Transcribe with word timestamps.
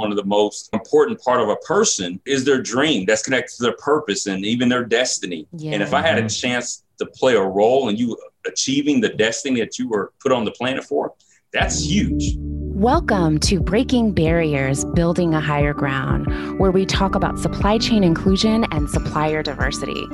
one 0.00 0.10
of 0.10 0.16
the 0.16 0.24
most 0.24 0.70
important 0.72 1.20
part 1.22 1.42
of 1.42 1.50
a 1.50 1.56
person 1.56 2.18
is 2.24 2.42
their 2.42 2.60
dream 2.60 3.04
that's 3.04 3.22
connected 3.22 3.54
to 3.56 3.62
their 3.64 3.76
purpose 3.76 4.26
and 4.26 4.46
even 4.46 4.70
their 4.70 4.82
destiny. 4.82 5.46
Yeah. 5.52 5.72
And 5.72 5.82
if 5.82 5.92
I 5.92 6.00
had 6.00 6.16
a 6.16 6.26
chance 6.26 6.84
to 6.98 7.04
play 7.04 7.34
a 7.34 7.42
role 7.42 7.90
in 7.90 7.98
you 7.98 8.16
achieving 8.46 9.02
the 9.02 9.10
destiny 9.10 9.60
that 9.60 9.78
you 9.78 9.90
were 9.90 10.14
put 10.22 10.32
on 10.32 10.46
the 10.46 10.52
planet 10.52 10.84
for, 10.84 11.12
that's 11.52 11.84
huge. 11.84 12.34
Welcome 12.38 13.38
to 13.40 13.60
Breaking 13.60 14.12
Barriers, 14.12 14.86
Building 14.94 15.34
a 15.34 15.40
Hire 15.40 15.74
Ground, 15.74 16.58
where 16.58 16.70
we 16.70 16.86
talk 16.86 17.14
about 17.14 17.38
supply 17.38 17.76
chain 17.76 18.02
inclusion 18.02 18.64
and 18.72 18.88
supplier 18.88 19.42
diversity 19.42 20.06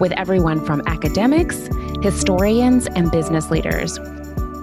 with 0.00 0.12
everyone 0.12 0.64
from 0.64 0.80
academics, 0.86 1.68
historians, 2.00 2.86
and 2.86 3.10
business 3.10 3.50
leaders. 3.50 3.98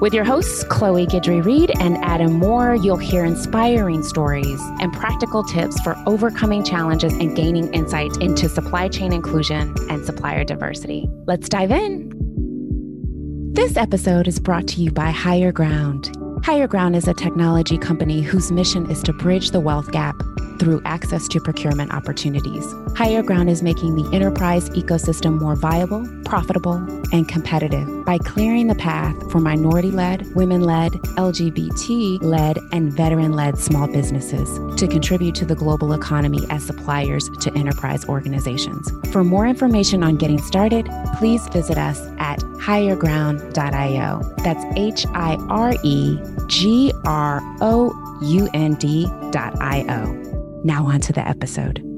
With 0.01 0.15
your 0.15 0.23
hosts, 0.23 0.63
Chloe 0.63 1.05
Guidry 1.05 1.45
Reed 1.45 1.71
and 1.79 1.95
Adam 2.03 2.33
Moore, 2.33 2.73
you'll 2.73 2.97
hear 2.97 3.23
inspiring 3.23 4.01
stories 4.01 4.59
and 4.79 4.91
practical 4.91 5.43
tips 5.43 5.79
for 5.81 5.95
overcoming 6.07 6.63
challenges 6.63 7.13
and 7.13 7.35
gaining 7.35 7.71
insight 7.71 8.17
into 8.17 8.49
supply 8.49 8.87
chain 8.87 9.13
inclusion 9.13 9.75
and 9.91 10.03
supplier 10.03 10.43
diversity. 10.43 11.07
Let's 11.27 11.47
dive 11.47 11.69
in. 11.69 12.09
This 13.53 13.77
episode 13.77 14.27
is 14.27 14.39
brought 14.39 14.67
to 14.69 14.81
you 14.81 14.89
by 14.89 15.11
Hire 15.11 15.51
Ground. 15.51 16.17
Hire 16.43 16.67
Ground 16.67 16.95
is 16.95 17.07
a 17.07 17.13
technology 17.13 17.77
company 17.77 18.21
whose 18.21 18.51
mission 18.51 18.89
is 18.89 19.03
to 19.03 19.13
bridge 19.13 19.51
the 19.51 19.59
wealth 19.59 19.91
gap 19.91 20.19
through 20.57 20.81
access 20.85 21.27
to 21.27 21.39
procurement 21.39 21.93
opportunities. 21.93 22.73
Hire 22.95 23.21
Ground 23.21 23.47
is 23.47 23.61
making 23.61 23.95
the 23.95 24.09
enterprise 24.15 24.69
ecosystem 24.71 25.39
more 25.39 25.55
viable, 25.55 26.07
profitable, 26.25 26.77
and 27.11 27.27
competitive 27.27 28.05
by 28.05 28.17
clearing 28.17 28.67
the 28.67 28.75
path 28.75 29.15
for 29.31 29.39
minority 29.39 29.91
led, 29.91 30.33
women 30.35 30.61
led, 30.61 30.93
LGBT 30.93 32.23
led, 32.23 32.57
and 32.71 32.91
veteran 32.91 33.33
led 33.33 33.57
small 33.57 33.87
businesses 33.87 34.59
to 34.79 34.87
contribute 34.87 35.35
to 35.35 35.45
the 35.45 35.55
global 35.55 35.93
economy 35.93 36.45
as 36.49 36.65
suppliers 36.65 37.29
to 37.39 37.53
enterprise 37.55 38.03
organizations. 38.05 38.91
For 39.11 39.23
more 39.23 39.45
information 39.45 40.03
on 40.03 40.15
getting 40.15 40.41
started, 40.41 40.89
please 41.17 41.47
visit 41.49 41.77
us 41.77 41.99
at 42.17 42.39
hireground.io. 42.61 44.21
That's 44.43 44.63
H 44.75 45.05
I 45.13 45.35
R 45.49 45.73
E 45.83 46.19
G 46.47 46.93
R 47.05 47.41
O 47.61 48.19
U 48.21 48.49
N 48.53 48.75
D.io. 48.75 50.61
Now, 50.63 50.85
on 50.85 50.99
to 51.01 51.13
the 51.13 51.27
episode. 51.27 51.90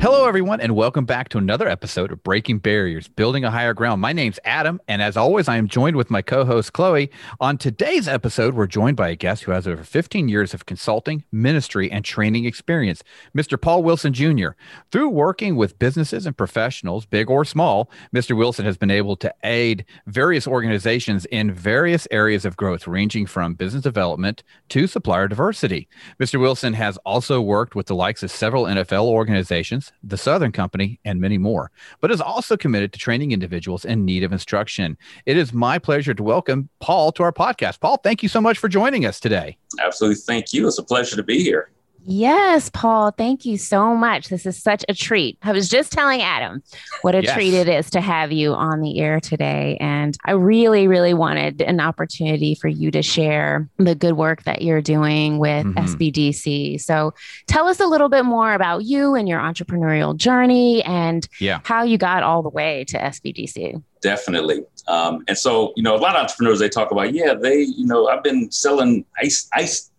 Hello, 0.00 0.26
everyone, 0.26 0.62
and 0.62 0.74
welcome 0.74 1.04
back 1.04 1.28
to 1.28 1.36
another 1.36 1.68
episode 1.68 2.10
of 2.10 2.22
Breaking 2.22 2.56
Barriers, 2.56 3.06
Building 3.06 3.44
a 3.44 3.50
Hire 3.50 3.74
Ground. 3.74 4.00
My 4.00 4.14
name's 4.14 4.38
Adam, 4.46 4.80
and 4.88 5.02
as 5.02 5.14
always, 5.14 5.46
I 5.46 5.58
am 5.58 5.68
joined 5.68 5.94
with 5.94 6.10
my 6.10 6.22
co 6.22 6.46
host, 6.46 6.72
Chloe. 6.72 7.10
On 7.38 7.58
today's 7.58 8.08
episode, 8.08 8.54
we're 8.54 8.66
joined 8.66 8.96
by 8.96 9.10
a 9.10 9.14
guest 9.14 9.42
who 9.42 9.52
has 9.52 9.68
over 9.68 9.84
15 9.84 10.30
years 10.30 10.54
of 10.54 10.64
consulting, 10.64 11.24
ministry, 11.30 11.92
and 11.92 12.02
training 12.02 12.46
experience, 12.46 13.02
Mr. 13.36 13.60
Paul 13.60 13.82
Wilson 13.82 14.14
Jr. 14.14 14.52
Through 14.90 15.10
working 15.10 15.54
with 15.54 15.78
businesses 15.78 16.24
and 16.24 16.34
professionals, 16.34 17.04
big 17.04 17.28
or 17.28 17.44
small, 17.44 17.90
Mr. 18.16 18.34
Wilson 18.34 18.64
has 18.64 18.78
been 18.78 18.90
able 18.90 19.16
to 19.16 19.34
aid 19.44 19.84
various 20.06 20.46
organizations 20.46 21.26
in 21.26 21.52
various 21.52 22.08
areas 22.10 22.46
of 22.46 22.56
growth, 22.56 22.88
ranging 22.88 23.26
from 23.26 23.52
business 23.52 23.82
development 23.82 24.44
to 24.70 24.86
supplier 24.86 25.28
diversity. 25.28 25.90
Mr. 26.18 26.40
Wilson 26.40 26.72
has 26.72 26.96
also 27.04 27.38
worked 27.38 27.74
with 27.74 27.84
the 27.84 27.94
likes 27.94 28.22
of 28.22 28.30
several 28.30 28.64
NFL 28.64 29.04
organizations 29.04 29.89
the 30.02 30.16
Southern 30.16 30.52
Company, 30.52 30.98
and 31.04 31.20
many 31.20 31.38
more, 31.38 31.70
but 32.00 32.10
is 32.10 32.20
also 32.20 32.56
committed 32.56 32.92
to 32.92 32.98
training 32.98 33.32
individuals 33.32 33.84
in 33.84 34.04
need 34.04 34.22
of 34.22 34.32
instruction. 34.32 34.96
It 35.26 35.36
is 35.36 35.52
my 35.52 35.78
pleasure 35.78 36.14
to 36.14 36.22
welcome 36.22 36.68
Paul 36.80 37.12
to 37.12 37.22
our 37.22 37.32
podcast. 37.32 37.80
Paul, 37.80 37.96
thank 37.98 38.22
you 38.22 38.28
so 38.28 38.40
much 38.40 38.58
for 38.58 38.68
joining 38.68 39.06
us 39.06 39.20
today. 39.20 39.56
Absolutely. 39.78 40.16
Thank 40.16 40.52
you. 40.52 40.66
It's 40.66 40.78
a 40.78 40.82
pleasure 40.82 41.16
to 41.16 41.22
be 41.22 41.42
here. 41.42 41.70
Yes, 42.06 42.70
Paul, 42.70 43.10
thank 43.10 43.44
you 43.44 43.56
so 43.56 43.94
much. 43.94 44.28
This 44.28 44.46
is 44.46 44.62
such 44.62 44.84
a 44.88 44.94
treat. 44.94 45.38
I 45.42 45.52
was 45.52 45.68
just 45.68 45.92
telling 45.92 46.22
Adam 46.22 46.62
what 47.02 47.14
a 47.14 47.22
yes. 47.22 47.34
treat 47.34 47.54
it 47.54 47.68
is 47.68 47.90
to 47.90 48.00
have 48.00 48.32
you 48.32 48.54
on 48.54 48.80
the 48.80 49.00
air 49.00 49.20
today. 49.20 49.76
And 49.80 50.16
I 50.24 50.32
really, 50.32 50.88
really 50.88 51.14
wanted 51.14 51.60
an 51.60 51.80
opportunity 51.80 52.54
for 52.54 52.68
you 52.68 52.90
to 52.90 53.02
share 53.02 53.68
the 53.76 53.94
good 53.94 54.14
work 54.14 54.44
that 54.44 54.62
you're 54.62 54.82
doing 54.82 55.38
with 55.38 55.66
mm-hmm. 55.66 55.78
SBDC. 55.78 56.80
So 56.80 57.14
tell 57.46 57.68
us 57.68 57.80
a 57.80 57.86
little 57.86 58.08
bit 58.08 58.24
more 58.24 58.54
about 58.54 58.84
you 58.84 59.14
and 59.14 59.28
your 59.28 59.40
entrepreneurial 59.40 60.16
journey 60.16 60.82
and 60.84 61.28
yeah. 61.38 61.60
how 61.64 61.82
you 61.82 61.98
got 61.98 62.22
all 62.22 62.42
the 62.42 62.50
way 62.50 62.84
to 62.88 62.98
SBDC 62.98 63.82
definitely. 64.02 64.62
Um, 64.88 65.24
and 65.28 65.36
so, 65.36 65.72
you 65.76 65.82
know, 65.82 65.94
a 65.94 65.98
lot 65.98 66.16
of 66.16 66.22
entrepreneurs 66.22 66.58
they 66.58 66.68
talk 66.68 66.90
about, 66.90 67.12
yeah, 67.14 67.34
they, 67.34 67.60
you 67.60 67.86
know, 67.86 68.08
I've 68.08 68.22
been 68.22 68.50
selling 68.50 69.04
ice 69.22 69.48
ice 69.52 69.89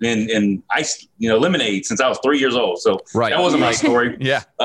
in, 0.00 0.30
in 0.30 0.62
ice, 0.70 1.06
you 1.18 1.28
know, 1.28 1.38
lemonade 1.38 1.86
since 1.86 2.00
I 2.00 2.08
was 2.08 2.18
three 2.22 2.38
years 2.38 2.54
old. 2.54 2.78
So 2.78 3.00
right. 3.14 3.30
that 3.30 3.40
wasn't 3.40 3.60
my 3.60 3.72
story. 3.72 4.16
yeah. 4.20 4.42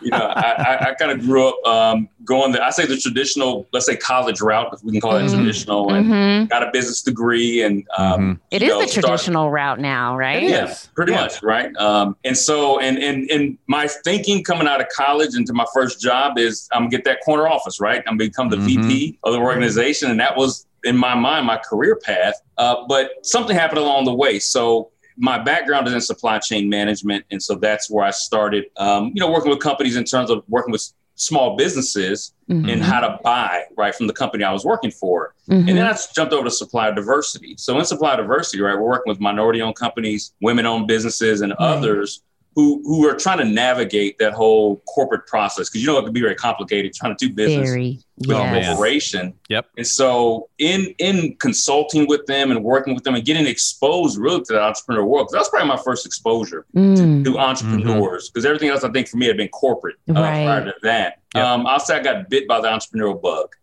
you 0.00 0.10
know, 0.10 0.32
I, 0.34 0.54
I, 0.58 0.90
I 0.90 0.94
kind 0.94 1.12
of 1.12 1.20
grew 1.20 1.48
up 1.48 1.66
um, 1.66 2.08
going 2.24 2.52
the, 2.52 2.62
I 2.62 2.70
say 2.70 2.86
the 2.86 2.96
traditional, 2.96 3.66
let's 3.72 3.86
say 3.86 3.96
college 3.96 4.40
route, 4.40 4.72
if 4.72 4.82
we 4.82 4.92
can 4.92 5.00
call 5.00 5.12
mm-hmm. 5.12 5.26
it 5.26 5.36
traditional, 5.36 5.92
and 5.92 6.06
mm-hmm. 6.06 6.44
got 6.46 6.62
a 6.62 6.70
business 6.72 7.02
degree. 7.02 7.62
And 7.62 7.86
um, 7.96 8.20
mm-hmm. 8.20 8.32
it 8.50 8.62
is 8.62 8.68
know, 8.68 8.80
the 8.80 8.86
traditional 8.86 9.50
route 9.50 9.80
now, 9.80 10.16
right? 10.16 10.42
Yeah, 10.42 10.74
pretty 10.94 11.12
yeah. 11.12 11.20
much, 11.22 11.42
right? 11.42 11.74
Um, 11.76 12.16
and 12.24 12.36
so, 12.36 12.80
and, 12.80 12.98
and, 12.98 13.30
and 13.30 13.58
my 13.66 13.86
thinking 13.86 14.42
coming 14.44 14.66
out 14.66 14.80
of 14.80 14.88
college 14.88 15.34
into 15.36 15.52
my 15.52 15.66
first 15.72 16.00
job 16.00 16.38
is 16.38 16.68
I'm 16.72 16.82
gonna 16.82 16.90
get 16.90 17.04
that 17.04 17.20
corner 17.24 17.48
office, 17.48 17.80
right? 17.80 17.98
I'm 18.06 18.16
gonna 18.16 18.28
become 18.28 18.48
the 18.50 18.56
mm-hmm. 18.56 18.88
VP 18.88 19.18
of 19.24 19.32
the 19.32 19.38
organization. 19.38 20.10
And 20.10 20.20
that 20.20 20.36
was 20.36 20.66
in 20.84 20.96
my 20.96 21.14
mind 21.14 21.46
my 21.46 21.56
career 21.56 21.96
path. 21.96 22.40
Uh, 22.58 22.86
but 22.88 23.10
something 23.22 23.56
happened 23.56 23.78
along 23.78 24.04
the 24.04 24.14
way. 24.14 24.38
So 24.38 24.90
my 25.16 25.38
background 25.38 25.86
is 25.86 25.94
in 25.94 26.00
supply 26.00 26.38
chain 26.38 26.68
management, 26.68 27.24
and 27.30 27.42
so 27.42 27.54
that's 27.54 27.90
where 27.90 28.04
I 28.04 28.10
started. 28.10 28.64
Um, 28.76 29.12
you 29.14 29.20
know, 29.20 29.30
working 29.30 29.50
with 29.50 29.60
companies 29.60 29.96
in 29.96 30.04
terms 30.04 30.30
of 30.30 30.42
working 30.48 30.72
with 30.72 30.92
small 31.16 31.56
businesses 31.56 32.34
mm-hmm. 32.50 32.68
and 32.68 32.82
how 32.82 33.00
to 33.00 33.18
buy 33.22 33.62
right 33.76 33.94
from 33.94 34.08
the 34.08 34.12
company 34.12 34.42
I 34.42 34.52
was 34.52 34.64
working 34.64 34.90
for. 34.90 35.34
Mm-hmm. 35.48 35.68
And 35.68 35.78
then 35.78 35.86
I 35.86 35.96
jumped 36.14 36.32
over 36.32 36.44
to 36.44 36.50
supply 36.50 36.90
diversity. 36.90 37.54
So 37.56 37.78
in 37.78 37.84
supply 37.84 38.16
diversity, 38.16 38.60
right, 38.62 38.74
we're 38.74 38.88
working 38.88 39.10
with 39.10 39.20
minority-owned 39.20 39.76
companies, 39.76 40.34
women-owned 40.42 40.88
businesses, 40.88 41.42
and 41.42 41.52
others 41.54 42.22
who 42.54 42.80
who 42.84 43.06
are 43.08 43.14
trying 43.14 43.38
to 43.38 43.44
navigate 43.44 44.18
that 44.18 44.32
whole 44.32 44.76
corporate 44.86 45.26
process 45.26 45.68
because 45.68 45.82
you 45.82 45.86
know 45.86 45.98
it 45.98 46.04
can 46.04 46.12
be 46.12 46.20
very 46.20 46.34
complicated 46.34 46.92
trying 46.94 47.16
to 47.16 47.28
do 47.28 47.34
business 47.34 47.70
Very, 47.70 47.98
with 48.18 48.28
yes. 48.28 48.66
a 48.66 48.68
corporation. 48.68 49.34
Yep. 49.48 49.66
And 49.76 49.86
so 49.86 50.48
in 50.58 50.94
in 50.98 51.36
consulting 51.40 52.06
with 52.06 52.26
them 52.26 52.50
and 52.50 52.62
working 52.62 52.94
with 52.94 53.04
them 53.04 53.14
and 53.14 53.24
getting 53.24 53.46
exposed 53.46 54.18
really 54.18 54.42
to 54.42 54.52
the 54.52 54.62
entrepreneur 54.62 55.04
world, 55.04 55.26
because 55.26 55.40
that's 55.40 55.48
probably 55.48 55.68
my 55.68 55.82
first 55.82 56.06
exposure 56.06 56.64
mm. 56.74 56.96
to, 56.96 57.32
to, 57.32 57.38
entrepreneurs 57.38 58.30
because 58.30 58.44
mm-hmm. 58.44 58.48
everything 58.48 58.68
else 58.68 58.84
I 58.84 58.90
think 58.90 59.08
for 59.08 59.16
me 59.16 59.26
had 59.26 59.36
been 59.36 59.48
corporate 59.48 59.96
uh, 60.08 60.14
right. 60.14 60.44
prior 60.44 60.64
to 60.66 60.74
that. 60.82 61.18
Yep. 61.34 61.44
Um, 61.44 61.66
I'll 61.66 61.80
say 61.80 61.96
I 61.96 62.02
got 62.02 62.28
bit 62.30 62.46
by 62.46 62.60
the 62.60 62.68
entrepreneurial 62.68 63.20
bug. 63.20 63.54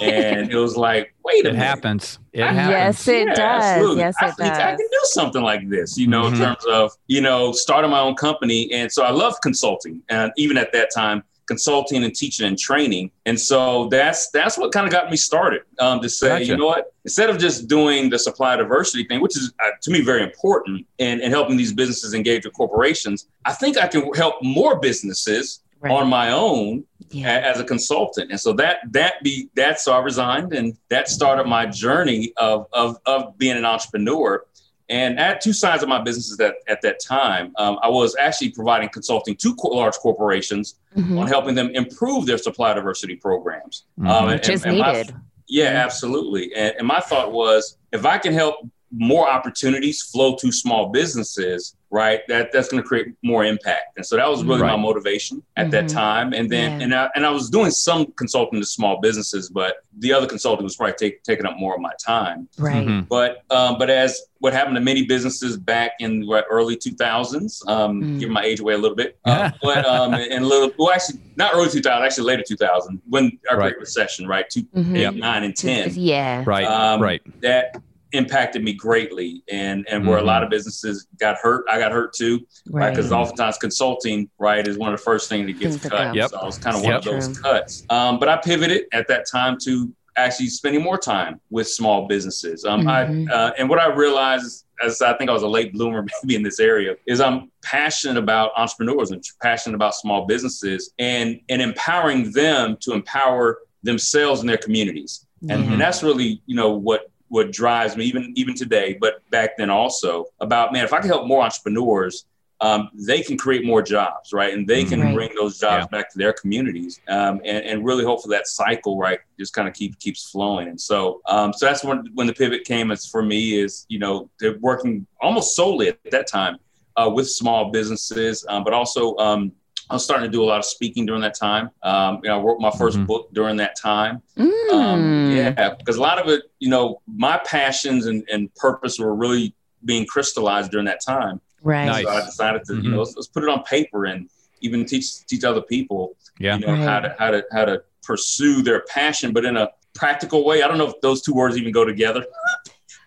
and 0.00 0.50
it 0.50 0.56
was 0.56 0.76
like, 0.76 1.12
wait 1.24 1.44
a 1.44 1.48
it 1.48 1.52
minute. 1.52 1.64
Happens. 1.64 2.18
It 2.32 2.44
happens. 2.44 2.70
Yes, 2.70 3.08
it 3.08 3.28
yeah, 3.28 3.34
does. 3.34 3.64
Absolutely. 3.64 3.98
Yes, 3.98 4.14
it 4.22 4.24
I 4.24 4.48
does. 4.48 4.58
I 4.58 4.76
can 4.76 4.76
do 4.76 5.00
something 5.04 5.42
like 5.42 5.68
this, 5.68 5.98
you 5.98 6.06
know, 6.06 6.22
mm-hmm. 6.22 6.34
in 6.34 6.40
terms 6.40 6.64
of, 6.66 6.92
you 7.08 7.20
know, 7.20 7.50
starting 7.50 7.90
my 7.90 7.98
own 7.98 8.14
company. 8.14 8.72
And 8.72 8.92
so 8.92 9.02
I 9.02 9.10
love 9.10 9.34
consulting. 9.42 10.02
And 10.08 10.32
even 10.36 10.56
at 10.56 10.72
that 10.72 10.90
time, 10.94 11.24
consulting 11.46 12.04
and 12.04 12.14
teaching 12.14 12.46
and 12.46 12.58
training. 12.58 13.10
And 13.24 13.38
so 13.38 13.88
that's 13.88 14.30
that's 14.30 14.58
what 14.58 14.72
kind 14.72 14.86
of 14.86 14.92
got 14.92 15.10
me 15.10 15.16
started 15.16 15.62
um, 15.78 16.00
to 16.00 16.08
say, 16.08 16.28
gotcha. 16.28 16.44
you 16.44 16.56
know 16.56 16.66
what, 16.66 16.92
instead 17.04 17.30
of 17.30 17.38
just 17.38 17.68
doing 17.68 18.10
the 18.10 18.18
supply 18.18 18.56
diversity 18.56 19.04
thing, 19.04 19.20
which 19.20 19.36
is 19.36 19.52
uh, 19.64 19.70
to 19.82 19.90
me 19.90 20.00
very 20.00 20.22
important 20.22 20.86
and, 20.98 21.20
and 21.20 21.32
helping 21.32 21.56
these 21.56 21.72
businesses 21.72 22.14
engage 22.14 22.44
with 22.44 22.54
corporations, 22.54 23.28
I 23.44 23.52
think 23.52 23.78
I 23.78 23.86
can 23.86 24.12
help 24.14 24.42
more 24.42 24.78
businesses 24.78 25.62
right. 25.80 25.92
on 25.92 26.08
my 26.08 26.30
own 26.30 26.84
yeah. 27.10 27.38
as 27.38 27.60
a 27.60 27.64
consultant. 27.64 28.30
And 28.30 28.40
so 28.40 28.52
that 28.54 28.78
that 28.92 29.22
be 29.22 29.48
that 29.54 29.80
so 29.80 29.92
I 29.92 29.98
resigned 29.98 30.52
and 30.52 30.76
that 30.88 31.08
started 31.08 31.46
my 31.46 31.66
journey 31.66 32.32
of 32.36 32.66
of 32.72 32.98
of 33.06 33.36
being 33.38 33.56
an 33.56 33.64
entrepreneur. 33.64 34.44
And 34.88 35.18
at 35.18 35.40
two 35.40 35.52
sides 35.52 35.82
of 35.82 35.88
my 35.88 36.00
businesses 36.00 36.36
that 36.36 36.54
at 36.68 36.80
that 36.82 37.00
time, 37.00 37.52
um, 37.58 37.76
I 37.82 37.88
was 37.88 38.14
actually 38.20 38.50
providing 38.50 38.88
consulting 38.88 39.34
to 39.36 39.54
co- 39.56 39.70
large 39.70 39.96
corporations 39.96 40.78
mm-hmm. 40.96 41.18
on 41.18 41.26
helping 41.26 41.56
them 41.56 41.70
improve 41.70 42.26
their 42.26 42.38
supply 42.38 42.72
diversity 42.72 43.16
programs. 43.16 43.84
Mm-hmm. 43.98 44.08
Um, 44.08 44.28
and, 44.28 44.32
Which 44.34 44.48
is 44.48 44.64
and 44.64 44.76
needed. 44.76 45.12
My, 45.12 45.20
yeah, 45.48 45.68
mm-hmm. 45.70 45.76
absolutely. 45.76 46.54
And, 46.54 46.74
and 46.78 46.86
my 46.86 47.00
thought 47.00 47.32
was, 47.32 47.78
if 47.90 48.06
I 48.06 48.18
can 48.18 48.32
help 48.32 48.56
more 48.92 49.28
opportunities 49.28 50.02
flow 50.02 50.36
to 50.36 50.52
small 50.52 50.90
businesses, 50.90 51.75
right? 51.90 52.20
That 52.28 52.52
that's 52.52 52.68
going 52.68 52.82
to 52.82 52.88
create 52.88 53.14
more 53.22 53.44
impact. 53.44 53.96
And 53.96 54.04
so 54.04 54.16
that 54.16 54.28
was 54.28 54.44
really 54.44 54.62
right. 54.62 54.76
my 54.76 54.76
motivation 54.76 55.42
at 55.56 55.62
mm-hmm. 55.62 55.70
that 55.70 55.88
time. 55.88 56.32
And 56.32 56.50
then 56.50 56.80
yeah. 56.80 56.84
and 56.84 56.94
I, 56.94 57.10
and 57.14 57.26
I 57.26 57.30
was 57.30 57.48
doing 57.50 57.70
some 57.70 58.12
consulting 58.12 58.60
to 58.60 58.66
small 58.66 59.00
businesses, 59.00 59.48
but 59.48 59.76
the 59.98 60.12
other 60.12 60.26
consulting 60.26 60.64
was 60.64 60.76
probably 60.76 60.94
take, 60.94 61.22
taking 61.22 61.46
up 61.46 61.56
more 61.56 61.74
of 61.74 61.80
my 61.80 61.92
time. 62.04 62.48
Right. 62.58 62.86
Mm-hmm. 62.86 63.06
But 63.08 63.44
um, 63.50 63.78
but 63.78 63.90
as 63.90 64.20
what 64.38 64.52
happened 64.52 64.76
to 64.76 64.82
many 64.82 65.06
businesses 65.06 65.56
back 65.56 65.92
in 66.00 66.26
what, 66.26 66.44
early 66.50 66.76
2000s, 66.76 67.66
um, 67.68 68.02
mm. 68.02 68.20
giving 68.20 68.34
my 68.34 68.42
age 68.42 68.60
away 68.60 68.74
a 68.74 68.78
little 68.78 68.96
bit, 68.96 69.18
uh, 69.24 69.50
but 69.62 69.86
um, 69.86 70.14
and 70.14 70.44
a 70.44 70.46
little 70.46 70.70
well 70.78 70.92
actually 70.92 71.20
not 71.36 71.54
early 71.54 71.70
2000, 71.70 72.04
actually 72.04 72.24
later 72.24 72.42
2000 72.46 73.00
when 73.08 73.38
our 73.50 73.56
right. 73.56 73.72
Great 73.72 73.80
Recession, 73.80 74.26
right? 74.26 74.48
2 74.50 74.62
mm-hmm. 74.62 75.18
nine, 75.18 75.44
and 75.44 75.56
ten. 75.56 75.90
Yeah. 75.94 76.42
Right. 76.46 76.66
Um, 76.66 77.00
right. 77.00 77.22
That 77.40 77.80
impacted 78.12 78.62
me 78.62 78.72
greatly 78.72 79.42
and 79.50 79.86
and 79.90 80.06
where 80.06 80.18
Mhm. 80.18 80.22
a 80.22 80.24
lot 80.24 80.42
of 80.44 80.48
businesses 80.50 81.06
got 81.18 81.36
hurt 81.38 81.64
i 81.68 81.78
got 81.78 81.90
hurt 81.90 82.12
too 82.14 82.40
right 82.70 82.90
because 82.94 83.10
oftentimes 83.10 83.58
consulting 83.58 84.30
right 84.38 84.66
is 84.68 84.78
one 84.78 84.92
of 84.92 84.98
the 84.98 85.04
first 85.04 85.28
things 85.28 85.46
that 85.46 85.52
gets 85.58 85.76
Things 85.76 85.82
that 85.82 85.90
cut 85.90 86.12
go. 86.14 86.20
Yep. 86.20 86.30
so 86.30 86.36
i 86.38 86.44
was 86.46 86.56
kind 86.58 86.76
of 86.76 86.82
one 86.82 86.92
Yep. 86.92 86.98
of 87.00 87.04
those 87.04 87.38
cuts 87.38 87.84
um, 87.90 88.18
but 88.20 88.28
i 88.28 88.36
pivoted 88.36 88.84
at 88.92 89.08
that 89.08 89.26
time 89.30 89.58
to 89.64 89.92
actually 90.16 90.46
spending 90.46 90.82
more 90.82 90.96
time 90.96 91.40
with 91.50 91.68
small 91.68 92.06
businesses 92.06 92.64
um, 92.64 92.82
Mhm. 92.84 93.28
i 93.28 93.32
uh, 93.34 93.50
and 93.58 93.68
what 93.68 93.80
i 93.80 93.86
realized 93.92 94.64
as 94.84 95.02
i 95.02 95.12
think 95.14 95.28
i 95.28 95.32
was 95.32 95.42
a 95.42 95.48
late 95.48 95.72
bloomer 95.72 96.04
maybe 96.22 96.36
in 96.36 96.42
this 96.44 96.60
area 96.60 96.94
is 97.08 97.20
i'm 97.20 97.50
passionate 97.64 98.16
about 98.16 98.52
entrepreneurs 98.56 99.10
and 99.10 99.22
passionate 99.42 99.74
about 99.74 99.94
small 99.96 100.26
businesses 100.26 100.92
and 101.00 101.40
and 101.48 101.60
empowering 101.60 102.30
them 102.32 102.76
to 102.80 102.92
empower 102.92 103.58
themselves 103.82 104.40
and 104.40 104.48
their 104.48 104.56
communities 104.56 105.26
and, 105.50 105.64
Yeah. 105.64 105.72
and 105.72 105.80
that's 105.80 106.02
really 106.04 106.40
you 106.46 106.54
know 106.56 106.70
what 106.70 107.10
what 107.28 107.52
drives 107.52 107.96
me 107.96 108.04
even 108.04 108.32
even 108.36 108.54
today 108.54 108.96
but 109.00 109.28
back 109.30 109.56
then 109.56 109.70
also 109.70 110.26
about 110.40 110.72
man 110.72 110.84
if 110.84 110.92
i 110.92 110.98
can 111.00 111.08
help 111.08 111.26
more 111.26 111.42
entrepreneurs 111.42 112.26
um, 112.62 112.88
they 112.94 113.20
can 113.20 113.36
create 113.36 113.66
more 113.66 113.82
jobs 113.82 114.32
right? 114.32 114.54
And 114.54 114.66
they 114.66 114.84
can 114.84 115.00
Right. 115.02 115.12
bring 115.12 115.30
those 115.36 115.58
jobs 115.58 115.86
back 115.88 116.10
to 116.12 116.18
their 116.18 116.32
communities 116.32 117.02
um, 117.06 117.40
and, 117.44 117.62
and 117.64 117.84
really 117.84 118.02
hopefully 118.02 118.34
that 118.34 118.46
cycle 118.46 118.96
right 118.98 119.18
just 119.38 119.52
kind 119.52 119.68
of 119.68 119.74
keep 119.74 119.98
keeps 119.98 120.30
flowing. 120.30 120.68
And 120.68 120.80
so 120.80 121.20
um, 121.28 121.52
so 121.52 121.66
that's 121.66 121.84
when 121.84 122.04
when 122.14 122.26
the 122.26 122.32
pivot 122.32 122.64
came 122.64 122.90
as 122.90 123.06
for 123.06 123.22
me 123.22 123.60
is 123.60 123.84
you 123.90 123.98
know 123.98 124.30
they're 124.40 124.58
working 124.60 125.06
almost 125.20 125.54
solely 125.54 125.88
at 125.88 125.98
that 126.10 126.26
time 126.26 126.56
uh, 126.96 127.10
with 127.12 127.28
small 127.28 127.70
businesses 127.70 128.46
um, 128.48 128.64
but 128.64 128.72
also 128.72 129.14
um, 129.18 129.52
I 129.88 129.94
was 129.94 130.04
starting 130.04 130.26
to 130.26 130.30
do 130.30 130.42
a 130.42 130.46
lot 130.46 130.58
of 130.58 130.64
speaking 130.64 131.06
during 131.06 131.22
that 131.22 131.34
time. 131.34 131.70
Um, 131.82 132.20
you 132.22 132.28
know, 132.28 132.40
I 132.40 132.42
wrote 132.42 132.60
my 132.60 132.70
1st 132.70 132.98
Mhm. 132.98 133.06
book 133.06 133.28
during 133.32 133.56
that 133.58 133.76
time. 133.76 134.22
Mm. 134.36 134.72
Um, 134.72 135.30
yeah, 135.30 135.74
because 135.78 135.96
a 135.96 136.00
lot 136.00 136.18
of 136.18 136.28
it, 136.28 136.42
you 136.58 136.68
know, 136.68 137.00
my 137.06 137.38
passions 137.44 138.06
and, 138.06 138.24
and 138.30 138.52
purpose 138.56 138.98
were 138.98 139.14
really 139.14 139.54
being 139.84 140.04
crystallized 140.06 140.72
during 140.72 140.86
that 140.86 141.00
time. 141.04 141.40
Right. 141.62 141.86
Nice. 141.86 142.04
So 142.04 142.10
I 142.10 142.20
decided 142.24 142.64
to, 142.64 142.74
you 142.74 142.82
Mhm. 142.82 142.90
know, 142.92 142.98
let's, 142.98 143.14
let's 143.16 143.28
put 143.28 143.44
it 143.44 143.48
on 143.48 143.62
paper 143.62 144.06
and 144.06 144.28
even 144.60 144.84
teach 144.84 145.24
teach 145.26 145.44
other 145.44 145.60
people, 145.62 146.16
Yeah. 146.38 146.56
you 146.56 146.66
know, 146.66 146.74
how 146.76 147.00
to 147.00 147.14
how 147.18 147.30
to 147.30 147.44
how 147.52 147.64
to 147.64 147.82
pursue 148.02 148.62
their 148.62 148.80
passion, 148.88 149.32
but 149.32 149.44
in 149.44 149.56
a 149.56 149.70
practical 149.94 150.44
way. 150.44 150.62
I 150.62 150.68
don't 150.68 150.78
know 150.78 150.88
if 150.88 151.00
those 151.00 151.22
two 151.22 151.32
words 151.34 151.56
even 151.56 151.72
go 151.72 151.84
together. 151.84 152.24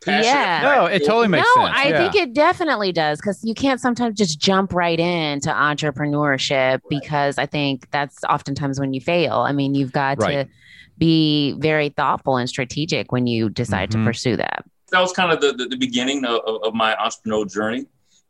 Yeah. 0.08 0.62
No, 0.64 0.86
it 0.86 1.00
totally 1.00 1.28
makes 1.28 1.48
no, 1.56 1.66
sense. 1.66 1.76
I 1.78 1.90
yeah. 1.90 1.98
think 1.98 2.16
it 2.16 2.34
definitely 2.34 2.92
does 2.92 3.20
because 3.20 3.44
you 3.44 3.54
can't 3.54 3.80
sometimes 3.82 4.18
just 4.18 4.40
jump 4.40 4.74
right 4.74 5.00
into 5.00 5.50
entrepreneurship 5.50 6.82
because 6.90 7.38
I 7.38 7.46
think 7.46 7.90
that's 7.92 8.24
oftentimes 8.24 8.80
when 8.80 8.94
you 8.94 9.02
fail. 9.02 9.40
I 9.40 9.52
mean, 9.52 9.76
you've 9.76 9.92
got 9.92 10.20
Right. 10.22 10.46
to 10.46 10.50
be 10.98 11.54
very 11.60 11.90
thoughtful 11.90 12.38
and 12.38 12.48
strategic 12.50 13.12
when 13.12 13.28
you 13.28 13.50
decide 13.50 13.90
Mhm. 13.90 13.94
to 13.94 14.06
pursue 14.06 14.36
that. 14.38 14.66
that 14.92 15.02
was 15.02 15.12
kind 15.12 15.32
of 15.32 15.40
the, 15.40 15.54
the, 15.54 15.66
the 15.70 15.78
beginning 15.78 16.26
of, 16.26 16.42
of, 16.48 16.64
of 16.64 16.74
my 16.74 16.96
entrepreneurial 16.96 17.52
journey. 17.52 17.86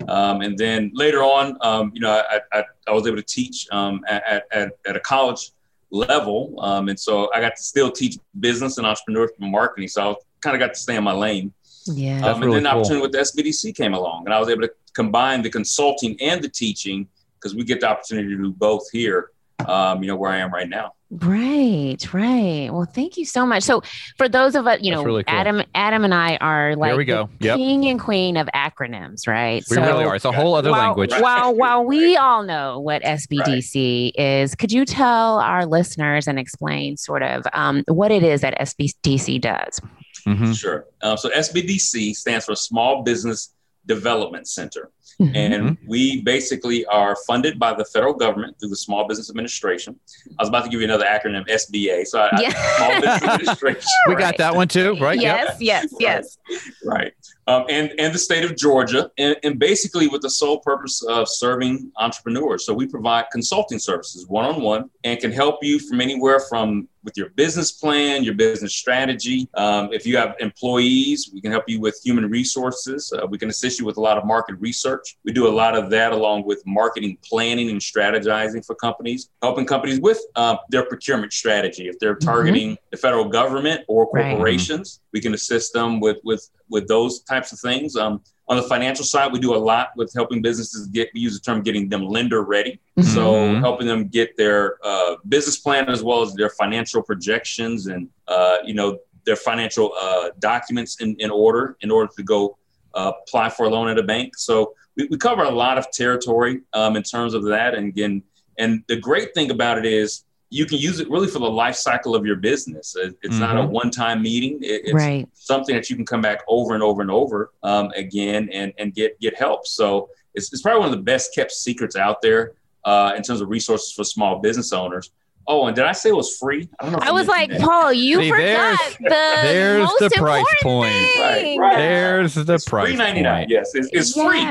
Um, 0.10 0.42
and 0.42 0.58
then 0.58 0.92
later 0.94 1.24
on, 1.24 1.58
um, 1.62 1.92
you 1.94 2.02
know, 2.02 2.12
I, 2.30 2.42
I, 2.52 2.64
I 2.88 2.92
was 2.92 3.08
able 3.08 3.16
to 3.18 3.24
teach 3.24 3.66
um, 3.72 4.02
at, 4.10 4.44
at, 4.52 4.74
at 4.86 4.96
a 4.96 5.00
college 5.00 5.52
level. 5.92 6.56
Um, 6.60 6.90
and 6.90 7.00
so 7.00 7.30
I 7.34 7.40
got 7.42 7.56
to 7.56 7.64
still 7.64 7.90
teach 7.92 8.18
business 8.40 8.78
and 8.78 8.86
entrepreneurship 8.86 9.30
and 9.40 9.52
marketing. 9.52 9.88
So 9.88 10.12
I 10.12 10.16
kind 10.42 10.56
of 10.56 10.60
got 10.60 10.74
to 10.74 10.80
stay 10.80 10.96
in 10.98 11.04
my 11.04 11.14
lane. 11.14 11.54
Yeah. 11.86 12.26
Um, 12.26 12.36
and 12.36 12.46
really 12.46 12.56
then 12.56 12.64
the 12.64 12.70
cool. 12.70 12.80
opportunity 12.80 13.02
with 13.02 13.12
the 13.12 13.18
SBDC 13.20 13.76
came 13.76 13.94
along, 13.94 14.26
and 14.26 14.34
I 14.34 14.40
was 14.40 14.50
able 14.50 14.62
to 14.62 14.72
combine 14.94 15.42
the 15.42 15.50
consulting 15.50 16.20
and 16.22 16.42
the 16.42 16.50
teaching 16.50 17.08
because 17.36 17.56
we 17.56 17.64
get 17.64 17.80
the 17.82 17.90
opportunity 17.90 18.30
to 18.30 18.38
do 18.38 18.52
both 18.52 18.90
here. 18.92 19.32
Um, 19.68 20.02
you 20.02 20.08
know 20.08 20.16
where 20.16 20.32
I 20.32 20.38
am 20.38 20.54
right 20.54 20.70
now. 20.70 20.94
Right, 21.12 21.98
right. 22.14 22.70
Well, 22.72 22.86
thank 22.86 23.18
you 23.18 23.26
so 23.26 23.44
much. 23.44 23.64
So, 23.64 23.82
for 24.16 24.30
those 24.30 24.54
of 24.54 24.68
us, 24.68 24.80
you 24.82 24.92
That's 24.92 25.02
know, 25.02 25.06
really 25.06 25.24
cool. 25.24 25.36
Adam, 25.36 25.64
Adam, 25.74 26.04
and 26.04 26.14
I 26.14 26.38
are 26.38 26.76
like 26.76 26.96
we 26.96 27.04
go. 27.04 27.30
Yep. 27.40 27.58
king 27.58 27.86
and 27.86 28.00
queen 28.00 28.38
of 28.38 28.48
acronyms, 28.54 29.28
right? 29.28 29.64
We 29.72 29.78
really 29.78 30.04
are. 30.04 30.16
It's 30.16 30.26
a 30.26 30.32
whole 30.32 30.54
other 30.54 30.70
while, 30.70 30.90
language. 30.90 31.12
While 31.20 31.56
while 31.56 31.84
we 31.84 32.16
all 32.16 32.44
know 32.44 32.80
what 32.80 33.02
SBDC 33.02 34.12
is, 34.16 34.54
could 34.54 34.72
you 34.72 34.86
tell 34.86 35.40
our 35.40 35.66
listeners 35.66 36.28
and 36.28 36.38
explain 36.38 36.96
sort 36.96 37.24
of 37.24 37.44
um, 37.54 37.84
what 37.88 38.12
it 38.12 38.22
is 38.22 38.42
that 38.42 38.56
SBDC 38.60 39.42
does? 39.42 39.82
Mm-hmm. 40.28 40.52
Sure. 40.52 40.86
Um, 41.02 41.18
so 41.18 41.30
SBDC 41.32 42.14
stands 42.16 42.46
for 42.46 42.56
Small 42.56 43.02
Business 43.02 43.56
Development 43.88 44.48
Center. 44.48 44.92
Mhm. 45.20 45.36
And 45.36 45.78
we 45.86 46.22
basically 46.22 46.86
are 46.86 47.16
funded 47.28 47.60
by 47.60 47.74
the 47.74 47.84
federal 47.84 48.14
government 48.14 48.58
through 48.60 48.70
the 48.70 48.78
Small 48.78 49.06
Business 49.06 49.30
Administration. 49.30 50.00
I 50.38 50.42
was 50.44 50.48
about 50.50 50.64
to 50.64 50.70
give 50.70 50.80
you 50.80 50.86
another 50.86 51.06
acronym, 51.06 51.46
SBA. 51.50 52.06
So 52.08 52.20
I, 52.22 52.30
I- 52.34 52.52
Small 52.78 53.02
Business 53.02 53.24
Administration. 53.24 53.82
We 54.08 54.16
got 54.16 54.38
that 54.38 54.56
one 54.56 54.68
too, 54.70 54.96
right? 55.00 55.20
Yep. 55.20 55.58
Yes, 55.60 55.60
yes, 55.60 55.94
yes. 56.00 56.38
right. 56.86 57.14
Um, 57.50 57.66
and, 57.68 57.92
and 57.98 58.14
the 58.14 58.20
state 58.20 58.46
of 58.46 58.56
Georgia, 58.56 59.10
and, 59.18 59.36
and 59.42 59.58
basically 59.58 60.08
with 60.08 60.22
the 60.22 60.30
sole 60.30 60.60
purpose 60.60 61.02
of 61.04 61.28
serving 61.28 61.92
entrepreneurs. 61.98 62.64
So 62.64 62.76
we 62.76 62.86
provide 62.86 63.26
consulting 63.32 63.80
services 63.80 64.28
one 64.28 64.46
on 64.46 64.62
one 64.62 64.92
and 65.04 65.20
can 65.20 65.32
help 65.32 65.64
you 65.64 65.80
from 65.80 66.00
anywhere 66.00 66.40
from 66.42 66.88
with 67.04 67.18
your 67.18 67.30
business 67.30 67.72
plan, 67.72 68.24
your 68.24 68.36
business 68.36 68.76
strategy. 68.76 69.48
Um, 69.56 69.92
if 69.92 70.06
you 70.06 70.16
have 70.18 70.36
employees, 70.40 71.32
we 71.34 71.42
can 71.42 71.50
help 71.50 71.64
you 71.68 71.80
with 71.80 72.00
human 72.04 72.30
resources. 72.30 73.12
Uh, 73.12 73.26
we 73.26 73.40
can 73.40 73.50
assist 73.50 73.80
you 73.80 73.86
with 73.86 73.98
a 73.98 74.02
lot 74.02 74.18
of 74.18 74.26
market 74.26 74.58
research. 74.60 75.18
We 75.24 75.32
do 75.32 75.48
a 75.48 75.56
lot 75.64 75.76
of 75.76 75.90
that 75.90 76.12
along 76.12 76.46
with 76.46 76.62
marketing 76.68 77.18
planning 77.28 77.70
and 77.72 77.80
strategizing 77.80 78.64
for 78.64 78.76
companies, 78.76 79.30
helping 79.42 79.66
companies 79.66 80.00
with 80.02 80.20
uh, 80.36 80.58
their 80.70 80.86
procurement 80.86 81.34
strategy. 81.34 81.88
If 81.88 81.98
they're 82.00 82.16
targeting 82.16 82.78
the 82.92 82.98
federal 82.98 83.26
government 83.26 83.86
or 83.88 84.10
Right. 84.12 84.32
corporations, 84.32 85.02
we 85.14 85.20
can 85.22 85.34
assist 85.34 85.74
them 85.74 86.00
with 86.00 86.18
with 86.24 86.48
with 86.70 86.88
those 86.88 87.22
types 87.22 87.52
of 87.52 87.60
things. 87.60 87.96
Um, 87.96 88.22
on 88.48 88.58
the 88.58 88.64
financial 88.64 89.06
side, 89.06 89.32
we 89.32 89.40
do 89.40 89.54
a 89.54 89.58
lot 89.58 89.90
with 89.96 90.12
helping 90.16 90.42
businesses 90.42 90.88
get 90.88 91.10
we 91.14 91.20
use 91.20 91.34
the 91.40 91.44
term 91.44 91.62
getting 91.62 91.88
them 91.88 92.08
lender 92.08 92.42
ready. 92.44 92.80
So 93.02 93.34
Mhm. 93.34 93.60
helping 93.62 93.88
them 93.88 94.08
get 94.08 94.36
their 94.38 94.78
uh, 94.84 95.16
business 95.28 95.58
plan 95.58 95.88
as 95.90 96.04
well 96.04 96.22
as 96.22 96.34
their 96.34 96.50
financial 96.50 97.02
projections 97.04 97.88
and 97.88 98.10
uh, 98.28 98.58
you 98.66 98.74
know 98.74 98.98
their 99.26 99.36
financial 99.36 99.94
uh, 100.02 100.30
documents 100.40 101.00
in, 101.02 101.16
in 101.20 101.30
order 101.30 101.78
in 101.82 101.92
order 101.92 102.12
to 102.18 102.24
go 102.24 102.58
uh, 102.96 103.12
apply 103.22 103.50
for 103.50 103.68
a 103.68 103.70
loan 103.70 103.88
at 103.88 104.00
a 104.00 104.04
bank. 104.04 104.36
So 104.36 104.74
we, 104.98 105.08
we 105.12 105.18
cover 105.18 105.44
a 105.44 105.52
lot 105.52 105.78
of 105.78 105.92
territory 105.92 106.62
um, 106.74 106.96
in 106.96 107.04
terms 107.04 107.36
of 107.36 107.44
that. 107.46 107.76
And 107.76 107.90
again, 107.90 108.24
and 108.58 108.84
the 108.88 108.96
great 108.96 109.34
thing 109.36 109.52
about 109.52 109.78
it 109.78 109.86
is 109.86 110.24
you 110.52 110.66
can 110.66 110.80
use 110.80 111.00
it 111.00 111.10
really 111.10 111.28
for 111.28 111.40
the 111.40 111.50
life 111.50 111.76
cycle 111.76 112.16
of 112.16 112.26
your 112.26 112.36
business. 112.36 112.96
It- 112.96 113.16
It's 113.22 113.38
not 113.38 113.56
a 113.58 113.62
Mhm. 113.62 113.70
one-time 113.70 114.22
meeting. 114.22 114.60
It- 114.64 114.82
it's 114.86 114.94
Right. 114.94 115.28
something 115.34 115.76
that 115.76 115.90
you 115.90 115.96
can 115.96 116.06
come 116.06 116.22
back 116.22 116.40
over 116.48 116.74
and 116.74 116.82
over 116.82 117.02
and 117.02 117.12
over 117.12 117.52
um, 117.64 117.92
again 117.96 118.50
and, 118.52 118.74
and 118.80 118.94
get 118.94 119.20
get 119.20 119.36
help. 119.38 119.68
So 119.68 120.10
it's, 120.34 120.52
it's 120.52 120.62
probably 120.62 120.80
one 120.80 120.90
of 120.90 120.96
the 120.96 121.04
best 121.04 121.36
kept 121.36 121.52
secrets 121.52 121.96
out 121.96 122.22
there 122.22 122.54
uh, 122.86 123.14
in 123.16 123.22
terms 123.22 123.42
of 123.42 123.50
resources 123.50 123.92
for 123.92 124.04
small 124.04 124.40
business 124.40 124.72
owners. 124.74 125.12
Oh, 125.52 125.66
and 125.66 125.76
did 125.76 125.84
I 125.86 125.94
say 125.94 126.10
it 126.10 126.16
was 126.16 126.38
free? 126.38 126.70
I 126.80 126.84
don't 126.84 126.92
know. 126.94 127.00
I 127.02 127.12
was 127.12 127.28
like, 127.28 127.50
that. 127.50 127.60
Paul, 127.60 127.92
you 127.92 128.20
See, 128.22 128.30
forgot 128.30 128.44
there's- 128.46 128.98
the 129.00 129.10
there's 129.42 129.84
most 129.88 130.00
the 130.00 130.10
price 130.12 130.46
important 130.62 130.62
point. 130.62 131.20
Right, 131.20 131.34
thing. 131.42 131.60
right. 131.60 131.76
There's 131.78 132.36
the 132.36 132.54
it's 132.54 132.66
price. 132.66 132.88
free 132.88 132.96
ninety 132.96 133.22
nine. 133.22 133.48
Yes, 133.50 133.72
it's, 133.74 133.90
it's 133.92 134.14
free. 134.14 134.42
Um, 134.42 134.46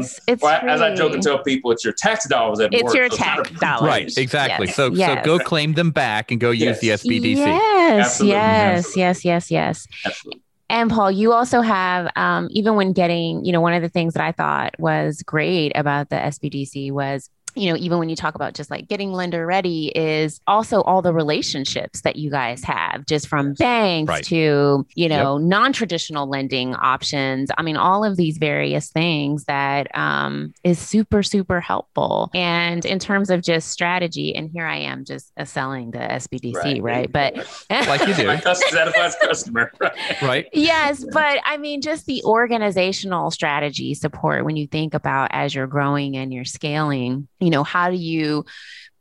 Yes, 0.00 0.18
it's 0.26 0.42
well, 0.42 0.58
as 0.66 0.80
I 0.80 0.94
joke 0.94 1.12
and 1.12 1.22
tell 1.22 1.42
people, 1.42 1.70
it's 1.70 1.84
your 1.84 1.92
tax 1.92 2.26
dollars 2.26 2.60
at 2.60 2.72
It's 2.72 2.82
work. 2.84 2.94
your 2.94 3.10
so 3.10 3.16
not 3.16 3.24
tax 3.36 3.50
a- 3.50 3.54
dollars. 3.54 3.82
Right, 3.88 4.16
exactly. 4.18 4.66
Yes, 4.68 4.76
So 4.76 4.90
yes. 4.92 5.18
so 5.24 5.24
go 5.38 5.38
claim 5.44 5.74
them 5.74 5.90
back 5.90 6.30
and 6.30 6.40
go 6.40 6.50
use 6.50 6.80
the 6.80 6.88
SBDC. 6.88 7.36
Yes, 7.36 8.06
Absolutely, 8.06 8.32
yes, 8.32 8.78
absolutely. 8.86 9.00
yes, 9.02 9.24
yes, 9.24 9.50
yes. 9.50 9.86
Absolutely. 10.06 10.42
And 10.70 10.90
Paul, 10.90 11.10
you 11.10 11.32
also 11.32 11.60
have, 11.62 12.10
um, 12.16 12.48
even 12.50 12.74
when 12.74 12.92
getting, 12.92 13.44
you 13.44 13.52
know, 13.52 13.60
one 13.60 13.72
of 13.72 13.80
the 13.82 13.88
things 13.88 14.12
that 14.14 14.22
I 14.22 14.32
thought 14.32 14.74
was 14.78 15.22
great 15.22 15.72
about 15.74 16.10
the 16.10 16.16
SBDC 16.16 16.90
was, 16.92 17.30
you 17.54 17.70
know, 17.70 17.76
even 17.78 17.98
when 17.98 18.08
you 18.08 18.16
talk 18.16 18.34
about 18.34 18.54
just 18.54 18.70
like 18.70 18.88
getting 18.88 19.12
lender 19.12 19.46
ready, 19.46 19.88
is 19.88 20.40
also 20.46 20.82
all 20.82 21.02
the 21.02 21.12
relationships 21.12 22.02
that 22.02 22.16
you 22.16 22.30
guys 22.30 22.62
have, 22.64 23.06
just 23.06 23.28
from 23.28 23.54
banks 23.54 24.08
Right. 24.08 24.24
to, 24.24 24.86
you 24.94 25.08
know, 25.08 25.38
non 25.38 25.72
traditional 25.72 26.28
lending 26.28 26.74
options. 26.74 27.50
I 27.56 27.62
mean, 27.62 27.76
all 27.76 28.04
of 28.04 28.16
these 28.16 28.38
various 28.38 28.90
things 28.90 29.44
that 29.44 29.88
um, 29.96 30.52
is 30.64 30.78
super, 30.78 31.22
super 31.22 31.60
helpful. 31.60 32.30
And 32.34 32.84
in 32.84 32.98
terms 32.98 33.30
of 33.30 33.42
just 33.42 33.70
strategy, 33.70 34.34
and 34.34 34.50
here 34.50 34.66
I 34.66 34.76
am 34.78 35.04
just 35.04 35.32
uh, 35.36 35.44
selling 35.44 35.90
the 35.90 35.98
SBDC, 35.98 36.82
right? 36.82 37.10
But 37.10 37.36
Like 37.70 38.06
you 38.06 38.14
do. 38.14 38.26
My 38.28 38.40
customer 38.40 38.92
customer. 39.20 39.72
Right. 39.80 40.22
Right. 40.22 40.46
Yes, 40.52 41.04
but 41.12 41.40
I 41.44 41.56
mean, 41.56 41.80
just 41.80 42.06
the 42.06 42.22
organizational 42.24 43.30
strategy 43.30 43.94
support 43.94 44.44
when 44.44 44.56
you 44.56 44.66
think 44.66 44.94
about 44.94 45.30
as 45.32 45.54
you're 45.54 45.66
growing 45.66 46.16
and 46.16 46.32
you're 46.32 46.44
scaling, 46.44 47.28
you 47.40 47.50
know, 47.50 47.64
how 47.64 47.90
do 47.90 47.96
you 47.96 48.44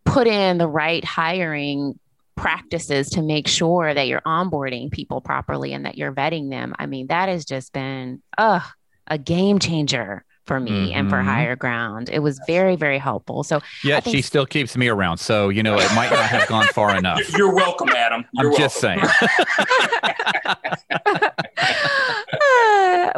put 0.06 0.27
in 0.27 0.58
the 0.58 0.67
right 0.67 1.03
hiring 1.03 1.98
practices 2.36 3.10
to 3.10 3.22
make 3.22 3.48
sure 3.48 3.94
that 3.94 4.08
you're 4.08 4.22
onboarding 4.22 4.91
people 4.91 5.22
properly 5.22 5.74
and 5.74 5.86
that 5.86 5.98
you're 5.98 6.13
vetting 6.13 6.50
them? 6.50 6.75
I 6.77 6.86
mean, 6.86 7.08
that 7.08 7.29
has 7.29 7.46
just 7.46 7.74
been 7.74 8.22
uh, 8.38 8.62
a 9.08 9.17
game 9.17 9.60
changer 9.60 10.24
for 10.46 10.60
me 10.62 10.94
and 10.94 11.10
for 11.10 11.17
Mhm. 11.17 11.25
Hire 11.25 11.56
Ground. 11.58 12.10
It 12.10 12.20
was 12.20 12.39
very, 12.48 12.77
very 12.77 13.00
helpful. 13.00 13.44
So 13.44 13.60
yeah, 13.84 14.00
think- 14.00 14.15
she 14.15 14.22
still 14.22 14.46
keeps 14.46 14.77
me 14.77 14.88
around. 14.88 15.17
So, 15.17 15.50
you 15.50 15.62
know, 15.62 15.77
it 15.77 15.94
might 15.94 16.10
not 16.10 16.24
have 16.24 16.48
gone 16.48 16.67
far 16.67 16.96
enough. 16.98 17.20
You're- 17.20 17.34
You're 17.48 17.53
welcome, 17.56 17.89
Adam. 17.89 18.24
You're 18.34 18.51
I'm 18.53 18.58
just 18.58 18.77
saying. 18.77 19.01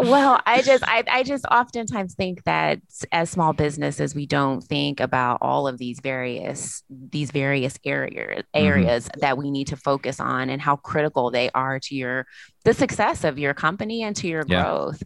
well, 0.10 0.39
I 0.46 0.62
just 0.62 0.84
I, 0.88 1.04
I 1.10 1.24
just 1.24 1.46
oftentimes 1.46 2.16
think 2.16 2.44
that 2.44 2.80
as 3.12 3.30
small 3.30 3.54
businesses, 3.54 4.16
we 4.16 4.25
don't 4.25 4.62
think 4.62 5.00
about 5.00 5.39
all 5.42 5.68
of 5.68 5.78
these 5.78 6.00
various 6.00 6.84
these 6.89 7.32
various 7.32 7.78
areas 7.86 8.44
areas 8.54 9.06
mm-hmm. 9.08 9.20
that 9.22 9.38
we 9.38 9.51
need 9.51 9.68
to 9.68 9.78
focus 9.78 10.20
on 10.20 10.50
and 10.50 10.62
how 10.62 10.75
critical 10.75 11.32
they 11.32 11.50
are 11.54 11.80
to 11.80 11.96
your 11.96 12.25
the 12.63 12.74
success 12.74 13.24
of 13.24 13.39
your 13.39 13.54
company 13.54 14.04
and 14.04 14.16
to 14.18 14.28
your 14.28 14.44
yeah. 14.48 14.63
growth. 14.63 15.04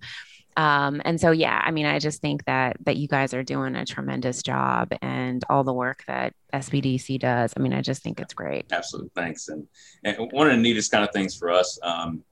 Um, 0.56 1.02
and 1.04 1.20
so 1.20 1.32
yeah, 1.32 1.62
I 1.64 1.72
mean, 1.72 1.86
I 1.86 2.00
just 2.00 2.22
think 2.22 2.46
that 2.46 2.78
that 2.86 2.98
you 2.98 3.08
guys 3.08 3.34
are 3.34 3.44
doing 3.44 3.76
a 3.76 3.86
tremendous 3.86 4.44
job 4.44 4.94
and 5.02 5.44
all 5.50 5.64
the 5.64 5.74
work 5.74 6.04
that 6.08 6.34
SBDC 6.54 7.20
does. 7.20 7.54
I 7.58 7.60
mean, 7.60 7.74
I 7.74 7.82
just 7.82 8.04
think 8.04 8.20
it's 8.20 8.34
great. 8.34 8.66
Absolutely, 8.72 9.12
thanks. 9.16 9.48
And 9.50 9.68
and 10.04 10.32
one 10.32 10.48
of 10.48 10.56
the 10.56 10.62
neatest 10.62 10.92
kind 10.92 11.04
of 11.04 11.12
things 11.12 11.36
for 11.36 11.52
us. 11.52 11.80
Um, 11.82 12.24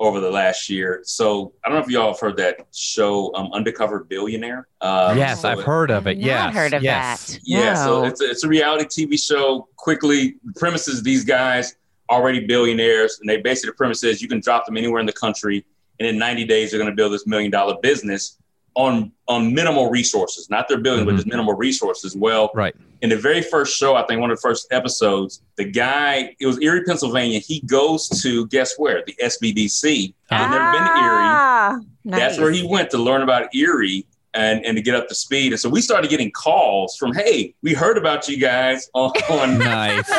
over 0.00 0.20
the 0.20 0.30
last 0.30 0.68
year. 0.68 1.00
So 1.04 1.52
I 1.64 1.68
don't 1.68 1.78
know 1.78 1.84
if 1.84 1.90
y'all 1.90 2.12
have 2.12 2.20
heard 2.20 2.36
that 2.36 2.66
show, 2.74 3.34
um, 3.34 3.50
Undercover 3.52 4.04
Billionaire. 4.04 4.68
Um, 4.80 5.18
yes, 5.18 5.42
so 5.42 5.50
I've 5.50 5.62
heard 5.62 5.90
of 5.90 6.06
it. 6.06 6.18
Yeah, 6.18 6.52
heard 6.52 6.72
of 6.72 6.82
yes. 6.82 7.32
that. 7.32 7.40
Yeah, 7.44 7.72
no. 7.74 7.84
so 7.84 8.04
it's 8.04 8.20
a, 8.20 8.30
it's 8.30 8.44
a 8.44 8.48
reality 8.48 8.84
TV 9.06 9.20
show. 9.20 9.68
Quickly, 9.76 10.36
the 10.44 10.52
premise 10.54 10.88
is 10.88 11.02
these 11.02 11.24
guys 11.24 11.76
already 12.10 12.46
billionaires, 12.46 13.18
and 13.20 13.28
they 13.28 13.38
basically 13.38 13.70
the 13.70 13.76
premise 13.76 14.04
is 14.04 14.22
you 14.22 14.28
can 14.28 14.40
drop 14.40 14.66
them 14.66 14.76
anywhere 14.76 15.00
in 15.00 15.06
the 15.06 15.12
country, 15.12 15.64
and 15.98 16.08
in 16.08 16.18
90 16.18 16.44
days 16.44 16.70
they're 16.70 16.78
going 16.78 16.90
to 16.90 16.96
build 16.96 17.12
this 17.12 17.26
million 17.26 17.50
dollar 17.50 17.76
business 17.82 18.38
on 18.78 19.10
on 19.26 19.52
minimal 19.52 19.90
resources, 19.90 20.48
not 20.48 20.68
their 20.68 20.78
1000000000 20.78 20.82
mm-hmm. 20.82 21.04
but 21.04 21.14
just 21.16 21.26
minimal 21.26 21.54
resources. 21.54 22.16
Well, 22.16 22.50
right. 22.54 22.74
In 23.02 23.10
the 23.10 23.16
very 23.16 23.42
first 23.42 23.76
show, 23.76 23.94
I 23.96 24.06
think 24.06 24.20
one 24.20 24.30
of 24.30 24.38
the 24.38 24.40
first 24.40 24.68
episodes, 24.70 25.42
the 25.56 25.64
guy, 25.64 26.34
it 26.40 26.46
was 26.46 26.60
Erie, 26.60 26.84
Pennsylvania. 26.84 27.40
He 27.40 27.60
goes 27.60 28.08
to 28.22 28.46
guess 28.46 28.78
where? 28.78 29.02
The 29.04 29.14
SBDC. 29.22 30.14
I've 30.30 30.40
ah, 30.40 30.50
never 30.50 30.72
been 30.72 30.86
to 30.86 31.04
Erie. 31.04 31.86
Nice. 32.04 32.20
That's 32.20 32.38
where 32.40 32.50
he 32.50 32.66
went 32.66 32.90
to 32.90 32.98
learn 32.98 33.22
about 33.22 33.54
Erie 33.54 34.06
and, 34.34 34.64
and 34.64 34.76
to 34.76 34.82
get 34.82 34.94
up 34.94 35.08
to 35.08 35.14
speed. 35.14 35.52
And 35.52 35.60
so 35.60 35.68
we 35.68 35.80
started 35.80 36.08
getting 36.08 36.30
calls 36.30 36.96
from, 36.96 37.12
hey, 37.12 37.54
we 37.62 37.74
heard 37.74 37.98
about 37.98 38.28
you 38.28 38.38
guys 38.38 38.88
on, 38.94 39.10
on 39.30 39.58
nice. 39.58 40.10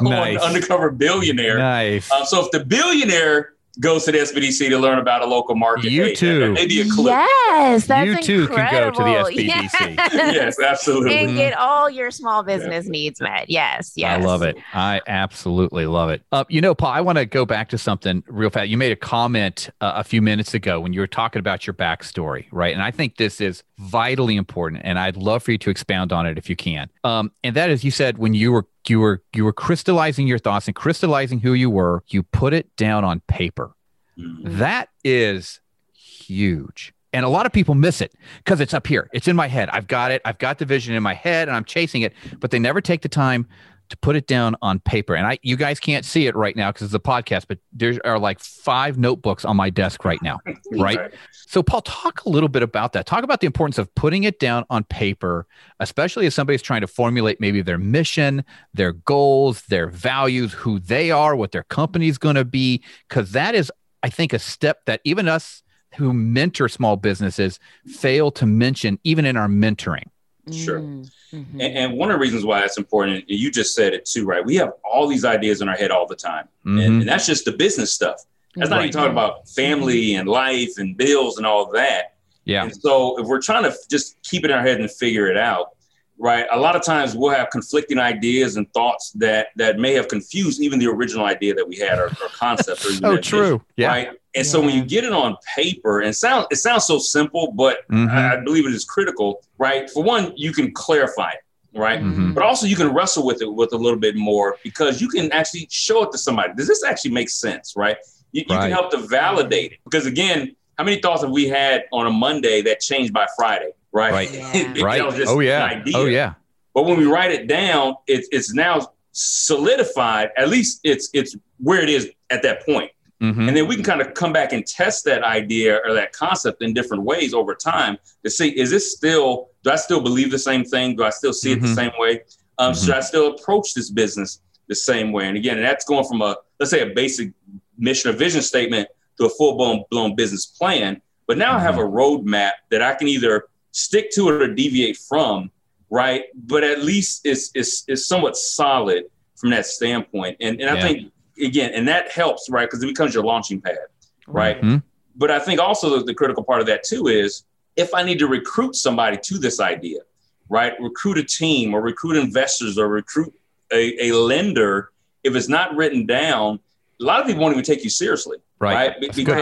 on 0.00 0.04
nice. 0.04 0.40
Undercover 0.40 0.90
Billionaire. 0.90 1.58
Nice. 1.58 2.10
Um, 2.10 2.24
so 2.24 2.44
if 2.44 2.50
the 2.50 2.64
billionaire 2.64 3.54
goes 3.78 4.04
to 4.04 4.12
the 4.12 4.18
SBDC 4.18 4.68
to 4.70 4.78
learn 4.78 4.98
about 4.98 5.22
a 5.22 5.26
local 5.26 5.54
market. 5.54 5.92
You 5.92 6.04
hey, 6.04 6.14
too. 6.14 6.52
Maybe 6.52 6.80
a 6.80 6.84
clue. 6.88 7.10
Yes, 7.10 7.86
that's 7.86 8.06
You 8.06 8.20
too 8.20 8.42
incredible. 8.42 8.98
can 8.98 9.14
go 9.14 9.30
to 9.30 9.36
the 9.36 9.42
SBDC. 9.42 9.90
Yes, 10.10 10.34
yes 10.34 10.60
absolutely. 10.60 11.16
And 11.16 11.36
get 11.36 11.52
all 11.54 11.88
your 11.88 12.10
small 12.10 12.42
business 12.42 12.86
yeah. 12.86 12.90
needs 12.90 13.20
met. 13.20 13.48
Yes, 13.48 13.92
yes. 13.96 14.20
I 14.20 14.24
love 14.24 14.42
it. 14.42 14.56
I 14.72 15.00
absolutely 15.06 15.86
love 15.86 16.10
it. 16.10 16.22
Uh, 16.32 16.44
you 16.48 16.60
know, 16.60 16.74
Paul, 16.74 16.90
I 16.90 17.00
want 17.00 17.18
to 17.18 17.26
go 17.26 17.46
back 17.46 17.68
to 17.70 17.78
something 17.78 18.24
real 18.26 18.50
fast. 18.50 18.68
You 18.68 18.76
made 18.76 18.92
a 18.92 18.96
comment 18.96 19.70
uh, 19.80 19.92
a 19.96 20.04
few 20.04 20.22
minutes 20.22 20.54
ago 20.54 20.80
when 20.80 20.92
you 20.92 21.00
were 21.00 21.06
talking 21.06 21.38
about 21.38 21.66
your 21.66 21.74
backstory, 21.74 22.46
right? 22.50 22.72
And 22.72 22.82
I 22.82 22.90
think 22.90 23.16
this 23.16 23.40
is 23.40 23.62
vitally 23.80 24.36
important, 24.36 24.82
and 24.84 24.98
I'd 24.98 25.16
love 25.16 25.42
for 25.42 25.52
you 25.52 25.58
to 25.58 25.70
expound 25.70 26.12
on 26.12 26.26
it 26.26 26.36
if 26.36 26.50
you 26.50 26.56
can. 26.56 26.90
Um, 27.02 27.32
and 27.42 27.56
that 27.56 27.70
is, 27.70 27.82
you 27.82 27.90
said 27.90 28.18
when 28.18 28.34
you 28.34 28.52
were 28.52 28.66
you 28.86 29.00
were 29.00 29.22
you 29.34 29.44
were 29.44 29.52
crystallizing 29.52 30.26
your 30.26 30.38
thoughts 30.38 30.66
and 30.66 30.74
crystallizing 30.74 31.40
who 31.40 31.52
you 31.52 31.68
were 31.70 32.02
you 32.08 32.22
put 32.22 32.52
it 32.52 32.74
down 32.76 33.04
on 33.04 33.20
paper. 33.28 33.72
Mm-hmm. 34.18 34.58
that 34.58 34.90
is 35.02 35.60
huge. 35.94 36.92
And 37.12 37.24
a 37.24 37.28
lot 37.28 37.46
of 37.46 37.52
people 37.52 37.74
miss 37.74 38.00
it 38.00 38.12
because 38.44 38.60
it's 38.60 38.74
up 38.74 38.86
here. 38.86 39.08
It's 39.12 39.26
in 39.26 39.34
my 39.34 39.48
head. 39.48 39.68
I've 39.70 39.86
got 39.88 40.12
it. 40.12 40.20
I've 40.24 40.38
got 40.38 40.58
the 40.58 40.64
vision 40.66 40.94
in 40.94 41.02
my 41.02 41.14
head 41.14 41.48
and 41.48 41.56
i'm 41.56 41.64
chasing 41.64 42.02
it 42.02 42.12
but 42.38 42.50
they 42.50 42.58
never 42.58 42.80
take 42.80 43.02
the 43.02 43.08
time 43.08 43.46
to 43.90 43.96
put 43.98 44.16
it 44.16 44.26
down 44.26 44.56
on 44.62 44.78
paper. 44.80 45.14
And 45.14 45.26
I, 45.26 45.38
you 45.42 45.56
guys 45.56 45.78
can't 45.78 46.04
see 46.04 46.26
it 46.26 46.34
right 46.34 46.56
now 46.56 46.70
because 46.70 46.86
it's 46.86 46.94
a 46.94 46.98
podcast, 46.98 47.46
but 47.48 47.58
there 47.72 47.98
are 48.04 48.18
like 48.18 48.38
five 48.40 48.96
notebooks 48.96 49.44
on 49.44 49.56
my 49.56 49.68
desk 49.68 50.04
right 50.04 50.22
now. 50.22 50.40
Right. 50.72 51.12
So, 51.32 51.64
Paul, 51.64 51.82
talk 51.82 52.24
a 52.24 52.28
little 52.28 52.48
bit 52.48 52.62
about 52.62 52.92
that. 52.92 53.04
Talk 53.04 53.24
about 53.24 53.40
the 53.40 53.46
importance 53.46 53.76
of 53.76 53.92
putting 53.96 54.22
it 54.22 54.38
down 54.38 54.64
on 54.70 54.84
paper, 54.84 55.48
especially 55.80 56.26
as 56.26 56.34
somebody's 56.34 56.62
trying 56.62 56.82
to 56.82 56.86
formulate 56.86 57.40
maybe 57.40 57.60
their 57.60 57.76
mission, 57.76 58.44
their 58.72 58.92
goals, 58.92 59.62
their 59.62 59.88
values, 59.88 60.52
who 60.52 60.78
they 60.78 61.10
are, 61.10 61.34
what 61.34 61.50
their 61.50 61.64
company's 61.64 62.18
going 62.18 62.36
to 62.36 62.44
be. 62.44 62.84
Because 63.08 63.32
that 63.32 63.56
is, 63.56 63.72
I 64.02 64.10
think, 64.10 64.32
a 64.32 64.38
step 64.38 64.84
that 64.86 65.00
even 65.02 65.26
us 65.26 65.64
who 65.96 66.12
mentor 66.12 66.68
small 66.68 66.96
businesses 66.96 67.58
fail 67.84 68.30
to 68.30 68.46
mention, 68.46 69.00
even 69.02 69.24
in 69.24 69.36
our 69.36 69.48
mentoring. 69.48 70.06
Sure. 70.52 70.80
Mm. 70.80 71.10
Mm-hmm. 71.32 71.60
And, 71.60 71.76
and, 71.76 71.92
one 71.98 72.10
of 72.10 72.16
the 72.16 72.20
reasons 72.20 72.44
why 72.44 72.60
that's 72.60 72.78
important, 72.78 73.28
you 73.28 73.50
just 73.50 73.74
said 73.74 73.94
it 73.94 74.04
too, 74.04 74.24
right? 74.24 74.44
We 74.44 74.56
have 74.56 74.72
all 74.84 75.06
these 75.06 75.24
ideas 75.24 75.60
in 75.60 75.68
our 75.68 75.76
head 75.76 75.90
all 75.90 76.06
the 76.06 76.16
time. 76.16 76.46
Mm-hmm. 76.66 76.78
And, 76.78 77.00
and, 77.00 77.08
that's 77.08 77.26
just 77.26 77.44
the 77.44 77.52
business 77.52 77.92
stuff. 77.92 78.22
That's 78.56 78.70
right. 78.70 78.76
not 78.76 78.84
even 78.84 78.92
talking 78.92 79.12
about 79.12 79.48
family 79.48 80.14
and 80.14 80.28
life 80.28 80.72
and 80.78 80.96
bills 80.96 81.38
and 81.38 81.46
all 81.46 81.70
that. 81.72 82.14
Yeah. 82.44 82.64
And 82.64 82.74
so 82.74 83.20
if 83.20 83.26
we're 83.26 83.40
trying 83.40 83.64
to 83.64 83.76
just 83.88 84.20
keep 84.22 84.44
it 84.44 84.50
in 84.50 84.56
our 84.56 84.62
head 84.62 84.80
and 84.80 84.90
figure 84.90 85.28
it 85.28 85.36
out, 85.36 85.76
right? 86.18 86.46
A 86.50 86.58
lot 86.58 86.76
of 86.76 86.82
times 86.82 87.14
we'll 87.14 87.30
have 87.30 87.50
conflicting 87.50 87.98
ideas 87.98 88.56
and 88.56 88.72
thoughts 88.72 89.12
that 89.12 89.48
that 89.56 89.78
may 89.78 89.94
have 89.94 90.08
confused 90.08 90.60
even 90.60 90.78
the 90.78 90.86
original 90.86 91.26
idea 91.26 91.54
that 91.54 91.66
we 91.66 91.76
had 91.76 91.98
or, 91.98 92.06
or 92.06 92.28
concept. 92.32 92.84
Or 92.84 92.90
oh, 93.04 93.16
true. 93.18 93.62
Yeah. 93.76 93.88
Right. 93.88 94.19
And 94.34 94.44
yeah. 94.44 94.50
so 94.50 94.60
when 94.60 94.74
you 94.74 94.84
get 94.84 95.04
it 95.04 95.12
on 95.12 95.36
paper, 95.56 96.00
and 96.00 96.14
sound 96.14 96.46
it 96.50 96.56
sounds 96.56 96.84
so 96.84 96.98
simple, 96.98 97.52
but 97.52 97.88
mm-hmm. 97.88 98.08
I, 98.08 98.34
I, 98.34 98.44
believe 98.44 98.66
it 98.66 98.72
is 98.72 98.84
critical, 98.84 99.42
right? 99.58 99.90
For 99.90 100.02
one, 100.02 100.32
you 100.36 100.52
can 100.52 100.72
clarify 100.72 101.30
it, 101.30 101.78
right? 101.78 102.00
Mm-hmm. 102.00 102.34
But 102.34 102.44
also 102.44 102.66
you 102.66 102.76
can 102.76 102.92
wrestle 102.94 103.26
with 103.26 103.42
it 103.42 103.52
with 103.52 103.72
a 103.72 103.76
little 103.76 103.98
bit 103.98 104.16
more 104.16 104.56
because 104.62 105.00
you 105.00 105.08
can 105.08 105.32
actually 105.32 105.66
show 105.70 106.04
it 106.04 106.12
to 106.12 106.18
somebody. 106.18 106.54
Does 106.54 106.68
this 106.68 106.84
actually 106.84 107.10
make 107.12 107.28
sense, 107.28 107.74
right? 107.76 107.96
You, 108.32 108.44
you 108.48 108.54
right. 108.54 108.62
can 108.62 108.70
help 108.70 108.92
to 108.92 108.98
validate 108.98 109.72
it 109.72 109.78
because 109.84 110.06
again, 110.06 110.54
how 110.78 110.84
many 110.84 111.00
thoughts 111.00 111.22
have 111.22 111.30
we 111.32 111.48
had 111.48 111.84
on 111.92 112.06
a 112.06 112.10
Monday 112.10 112.62
that 112.62 112.80
changed 112.80 113.12
by 113.12 113.26
Friday? 113.36 113.72
right? 113.92 114.12
Right. 114.12 114.30
Yeah. 114.76 114.84
right. 114.84 115.00
oh 115.26 115.40
yeah. 115.40 115.82
Oh 115.94 116.06
yeah. 116.06 116.34
But 116.74 116.84
when 116.84 116.98
we 116.98 117.06
write 117.06 117.32
it 117.32 117.46
down, 117.46 117.96
it's 118.06 118.28
it's 118.30 118.54
now 118.54 118.92
solidified. 119.12 120.30
At 120.36 120.48
least 120.48 120.80
it's 120.84 121.10
it's 121.12 121.36
where 121.58 121.82
it 121.82 121.88
is 121.88 122.10
at 122.30 122.42
that 122.42 122.64
point. 122.64 122.90
Mm-hmm. 123.20 123.48
And 123.48 123.56
then 123.56 123.66
we 123.68 123.74
can 123.74 123.84
kind 123.84 124.00
of 124.00 124.14
come 124.14 124.32
back 124.32 124.52
and 124.52 124.66
test 124.66 125.04
that 125.04 125.22
idea 125.22 125.80
or 125.84 125.92
that 125.92 126.12
concept 126.12 126.62
in 126.62 126.72
different 126.72 127.02
ways 127.02 127.34
over 127.34 127.54
time 127.54 127.98
to 128.24 128.30
see 128.30 128.48
is 128.58 128.70
this 128.70 128.96
still, 128.96 129.50
do 129.62 129.70
I 129.70 129.76
still 129.76 130.00
believe 130.00 130.30
the 130.30 130.38
same 130.38 130.64
thing? 130.64 130.96
Do 130.96 131.04
I 131.04 131.10
still 131.10 131.34
see 131.34 131.50
mm-hmm. 131.50 131.58
it 131.58 131.60
the 131.60 131.66
mm-hmm. 131.66 131.74
same 131.74 131.92
way? 131.98 132.22
Um, 132.58 132.72
mm-hmm. 132.72 132.84
Should 132.84 132.94
I 132.94 133.00
still 133.00 133.34
approach 133.34 133.74
this 133.74 133.90
business 133.90 134.40
the 134.68 134.74
same 134.74 135.12
way? 135.12 135.28
And 135.28 135.36
again, 135.36 135.58
and 135.58 135.66
that's 135.66 135.84
going 135.84 136.06
from 136.06 136.22
a, 136.22 136.36
let's 136.58 136.70
say, 136.70 136.80
a 136.80 136.94
basic 136.94 137.32
mission 137.76 138.10
or 138.10 138.14
vision 138.14 138.40
statement 138.40 138.88
to 139.18 139.26
a 139.26 139.28
full 139.28 139.56
blown, 139.56 139.84
blown 139.90 140.14
business 140.14 140.46
plan. 140.46 141.02
But 141.26 141.36
now 141.36 141.56
I 141.56 141.60
have 141.60 141.74
mm-hmm. 141.74 141.94
a 141.94 141.98
roadmap 141.98 142.52
that 142.70 142.80
I 142.80 142.94
can 142.94 143.06
either 143.06 143.44
stick 143.72 144.10
to 144.12 144.28
it 144.30 144.42
or 144.42 144.54
deviate 144.54 144.96
from, 144.96 145.50
right? 145.90 146.24
But 146.34 146.64
at 146.64 146.82
least 146.82 147.20
it's 147.24 147.50
it's, 147.54 147.84
it's 147.86 148.06
somewhat 148.06 148.36
solid 148.36 149.04
from 149.36 149.50
that 149.50 149.66
standpoint. 149.66 150.38
And 150.40 150.60
and 150.60 150.70
I 150.70 150.80
think 150.80 151.12
again, 151.42 151.72
and 151.74 151.86
that 151.88 152.10
helps, 152.10 152.48
right? 152.50 152.68
Because 152.68 152.82
it 152.82 152.86
becomes 152.86 153.14
your 153.14 153.24
launching 153.24 153.60
pad, 153.60 153.78
right? 154.26 154.56
Mm-hmm. 154.58 154.76
But 155.16 155.30
I 155.30 155.38
think 155.38 155.60
also 155.60 155.98
the, 155.98 156.04
the 156.04 156.14
critical 156.14 156.42
part 156.42 156.60
of 156.60 156.66
that 156.66 156.84
too 156.84 157.08
is 157.08 157.44
if 157.76 157.94
I 157.94 158.02
need 158.02 158.18
to 158.18 158.26
recruit 158.26 158.76
somebody 158.76 159.18
to 159.24 159.38
this 159.38 159.60
idea, 159.60 160.00
right? 160.48 160.72
Recruit 160.80 161.18
a 161.18 161.24
team 161.24 161.74
or 161.74 161.80
recruit 161.80 162.16
investors 162.16 162.78
or 162.78 162.88
recruit 162.88 163.34
a, 163.72 164.08
a 164.08 164.12
lender, 164.12 164.90
if 165.22 165.34
it's 165.34 165.48
not 165.48 165.74
written 165.76 166.06
down, 166.06 166.60
a 167.00 167.04
lot 167.04 167.20
of 167.20 167.26
people 167.26 167.42
won't 167.42 167.52
even 167.52 167.64
take 167.64 167.84
you 167.84 167.90
seriously, 167.90 168.38
right? 168.58 168.74
right? 168.74 169.00
Because 169.00 169.18
you 169.18 169.34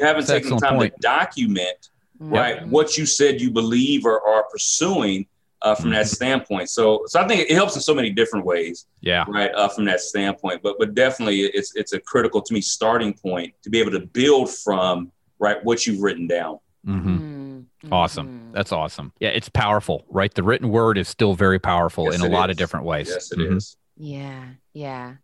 haven't 0.00 0.26
That's 0.26 0.26
taken 0.26 0.50
the 0.50 0.56
time 0.56 0.76
point. 0.76 0.94
to 0.94 1.00
document 1.00 1.90
right? 2.18 2.66
What 2.66 2.96
you 2.96 3.06
said 3.06 3.40
you 3.40 3.50
believe 3.50 4.04
or 4.04 4.26
are 4.26 4.44
pursuing 4.44 5.26
uh, 5.64 5.74
from 5.74 5.86
mm-hmm. 5.86 5.94
that 5.94 6.06
standpoint. 6.06 6.68
So, 6.68 7.02
so 7.06 7.20
I 7.20 7.26
think 7.26 7.50
it 7.50 7.54
helps 7.54 7.74
in 7.74 7.80
so 7.80 7.94
many 7.94 8.10
different 8.10 8.44
ways. 8.44 8.86
Yeah. 9.00 9.24
Right. 9.26 9.50
Uh, 9.52 9.68
from 9.68 9.86
that 9.86 10.00
standpoint, 10.00 10.62
but 10.62 10.78
but 10.78 10.94
definitely 10.94 11.40
it's 11.40 11.74
it's 11.74 11.94
a 11.94 12.00
critical 12.00 12.40
to 12.42 12.54
me 12.54 12.60
starting 12.60 13.14
point 13.14 13.54
to 13.62 13.70
be 13.70 13.80
able 13.80 13.90
to 13.92 14.00
build 14.00 14.50
from 14.50 15.10
right 15.38 15.64
what 15.64 15.86
you've 15.86 16.02
written 16.02 16.26
down. 16.26 16.58
Mm-hmm. 16.86 17.16
Mm-hmm. 17.16 17.92
Awesome. 17.92 18.50
That's 18.52 18.72
awesome. 18.72 19.12
Yeah, 19.20 19.30
it's 19.30 19.48
powerful, 19.48 20.04
right? 20.08 20.32
The 20.32 20.42
written 20.42 20.68
word 20.68 20.98
is 20.98 21.08
still 21.08 21.34
very 21.34 21.58
powerful 21.58 22.04
yes, 22.04 22.16
in 22.16 22.20
a 22.20 22.28
lot 22.28 22.50
is. 22.50 22.54
of 22.54 22.58
different 22.58 22.84
ways. 22.84 23.08
Yes, 23.08 23.32
it 23.32 23.38
mm-hmm. 23.38 23.56
is. 23.56 23.76
Yeah. 23.96 24.44
Yeah. 24.74 25.14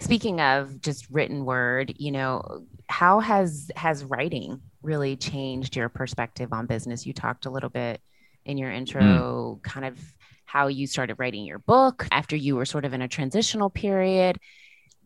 Speaking 0.00 0.40
of 0.40 0.80
just 0.80 1.08
written 1.10 1.44
word, 1.44 1.94
you 1.96 2.12
know, 2.12 2.66
how 2.88 3.20
has 3.20 3.70
has 3.74 4.04
writing 4.04 4.60
really 4.82 5.16
changed 5.16 5.76
your 5.76 5.88
perspective 5.88 6.52
on 6.52 6.66
business? 6.66 7.06
You 7.06 7.12
talked 7.12 7.46
a 7.46 7.50
little 7.50 7.70
bit 7.70 8.00
in 8.48 8.58
your 8.58 8.70
intro, 8.70 9.02
mm. 9.02 9.62
kind 9.62 9.86
of 9.86 9.98
how 10.44 10.66
you 10.68 10.86
started 10.86 11.16
writing 11.18 11.44
your 11.44 11.58
book 11.58 12.06
after 12.10 12.34
you 12.34 12.56
were 12.56 12.64
sort 12.64 12.84
of 12.84 12.94
in 12.94 13.02
a 13.02 13.08
transitional 13.08 13.70
period. 13.70 14.38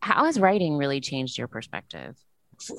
How 0.01 0.25
has 0.25 0.39
writing 0.39 0.77
really 0.77 1.01
changed 1.01 1.37
your 1.37 1.47
perspective? 1.47 2.17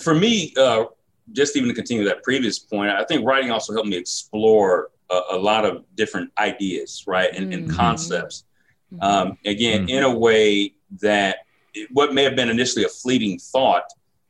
For 0.02 0.14
me, 0.14 0.52
uh, 0.56 0.86
just 1.32 1.56
even 1.56 1.68
to 1.68 1.74
continue 1.74 2.04
that 2.04 2.22
previous 2.22 2.58
point, 2.58 2.90
I 2.90 3.04
think 3.04 3.26
writing 3.26 3.50
also 3.50 3.72
helped 3.72 3.88
me 3.88 3.96
explore 3.96 4.90
a, 5.10 5.20
a 5.32 5.36
lot 5.36 5.64
of 5.64 5.84
different 5.94 6.30
ideas, 6.38 7.04
right, 7.06 7.30
and, 7.34 7.52
mm-hmm. 7.52 7.64
and 7.64 7.70
concepts. 7.70 8.44
Mm-hmm. 8.92 9.02
Um, 9.02 9.38
again, 9.44 9.82
mm-hmm. 9.82 9.90
in 9.90 10.02
a 10.04 10.18
way 10.18 10.74
that 11.00 11.38
what 11.90 12.14
may 12.14 12.22
have 12.22 12.36
been 12.36 12.48
initially 12.48 12.84
a 12.84 12.88
fleeting 12.88 13.38
thought, 13.38 13.84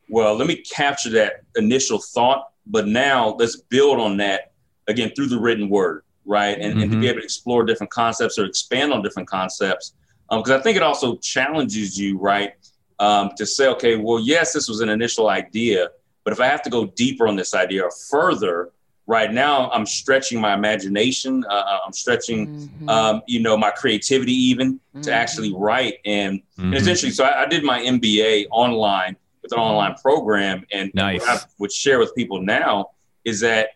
well, 0.08 0.34
let 0.34 0.46
me 0.46 0.56
capture 0.56 1.10
that 1.10 1.42
initial 1.56 1.98
thought 1.98 2.48
but 2.66 2.86
now 2.86 3.36
let's 3.38 3.56
build 3.56 4.00
on 4.00 4.16
that 4.18 4.52
again 4.88 5.12
through 5.14 5.26
the 5.26 5.38
written 5.38 5.68
word, 5.68 6.02
right? 6.24 6.58
And, 6.58 6.74
mm-hmm. 6.74 6.82
and 6.82 6.90
to 6.90 6.96
be 6.98 7.06
mm-hmm. 7.06 7.10
able 7.10 7.20
to 7.20 7.24
explore 7.24 7.64
different 7.64 7.90
concepts 7.90 8.38
or 8.38 8.44
expand 8.44 8.92
on 8.92 9.02
different 9.02 9.28
concepts. 9.28 9.94
Because 10.30 10.50
um, 10.50 10.60
I 10.60 10.62
think 10.62 10.76
it 10.76 10.82
also 10.82 11.16
challenges 11.16 11.98
you, 11.98 12.18
right? 12.18 12.52
Um, 12.98 13.30
to 13.36 13.44
say, 13.46 13.68
okay, 13.68 13.96
well, 13.96 14.20
yes, 14.20 14.52
this 14.52 14.68
was 14.68 14.80
an 14.80 14.88
initial 14.88 15.28
idea, 15.28 15.88
but 16.22 16.32
if 16.32 16.40
I 16.40 16.46
have 16.46 16.62
to 16.62 16.70
go 16.70 16.86
deeper 16.86 17.26
on 17.26 17.36
this 17.36 17.54
idea 17.54 17.84
or 17.84 17.90
further, 18.10 18.70
right 19.06 19.32
now 19.32 19.70
I'm 19.70 19.84
stretching 19.84 20.40
my 20.40 20.54
imagination. 20.54 21.44
Uh, 21.48 21.54
uh 21.54 21.78
I'm 21.86 21.92
stretching, 21.92 22.46
mm-hmm. 22.46 22.88
um, 22.88 23.22
you 23.26 23.40
know, 23.40 23.56
my 23.56 23.70
creativity 23.70 24.32
even 24.32 24.74
mm-hmm. 24.74 25.02
to 25.02 25.12
actually 25.12 25.52
write. 25.54 25.94
And, 26.04 26.40
mm-hmm. 26.40 26.64
and 26.64 26.74
essentially, 26.74 27.12
so 27.12 27.24
I, 27.24 27.42
I, 27.42 27.46
did 27.46 27.64
my 27.64 27.80
MBA 27.80 28.46
online 28.50 29.16
with 29.42 29.52
an 29.52 29.58
online 29.58 29.94
program. 29.96 30.64
And, 30.72 30.90
nice. 30.94 31.20
what 31.20 31.28
I 31.28 31.40
would 31.58 31.72
share 31.72 31.98
with 31.98 32.14
people 32.14 32.40
now 32.40 32.90
is 33.24 33.40
that 33.40 33.70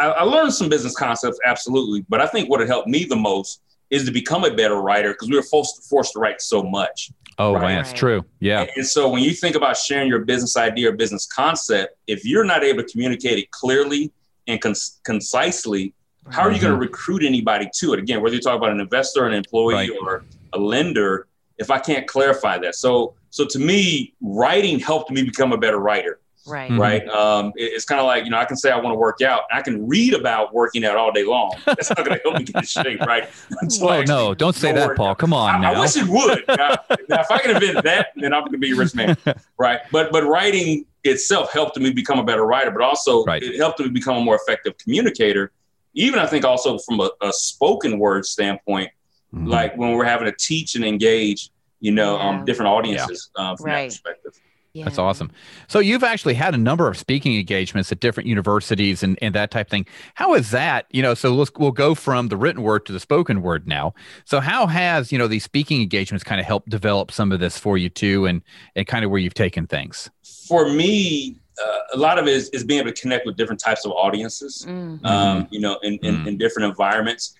I, 0.00 0.06
I 0.08 0.22
learned 0.22 0.54
some 0.54 0.68
business 0.68 0.96
concepts, 0.96 1.38
absolutely. 1.44 2.04
But 2.08 2.20
I 2.20 2.26
think 2.26 2.48
what 2.48 2.60
it 2.60 2.68
helped 2.68 2.88
me 2.88 3.04
the 3.04 3.16
most 3.16 3.60
is 3.90 4.04
to 4.06 4.10
become 4.10 4.44
a 4.44 4.54
better 4.54 4.80
writer 4.80 5.12
because 5.12 5.28
we 5.28 5.36
were 5.36 5.42
forced, 5.42 5.84
forced 5.88 6.12
to 6.14 6.20
write 6.20 6.40
so 6.40 6.62
much. 6.62 7.10
Oh, 7.38 7.54
right? 7.54 7.62
man, 7.62 7.80
it's 7.80 7.92
true. 7.92 8.24
Yeah. 8.38 8.62
And, 8.62 8.70
and 8.76 8.86
so 8.86 9.08
when 9.08 9.22
you 9.22 9.32
think 9.32 9.56
about 9.56 9.76
sharing 9.76 10.08
your 10.08 10.20
business 10.20 10.56
idea 10.56 10.88
or 10.88 10.92
business 10.92 11.26
concept, 11.26 11.96
if 12.06 12.24
you're 12.24 12.44
not 12.44 12.64
able 12.64 12.82
to 12.82 12.88
communicate 12.88 13.38
it 13.38 13.50
clearly 13.50 14.12
and 14.46 14.60
cons- 14.60 15.00
concisely, 15.04 15.94
how 16.30 16.42
are 16.42 16.52
you 16.52 16.60
going 16.60 16.72
to 16.72 16.76
mm-hmm. 16.76 16.82
recruit 16.82 17.22
anybody 17.22 17.68
to 17.76 17.92
it? 17.92 17.98
Again, 17.98 18.22
whether 18.22 18.34
you 18.34 18.40
talk 18.40 18.56
about 18.56 18.70
an 18.70 18.80
investor, 18.80 19.26
an 19.26 19.32
employee, 19.32 19.74
right. 19.74 19.90
or 20.02 20.24
a 20.52 20.58
lender, 20.58 21.26
if 21.58 21.70
I 21.70 21.78
can't 21.78 22.06
clarify 22.06 22.58
that. 22.58 22.74
So, 22.74 23.14
so 23.30 23.46
to 23.46 23.58
me, 23.58 24.14
writing 24.20 24.78
helped 24.78 25.10
me 25.10 25.22
become 25.22 25.52
a 25.52 25.58
better 25.58 25.78
writer. 25.78 26.20
Right. 26.46 26.70
Right. 26.70 27.06
Um, 27.08 27.52
it, 27.56 27.72
it's 27.74 27.84
kind 27.84 28.00
of 28.00 28.06
like, 28.06 28.24
you 28.24 28.30
know, 28.30 28.38
I 28.38 28.44
can 28.44 28.56
say 28.56 28.70
I 28.70 28.76
want 28.76 28.94
to 28.94 28.98
work 28.98 29.20
out. 29.20 29.42
I 29.52 29.62
can 29.62 29.86
read 29.86 30.14
about 30.14 30.54
working 30.54 30.84
out 30.84 30.96
all 30.96 31.12
day 31.12 31.24
long. 31.24 31.54
That's 31.66 31.90
not 31.90 31.98
going 31.98 32.16
to 32.16 32.20
help 32.22 32.38
me 32.38 32.44
get 32.44 32.56
in 32.56 32.62
shape. 32.62 33.00
Right. 33.00 33.28
So 33.68 33.88
oh, 33.88 34.02
no, 34.02 34.34
don't 34.34 34.54
say 34.54 34.72
that, 34.72 34.96
Paul. 34.96 35.14
Come 35.14 35.32
on. 35.32 35.56
I, 35.56 35.60
now. 35.60 35.74
I 35.74 35.80
wish 35.80 35.96
it 35.96 36.06
would. 36.06 36.44
now, 36.48 36.76
now, 37.08 37.20
if 37.20 37.30
I 37.30 37.38
can 37.38 37.50
invent 37.50 37.84
that, 37.84 38.08
then 38.16 38.32
I'm 38.32 38.40
going 38.40 38.52
to 38.52 38.58
be 38.58 38.72
a 38.72 38.76
rich 38.76 38.94
man. 38.94 39.16
Right. 39.58 39.80
But, 39.92 40.10
but 40.10 40.24
writing 40.24 40.86
itself 41.04 41.52
helped 41.52 41.78
me 41.78 41.92
become 41.92 42.18
a 42.18 42.24
better 42.24 42.46
writer, 42.46 42.70
but 42.70 42.82
also 42.82 43.24
right. 43.24 43.42
it 43.42 43.56
helped 43.56 43.80
me 43.80 43.88
become 43.88 44.16
a 44.16 44.20
more 44.20 44.36
effective 44.36 44.76
communicator. 44.78 45.52
Even 45.94 46.18
I 46.18 46.26
think 46.26 46.44
also 46.44 46.78
from 46.78 47.00
a, 47.00 47.10
a 47.20 47.32
spoken 47.32 47.98
word 47.98 48.24
standpoint, 48.24 48.90
mm-hmm. 49.34 49.46
like 49.46 49.76
when 49.76 49.92
we're 49.92 50.04
having 50.04 50.26
to 50.26 50.36
teach 50.36 50.74
and 50.74 50.84
engage, 50.84 51.50
you 51.80 51.92
know, 51.92 52.18
um, 52.18 52.34
yeah. 52.34 52.40
um, 52.40 52.44
different 52.44 52.68
audiences 52.70 53.30
yeah. 53.36 53.50
um, 53.50 53.56
from 53.56 53.66
right. 53.66 53.82
that 53.82 53.88
perspective. 53.88 54.40
Yeah. 54.72 54.84
That's 54.84 54.98
awesome. 54.98 55.32
So 55.66 55.80
you've 55.80 56.04
actually 56.04 56.34
had 56.34 56.54
a 56.54 56.58
number 56.58 56.86
of 56.86 56.96
speaking 56.96 57.36
engagements 57.36 57.90
at 57.90 57.98
different 57.98 58.28
universities 58.28 59.02
and, 59.02 59.18
and 59.20 59.34
that 59.34 59.50
type 59.50 59.66
of 59.66 59.70
thing. 59.70 59.86
How 60.14 60.34
is 60.34 60.52
that? 60.52 60.86
You 60.90 61.02
know, 61.02 61.14
so 61.14 61.34
let's 61.34 61.50
we'll 61.58 61.72
go 61.72 61.96
from 61.96 62.28
the 62.28 62.36
written 62.36 62.62
word 62.62 62.86
to 62.86 62.92
the 62.92 63.00
spoken 63.00 63.42
word 63.42 63.66
now. 63.66 63.94
So 64.24 64.38
how 64.38 64.68
has, 64.68 65.10
you 65.10 65.18
know, 65.18 65.26
these 65.26 65.42
speaking 65.42 65.82
engagements 65.82 66.22
kind 66.22 66.40
of 66.40 66.46
helped 66.46 66.68
develop 66.68 67.10
some 67.10 67.32
of 67.32 67.40
this 67.40 67.58
for 67.58 67.78
you 67.78 67.88
too 67.88 68.26
and 68.26 68.42
and 68.76 68.86
kind 68.86 69.04
of 69.04 69.10
where 69.10 69.18
you've 69.18 69.34
taken 69.34 69.66
things? 69.66 70.08
For 70.46 70.68
me, 70.68 71.40
uh, 71.64 71.78
a 71.94 71.96
lot 71.96 72.18
of 72.18 72.26
it 72.26 72.34
is, 72.34 72.48
is, 72.50 72.64
being 72.64 72.80
able 72.80 72.92
to 72.92 73.00
connect 73.00 73.26
with 73.26 73.36
different 73.36 73.60
types 73.60 73.84
of 73.84 73.92
audiences, 73.92 74.64
mm-hmm. 74.68 75.04
um, 75.04 75.46
you 75.50 75.60
know, 75.60 75.78
in, 75.82 75.94
in, 76.02 76.14
mm-hmm. 76.14 76.28
in, 76.28 76.38
different 76.38 76.68
environments. 76.68 77.34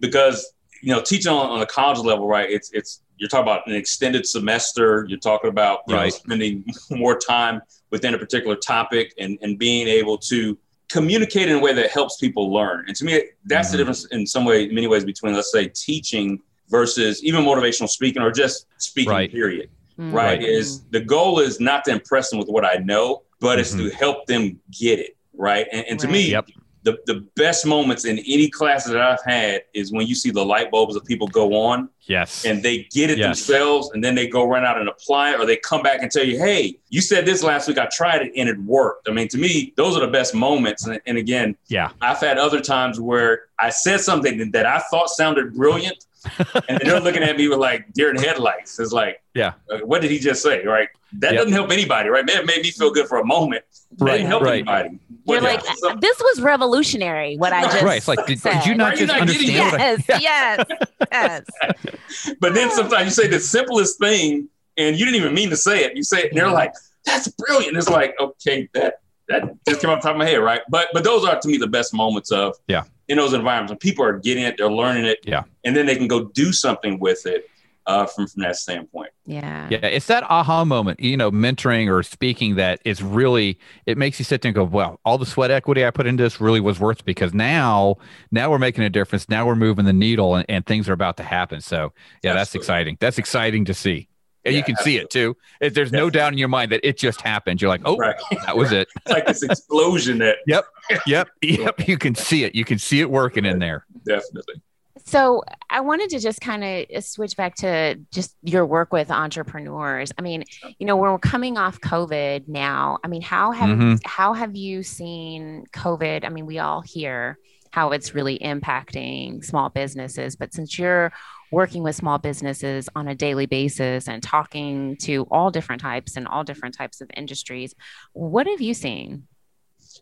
Because, 0.00 0.54
you 0.82 0.94
know, 0.94 1.00
teaching 1.00 1.32
on, 1.32 1.50
on 1.50 1.62
a 1.62 1.66
college 1.66 1.98
level, 1.98 2.26
right, 2.28 2.50
it's, 2.50 2.70
it's 2.72 3.02
you're 3.16 3.28
talking 3.28 3.42
about 3.42 3.66
an 3.66 3.74
extended 3.74 4.26
semester. 4.26 5.04
You're 5.08 5.18
talking 5.18 5.50
about 5.50 5.80
right. 5.88 6.04
know, 6.04 6.10
spending 6.10 6.64
more 6.90 7.18
time 7.18 7.60
within 7.90 8.14
a 8.14 8.18
particular 8.18 8.56
topic 8.56 9.12
and, 9.18 9.38
and 9.42 9.58
being 9.58 9.88
able 9.88 10.18
to 10.18 10.56
communicate 10.88 11.48
in 11.48 11.56
a 11.56 11.58
way 11.58 11.72
that 11.74 11.90
helps 11.90 12.16
people 12.16 12.52
learn. 12.52 12.84
And 12.86 12.96
to 12.96 13.04
me, 13.04 13.22
that's 13.44 13.68
mm-hmm. 13.68 13.72
the 13.72 13.78
difference 13.78 14.06
in 14.06 14.26
some 14.26 14.44
way, 14.44 14.68
many 14.68 14.86
ways 14.86 15.04
between, 15.04 15.34
let's 15.34 15.52
say, 15.52 15.68
teaching 15.68 16.40
versus 16.68 17.22
even 17.24 17.44
motivational 17.44 17.88
speaking 17.88 18.22
or 18.22 18.30
just 18.30 18.66
speaking, 18.78 19.12
right. 19.12 19.30
period. 19.30 19.70
Mm-hmm. 19.98 20.14
Right? 20.14 20.42
Is 20.42 20.84
the 20.90 21.00
goal 21.00 21.40
is 21.40 21.58
not 21.58 21.84
to 21.86 21.90
impress 21.90 22.30
them 22.30 22.38
with 22.38 22.48
what 22.48 22.64
I 22.64 22.74
know, 22.74 23.22
but 23.40 23.52
mm-hmm. 23.52 23.60
it's 23.60 23.72
to 23.72 23.78
mm-hmm. 23.78 23.96
help 23.96 24.26
them 24.26 24.60
get 24.70 25.00
it. 25.00 25.16
Right. 25.34 25.66
And, 25.72 25.84
and 25.86 26.00
to 26.00 26.06
right. 26.06 26.12
me, 26.12 26.30
yep 26.30 26.48
the, 26.88 27.12
the 27.12 27.20
best 27.36 27.66
moments 27.66 28.04
in 28.04 28.18
any 28.20 28.48
class 28.48 28.84
that 28.84 28.96
I've 28.96 29.22
had 29.24 29.62
is 29.74 29.92
when 29.92 30.06
you 30.06 30.14
see 30.14 30.30
the 30.30 30.44
light 30.44 30.70
bulbs 30.70 30.96
of 30.96 31.04
people 31.04 31.26
go 31.28 31.54
on. 31.54 31.88
Yes. 32.06 32.46
And 32.46 32.62
they 32.62 32.84
get 32.90 33.10
it 33.10 33.18
yes. 33.18 33.26
themselves 33.26 33.90
and 33.92 34.02
then 34.02 34.14
they 34.14 34.26
go 34.26 34.46
run 34.46 34.64
out 34.64 34.78
and 34.78 34.88
apply 34.88 35.32
it 35.32 35.40
or 35.40 35.44
they 35.44 35.58
come 35.58 35.82
back 35.82 36.02
and 36.02 36.10
tell 36.10 36.24
you, 36.24 36.38
hey, 36.38 36.78
you 36.88 37.02
said 37.02 37.26
this 37.26 37.42
last 37.42 37.68
week. 37.68 37.76
I 37.76 37.86
tried 37.92 38.22
it 38.22 38.32
and 38.34 38.48
it 38.48 38.58
worked. 38.60 39.08
I 39.10 39.12
mean, 39.12 39.28
to 39.28 39.36
me, 39.36 39.74
those 39.76 39.94
are 39.94 40.00
the 40.00 40.10
best 40.10 40.34
moments. 40.34 40.86
And, 40.86 40.98
and 41.04 41.18
again, 41.18 41.54
yeah, 41.66 41.90
I've 42.00 42.18
had 42.18 42.38
other 42.38 42.62
times 42.62 42.98
where 42.98 43.42
I 43.58 43.68
said 43.68 44.00
something 44.00 44.50
that 44.52 44.64
I 44.64 44.78
thought 44.90 45.10
sounded 45.10 45.54
brilliant. 45.54 46.06
and 46.68 46.80
they're 46.84 47.00
looking 47.00 47.22
at 47.22 47.36
me 47.36 47.48
with 47.48 47.58
like 47.58 47.92
deer 47.92 48.10
in 48.10 48.16
headlights. 48.16 48.78
It's 48.78 48.92
like, 48.92 49.22
yeah, 49.34 49.54
what 49.82 50.02
did 50.02 50.10
he 50.10 50.18
just 50.18 50.42
say? 50.42 50.64
Right. 50.64 50.88
That 51.14 51.32
yep. 51.32 51.40
doesn't 51.40 51.52
help 51.52 51.70
anybody, 51.70 52.10
right? 52.10 52.28
It 52.28 52.46
made 52.46 52.62
me 52.62 52.70
feel 52.70 52.90
good 52.90 53.08
for 53.08 53.18
a 53.18 53.24
moment. 53.24 53.64
Right. 53.98 54.18
didn't 54.18 54.26
help 54.26 54.42
right. 54.42 54.66
anybody. 54.66 55.00
You're 55.24 55.40
like, 55.40 55.62
this 56.00 56.18
was 56.20 56.40
revolutionary. 56.40 57.36
What 57.36 57.52
I 57.52 57.62
just 57.62 57.82
right. 57.82 57.96
It's 57.98 58.08
like, 58.08 58.26
did, 58.26 58.42
did 58.42 58.66
you 58.66 58.74
not 58.74 58.96
just 58.96 59.08
not 59.08 59.22
understand? 59.22 59.48
Yes, 59.48 60.04
I, 60.08 60.18
yeah. 60.18 60.64
yes, 61.10 61.44
yes. 61.56 62.34
but 62.40 62.54
then 62.54 62.70
sometimes 62.70 63.04
you 63.04 63.10
say 63.10 63.28
the 63.28 63.40
simplest 63.40 63.98
thing, 63.98 64.48
and 64.76 64.98
you 64.98 65.04
didn't 65.04 65.20
even 65.20 65.34
mean 65.34 65.50
to 65.50 65.56
say 65.56 65.84
it. 65.84 65.96
You 65.96 66.02
say 66.02 66.20
it, 66.20 66.28
and 66.30 66.38
they're 66.38 66.46
mm-hmm. 66.46 66.54
like, 66.54 66.74
"That's 67.04 67.28
brilliant." 67.28 67.76
It's 67.76 67.88
like, 67.88 68.14
okay, 68.20 68.68
that 68.74 69.00
that 69.28 69.44
just 69.66 69.80
came 69.80 69.90
off 69.90 70.00
the 70.00 70.08
top 70.08 70.14
of 70.14 70.18
my 70.18 70.26
head, 70.26 70.38
right? 70.38 70.60
But 70.68 70.88
but 70.92 71.04
those 71.04 71.24
are 71.24 71.38
to 71.38 71.48
me 71.48 71.56
the 71.56 71.66
best 71.66 71.94
moments 71.94 72.30
of 72.32 72.56
yeah 72.66 72.84
in 73.08 73.16
those 73.16 73.32
environments 73.32 73.70
when 73.70 73.78
people 73.78 74.04
are 74.04 74.18
getting 74.18 74.44
it, 74.44 74.56
they're 74.58 74.70
learning 74.70 75.04
it, 75.04 75.18
yeah, 75.24 75.44
and 75.64 75.76
then 75.76 75.86
they 75.86 75.96
can 75.96 76.08
go 76.08 76.24
do 76.24 76.52
something 76.52 76.98
with 76.98 77.26
it 77.26 77.48
uh, 77.88 78.04
from 78.04 78.26
from 78.28 78.42
that 78.42 78.54
standpoint. 78.56 79.10
Yeah, 79.24 79.66
yeah, 79.70 79.78
it's 79.78 80.06
that 80.06 80.22
aha 80.24 80.64
moment, 80.64 81.00
you 81.00 81.16
know, 81.16 81.30
mentoring 81.30 81.90
or 81.90 82.02
speaking 82.02 82.56
that 82.56 82.80
is 82.84 83.02
really 83.02 83.58
it 83.86 83.96
makes 83.96 84.18
you 84.18 84.24
sit 84.24 84.42
there 84.42 84.50
and 84.50 84.54
go, 84.54 84.64
well, 84.64 85.00
all 85.04 85.16
the 85.18 85.26
sweat 85.26 85.50
equity 85.50 85.84
I 85.84 85.90
put 85.90 86.06
into 86.06 86.22
this 86.22 86.40
really 86.40 86.60
was 86.60 86.78
worth 86.78 87.00
it 87.00 87.04
because 87.06 87.32
now 87.32 87.96
now 88.30 88.50
we're 88.50 88.58
making 88.58 88.84
a 88.84 88.90
difference. 88.90 89.28
Now 89.28 89.46
we're 89.46 89.56
moving 89.56 89.86
the 89.86 89.92
needle 89.92 90.34
and, 90.34 90.44
and 90.48 90.66
things 90.66 90.88
are 90.88 90.92
about 90.92 91.16
to 91.16 91.22
happen. 91.22 91.62
So 91.62 91.76
yeah, 92.22 92.30
Absolutely. 92.30 92.38
that's 92.38 92.54
exciting. 92.54 92.96
That's 93.00 93.18
exciting 93.18 93.64
to 93.64 93.74
see. 93.74 94.08
And 94.44 94.54
yeah, 94.54 94.58
you 94.58 94.64
can 94.64 94.74
absolutely. 94.74 94.92
see 94.92 95.04
it 95.04 95.10
too. 95.10 95.36
It, 95.60 95.74
there's 95.74 95.92
no 95.92 96.10
doubt 96.10 96.32
in 96.32 96.38
your 96.38 96.48
mind 96.48 96.72
that 96.72 96.86
it 96.86 96.96
just 96.96 97.20
happened. 97.20 97.60
You're 97.60 97.68
like, 97.68 97.82
oh, 97.84 97.96
right. 97.96 98.16
that 98.46 98.56
was 98.56 98.72
it. 98.72 98.88
it's 98.96 99.06
like 99.12 99.26
this 99.26 99.42
explosion 99.42 100.18
that. 100.18 100.36
yep, 100.46 100.64
yep, 101.06 101.28
yep. 101.42 101.88
You 101.88 101.98
can 101.98 102.14
see 102.14 102.44
it. 102.44 102.54
You 102.54 102.64
can 102.64 102.78
see 102.78 103.00
it 103.00 103.10
working 103.10 103.44
in 103.44 103.58
there. 103.58 103.84
Definitely. 104.06 104.62
So 105.04 105.42
I 105.70 105.80
wanted 105.80 106.10
to 106.10 106.20
just 106.20 106.40
kind 106.40 106.62
of 106.62 107.02
switch 107.04 107.34
back 107.36 107.54
to 107.56 107.98
just 108.12 108.36
your 108.42 108.66
work 108.66 108.92
with 108.92 109.10
entrepreneurs. 109.10 110.12
I 110.18 110.22
mean, 110.22 110.44
you 110.78 110.86
know, 110.86 110.96
when 110.96 111.10
we're 111.10 111.18
coming 111.18 111.56
off 111.56 111.80
COVID 111.80 112.46
now, 112.46 112.98
I 113.02 113.08
mean, 113.08 113.22
how 113.22 113.52
have 113.52 113.70
mm-hmm. 113.70 113.94
how 114.04 114.34
have 114.34 114.54
you 114.54 114.82
seen 114.82 115.64
COVID? 115.72 116.24
I 116.24 116.28
mean, 116.28 116.44
we 116.44 116.58
all 116.58 116.82
hear 116.82 117.38
how 117.70 117.92
it's 117.92 118.14
really 118.14 118.38
impacting 118.38 119.44
small 119.44 119.70
businesses, 119.70 120.36
but 120.36 120.52
since 120.52 120.78
you're 120.78 121.12
working 121.50 121.82
with 121.82 121.96
small 121.96 122.18
businesses 122.18 122.88
on 122.94 123.08
a 123.08 123.14
daily 123.14 123.46
basis 123.46 124.08
and 124.08 124.22
talking 124.22 124.96
to 124.98 125.26
all 125.30 125.50
different 125.50 125.80
types 125.80 126.16
and 126.16 126.26
all 126.28 126.44
different 126.44 126.76
types 126.76 127.00
of 127.00 127.10
industries, 127.16 127.74
what 128.12 128.46
have 128.46 128.60
you 128.60 128.74
seen? 128.74 129.26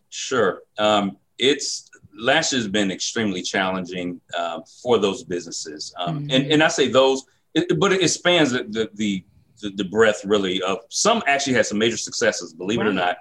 Sure. 0.09 0.61
Um, 0.77 1.17
it's 1.37 1.89
last 2.17 2.51
year 2.51 2.59
has 2.59 2.67
been 2.67 2.91
extremely 2.91 3.41
challenging 3.41 4.19
uh, 4.37 4.61
for 4.81 4.97
those 4.97 5.23
businesses, 5.23 5.93
um, 5.99 6.19
mm-hmm. 6.19 6.31
and 6.31 6.51
and 6.51 6.63
I 6.63 6.67
say 6.67 6.87
those, 6.87 7.23
it, 7.53 7.79
but 7.79 7.93
it 7.93 8.09
spans 8.09 8.51
the, 8.51 8.89
the 8.93 9.23
the, 9.61 9.71
the 9.71 9.83
breadth 9.83 10.23
really 10.25 10.61
of 10.61 10.79
some 10.89 11.23
actually 11.27 11.53
had 11.53 11.65
some 11.65 11.77
major 11.77 11.97
successes, 11.97 12.53
believe 12.53 12.79
right. 12.79 12.87
it 12.87 12.89
or 12.91 12.93
not, 12.93 13.17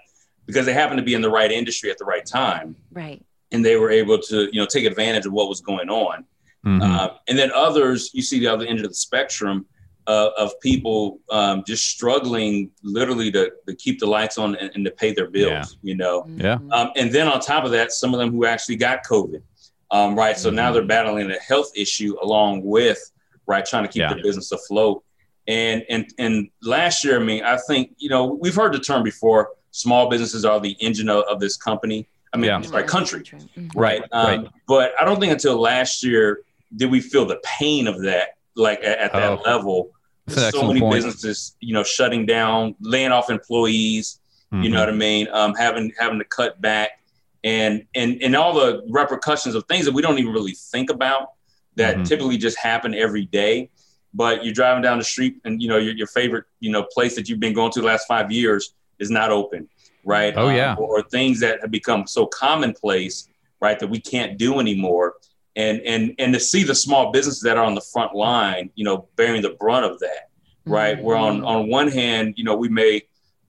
because 0.47 0.67
they 0.67 0.73
happened 0.73 0.99
to 0.99 1.05
be 1.05 1.15
in 1.15 1.23
the 1.23 1.31
right 1.31 1.51
industry 1.51 1.91
at 1.91 1.99
the 1.99 2.05
right 2.05 2.25
time, 2.25 2.77
right, 2.93 3.25
and 3.53 3.65
they 3.65 3.77
were 3.77 3.91
able 3.91 4.19
to 4.19 4.49
you 4.53 4.61
know 4.61 4.67
take 4.67 4.85
advantage 4.85 5.27
of 5.27 5.33
what 5.33 5.49
was 5.49 5.61
going 5.61 5.91
on, 5.91 6.25
mm-hmm. 6.67 6.83
uh, 6.83 7.09
and 7.29 7.39
then 7.39 7.51
others 7.55 8.11
you 8.13 8.23
see 8.23 8.39
the 8.39 8.49
other 8.49 8.67
end 8.67 8.81
of 8.81 8.89
the 8.89 8.95
spectrum 8.95 9.65
uh, 10.07 10.31
of 10.39 10.53
people 10.61 11.21
um, 11.31 11.65
just 11.67 11.89
struggling 11.89 12.71
literally 12.83 13.31
to, 13.33 13.51
to 13.67 13.75
keep 13.75 13.99
the 13.99 14.07
lights 14.07 14.39
on 14.39 14.55
and, 14.57 14.71
and 14.75 14.85
to 14.85 14.91
pay 14.91 15.13
their 15.13 15.29
bills, 15.29 15.77
yeah. 15.83 15.91
you 15.91 15.97
know? 15.97 16.25
Yeah. 16.29 16.59
Um, 16.71 16.91
and 16.97 17.11
then 17.13 17.27
on 17.27 17.41
top 17.41 17.65
of 17.65 17.73
that, 17.73 17.93
some 17.93 18.15
of 18.15 18.21
them 18.21 18.31
who 18.31 18.47
actually 18.47 18.77
got 18.77 19.05
COVID, 19.05 19.43
um, 19.91 20.15
right? 20.17 20.39
So 20.39 20.49
mm-hmm. 20.49 20.57
now 20.57 20.73
they're 20.73 20.87
battling 20.87 21.31
a 21.31 21.39
health 21.41 21.73
issue 21.75 22.17
along 22.23 22.63
with, 22.63 22.99
right, 23.47 23.65
trying 23.65 23.83
to 23.83 23.89
keep 23.89 24.01
yeah. 24.01 24.15
their 24.15 24.23
business 24.23 24.53
afloat. 24.53 25.03
And, 25.49 25.85
and, 25.89 26.13
and 26.19 26.51
last 26.63 27.05
year, 27.05 27.21
I 27.21 27.25
mean, 27.25 27.43
I 27.43 27.57
think, 27.57 27.93
you 27.99 28.09
know, 28.09 28.27
we've 28.27 28.55
heard 28.55 28.75
the 28.75 28.81
term 28.81 29.03
before, 29.03 29.51
small 29.73 30.09
businesses 30.09 30.45
are 30.45 30.61
the 30.61 30.77
engine 30.81 31.09
of, 31.09 31.25
of 31.25 31.41
this 31.41 31.57
company. 31.57 32.09
I 32.33 32.37
mean, 32.37 32.47
yeah. 32.47 32.61
sorry, 32.61 32.85
country, 32.85 33.23
mm-hmm. 33.23 33.69
right? 33.79 34.03
Um, 34.13 34.27
right. 34.27 34.51
But 34.69 34.93
I 35.01 35.05
don't 35.05 35.19
think 35.19 35.33
until 35.33 35.59
last 35.59 36.05
year 36.05 36.43
did 36.75 36.91
we 36.91 37.01
feel 37.01 37.25
the 37.25 37.41
pain 37.45 37.87
of 37.87 38.03
that, 38.03 38.31
like 38.55 38.81
at, 38.81 38.99
at 38.99 39.13
that 39.13 39.39
oh. 39.39 39.43
level 39.45 39.91
so 40.29 40.67
many 40.67 40.81
point. 40.81 40.95
businesses, 40.95 41.57
you 41.61 41.73
know, 41.73 41.83
shutting 41.83 42.27
down, 42.27 42.75
laying 42.81 43.13
off 43.13 43.31
employees. 43.31 44.21
Mm-hmm. 44.53 44.63
You 44.63 44.71
know 44.71 44.79
mm-hmm. 44.79 44.87
what 44.87 44.95
I 44.95 44.97
mean? 44.97 45.29
Um, 45.33 45.55
having 45.55 45.93
having 45.99 46.19
to 46.19 46.25
cut 46.25 46.61
back, 46.61 47.01
and 47.45 47.85
and 47.95 48.23
and 48.23 48.37
all 48.37 48.55
the 48.55 48.85
repercussions 48.89 49.55
of 49.55 49.65
things 49.69 49.85
that 49.85 49.93
we 49.93 50.03
don't 50.03 50.19
even 50.19 50.33
really 50.33 50.55
think 50.55 50.91
about 50.91 51.33
that 51.77 51.97
mm-hmm. 51.97 52.05
typically 52.05 52.37
just 52.37 52.59
happen 52.59 52.95
every 52.95 53.27
day. 53.27 53.71
But 54.15 54.45
you're 54.45 54.55
driving 54.55 54.83
down 54.83 54.99
the 54.99 55.05
street, 55.05 55.41
and 55.45 55.61
you 55.61 55.69
know 55.69 55.79
your, 55.79 55.95
your 55.95 56.07
favorite 56.07 56.45
you 56.61 56.71
know 56.71 56.85
place 56.85 57.15
that 57.17 57.29
you've 57.29 57.41
been 57.41 57.55
going 57.55 57.73
to 57.73 57.81
the 57.81 57.87
last 57.87 58.07
five 58.07 58.31
years 58.31 58.75
is 58.99 59.11
not 59.11 59.31
open, 59.31 59.69
right? 60.05 60.33
Oh 60.37 60.49
yeah. 60.49 60.73
Um, 60.73 60.79
or, 60.79 61.01
or 61.01 61.03
things 61.03 61.41
that 61.41 61.61
have 61.61 61.71
become 61.71 62.07
so 62.07 62.27
commonplace, 62.27 63.29
right, 63.61 63.79
that 63.79 63.89
we 63.89 64.01
can't 64.01 64.39
do 64.39 64.61
anymore. 64.61 65.15
And 65.57 65.81
and 65.81 66.15
and 66.19 66.35
to 66.35 66.41
see 66.41 66.63
the 66.65 66.75
small 66.75 67.13
businesses 67.13 67.41
that 67.43 67.57
are 67.57 67.65
on 67.65 67.75
the 67.75 67.81
front 67.81 68.15
line, 68.15 68.71
you 68.75 68.85
know, 68.85 69.09
bearing 69.17 69.41
the 69.43 69.57
brunt 69.59 69.87
of 69.87 69.99
that, 70.01 70.29
right? 70.67 70.97
Mm-hmm. 70.97 71.05
Where 71.05 71.17
on 71.17 71.45
on 71.45 71.69
one 71.69 71.89
hand, 71.89 72.35
you 72.37 72.45
know, 72.45 72.55
we 72.55 72.69
may 72.69 73.03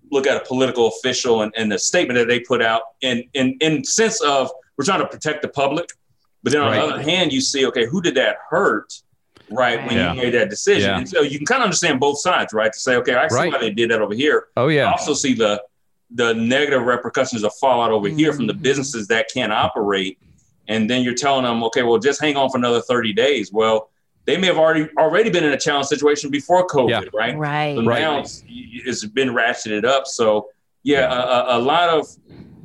look 0.09 0.25
at 0.25 0.41
a 0.41 0.45
political 0.45 0.87
official 0.87 1.41
and, 1.41 1.53
and 1.57 1.69
the 1.69 1.77
statement 1.77 2.17
that 2.17 2.27
they 2.27 2.39
put 2.39 2.61
out 2.61 2.81
in 3.01 3.23
in 3.33 3.57
in 3.59 3.83
sense 3.83 4.21
of 4.21 4.49
we're 4.77 4.85
trying 4.85 5.01
to 5.01 5.07
protect 5.07 5.41
the 5.41 5.49
public, 5.49 5.89
but 6.43 6.53
then 6.53 6.61
on 6.61 6.71
right. 6.71 6.79
the 6.79 6.93
other 6.93 7.01
hand, 7.01 7.33
you 7.33 7.41
see, 7.41 7.65
okay, 7.67 7.85
who 7.85 8.01
did 8.01 8.15
that 8.15 8.37
hurt? 8.49 8.93
Right 9.49 9.79
when 9.85 9.95
yeah. 9.95 10.13
you 10.13 10.21
made 10.21 10.33
that 10.33 10.49
decision, 10.49 10.89
yeah. 10.89 10.97
and 10.97 11.07
so 11.07 11.21
you 11.21 11.37
can 11.37 11.45
kind 11.45 11.61
of 11.61 11.65
understand 11.65 12.01
both 12.01 12.19
sides, 12.19 12.51
right? 12.51 12.71
To 12.71 12.79
say, 12.79 12.97
okay, 12.97 13.15
I 13.15 13.29
see 13.29 13.35
right. 13.35 13.51
why 13.53 13.59
they 13.59 13.69
did 13.69 13.91
that 13.91 14.01
over 14.01 14.13
here. 14.13 14.47
Oh 14.57 14.67
yeah. 14.67 14.89
I 14.89 14.91
also 14.91 15.13
see 15.13 15.33
the 15.33 15.63
the 16.11 16.33
negative 16.33 16.83
repercussions 16.83 17.43
of 17.43 17.53
fallout 17.55 17.91
over 17.91 18.07
mm-hmm. 18.07 18.17
here 18.17 18.33
from 18.33 18.47
the 18.47 18.53
businesses 18.53 19.07
that 19.07 19.27
can't 19.33 19.53
operate, 19.53 20.19
and 20.67 20.89
then 20.89 21.01
you're 21.03 21.13
telling 21.13 21.43
them, 21.43 21.63
okay, 21.65 21.83
well, 21.83 21.97
just 21.97 22.21
hang 22.21 22.35
on 22.35 22.49
for 22.49 22.57
another 22.57 22.81
thirty 22.81 23.13
days. 23.13 23.51
Well, 23.51 23.89
they 24.25 24.37
may 24.37 24.47
have 24.47 24.57
already 24.57 24.87
already 24.97 25.29
been 25.29 25.45
in 25.45 25.53
a 25.53 25.57
challenge 25.57 25.87
situation 25.87 26.29
before 26.29 26.67
COVID, 26.67 26.89
yeah. 26.89 27.01
right? 27.13 27.37
Right. 27.37 27.75
So 27.75 27.85
right. 27.85 28.01
now 28.01 28.19
it's, 28.19 28.43
it's 28.47 29.05
been 29.05 29.29
ratcheted 29.29 29.85
up. 29.85 30.05
So 30.05 30.49
yeah, 30.83 31.11
a, 31.11 31.57
a, 31.57 31.59
lot 31.59 31.89
of 31.89 32.07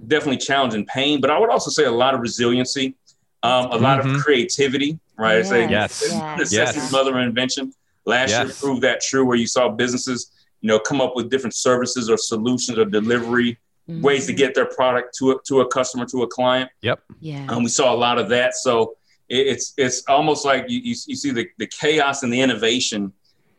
definitely 0.07 0.39
challenge 0.39 0.75
and 0.75 0.87
pain, 0.87 1.21
but 1.21 1.31
I 1.31 1.39
would 1.39 1.51
also 1.51 1.71
say 1.71 1.85
a 1.85 1.91
lot 1.91 2.15
of 2.15 2.21
resiliency, 2.21 2.95
um, 3.43 3.67
a 3.67 3.77
lot 3.77 4.01
mm-hmm. 4.01 4.17
of 4.17 4.23
creativity, 4.23 4.99
right? 5.17 5.39
Yes. 5.39 5.49
Say, 5.49 5.71
yes. 5.71 6.13
Necessity's 6.39 6.83
yes. 6.83 6.93
mother 6.93 7.19
invention. 7.21 7.73
Last 8.05 8.31
yes. 8.31 8.47
year 8.47 8.55
proved 8.61 8.83
that 8.83 9.01
true, 9.01 9.25
where 9.25 9.37
you 9.37 9.47
saw 9.47 9.69
businesses, 9.69 10.33
you 10.61 10.69
know, 10.69 10.79
come 10.81 11.01
up 11.01 11.15
with 11.15 11.31
different 11.31 11.55
services 11.55 12.11
or 12.11 12.17
solutions 12.17 12.77
or 12.79 12.85
delivery 12.85 13.59
mm-hmm. 13.89 14.03
ways 14.03 14.27
to 14.27 14.33
get 14.33 14.55
their 14.55 14.67
product 14.67 15.17
to 15.19 15.33
a, 15.33 15.43
to 15.47 15.61
a 15.61 15.69
customer, 15.69 16.07
to 16.07 16.23
a 16.23 16.27
client. 16.27 16.71
Yep. 16.83 17.01
Yeah. 17.21 17.47
And 17.49 17.63
we 17.63 17.69
saw 17.69 17.95
a 17.95 17.97
lot 17.97 18.19
of 18.19 18.29
that. 18.31 18.55
So 18.55 18.97
it's 19.29 19.73
it's 19.77 20.03
almost 20.09 20.45
like 20.45 20.67
you, 20.69 20.79
you, 20.79 20.95
you, 21.07 21.17
see 21.17 21.31
the, 21.31 21.49
the 21.59 21.67
chaos 21.67 22.23
and 22.23 22.33
the 22.33 22.41
innovation 22.41 23.13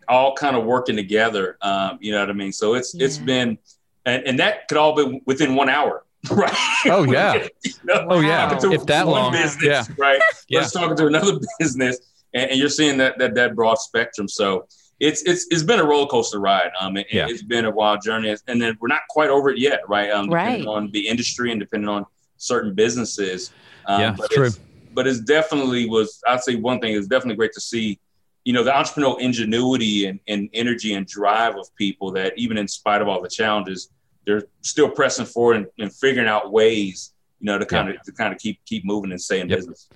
all 0.08 0.36
kind 0.36 0.56
of 0.56 0.66
working 0.66 0.96
together. 0.96 1.58
Um, 1.62 1.98
you 2.02 2.12
know 2.12 2.20
what 2.20 2.30
I 2.30 2.34
mean? 2.34 2.52
So 2.52 2.76
it's 2.76 2.94
yeah. 2.94 3.06
it's 3.06 3.18
been 3.18 3.58
and, 4.06 4.24
and 4.28 4.40
that 4.40 4.68
could 4.68 4.78
all 4.78 4.96
be 4.96 5.22
within 5.26 5.56
one 5.56 5.70
hour. 5.70 6.06
Right. 6.32 6.56
Oh 6.86 7.04
yeah. 7.12 7.48
you 7.66 7.72
know, 7.84 8.08
oh 8.10 8.20
yeah. 8.22 8.58
If 8.72 8.86
that 8.86 9.08
long. 9.08 9.34
Business, 9.34 9.62
yeah. 9.62 9.84
Right. 9.98 10.22
yeah. 10.48 10.62
Let's 10.62 10.72
talk 10.72 10.96
to 10.96 11.08
another 11.08 11.34
business, 11.60 12.00
and, 12.34 12.52
and, 12.52 12.58
you're 12.58 12.70
seeing 12.70 12.98
that 13.00 13.18
that 13.18 13.36
that 13.36 13.56
broad 13.56 13.78
spectrum. 13.78 14.30
So 14.30 14.66
it's 15.00 15.24
it's 15.24 15.48
it's 15.50 15.64
been 15.64 15.80
a 15.80 15.84
roller 15.84 16.08
coaster 16.08 16.40
ride. 16.40 16.72
Um, 16.80 16.98
it, 16.98 17.08
yeah. 17.12 17.28
it's 17.28 17.44
been 17.44 17.66
a 17.66 17.72
wild 17.72 18.02
journey, 18.02 18.36
and 18.48 18.62
then 18.62 18.78
we're 18.80 18.88
not 18.88 19.02
quite 19.10 19.30
over 19.30 19.50
it 19.50 19.58
yet. 19.58 19.82
Right. 19.88 20.10
Um, 20.12 20.30
right. 20.30 20.66
on 20.66 20.92
the 20.92 21.08
industry 21.08 21.52
and 21.52 21.60
depending 21.60 21.90
on 21.90 22.06
certain 22.38 22.74
businesses. 22.74 23.52
Um, 23.86 24.02
yeah. 24.02 24.16
But 24.18 24.32
true. 24.32 24.46
It's, 24.46 24.60
but 24.94 25.08
it's 25.08 25.20
definitely 25.20 25.90
was 25.90 26.22
I'd 26.28 26.42
say 26.42 26.56
one 26.56 26.80
thing 26.80 26.94
is 26.94 27.08
definitely 27.08 27.36
great 27.36 27.54
to 27.54 27.62
see, 27.62 28.00
you 28.46 28.54
know, 28.54 28.64
the 28.64 28.72
entrepreneurial 28.72 29.20
ingenuity 29.20 30.06
and, 30.06 30.20
and 30.28 30.50
energy 30.54 30.94
and 30.94 31.08
drive 31.08 31.56
of 31.56 31.74
people 31.76 32.12
that 32.12 32.34
even 32.38 32.58
in 32.58 32.68
spite 32.68 33.02
of 33.02 33.08
all 33.08 33.22
the 33.22 33.30
challenges, 33.30 33.90
they're 34.26 34.44
still 34.62 34.90
pressing 34.90 35.26
forward 35.26 35.58
and, 35.58 35.68
and 35.80 35.94
figuring 35.94 36.28
out 36.28 36.52
ways, 36.52 37.14
you 37.44 37.52
know, 37.52 37.58
to 37.58 37.66
kind 37.66 37.90
yeah. 37.90 37.96
of 37.96 38.02
to 38.04 38.12
kind 38.14 38.34
of 38.34 38.40
keep 38.40 38.64
keep 38.66 38.86
moving 38.86 39.12
and 39.12 39.22
stay 39.22 39.42
in 39.42 39.50
yep. 39.50 39.60
business. 39.60 39.90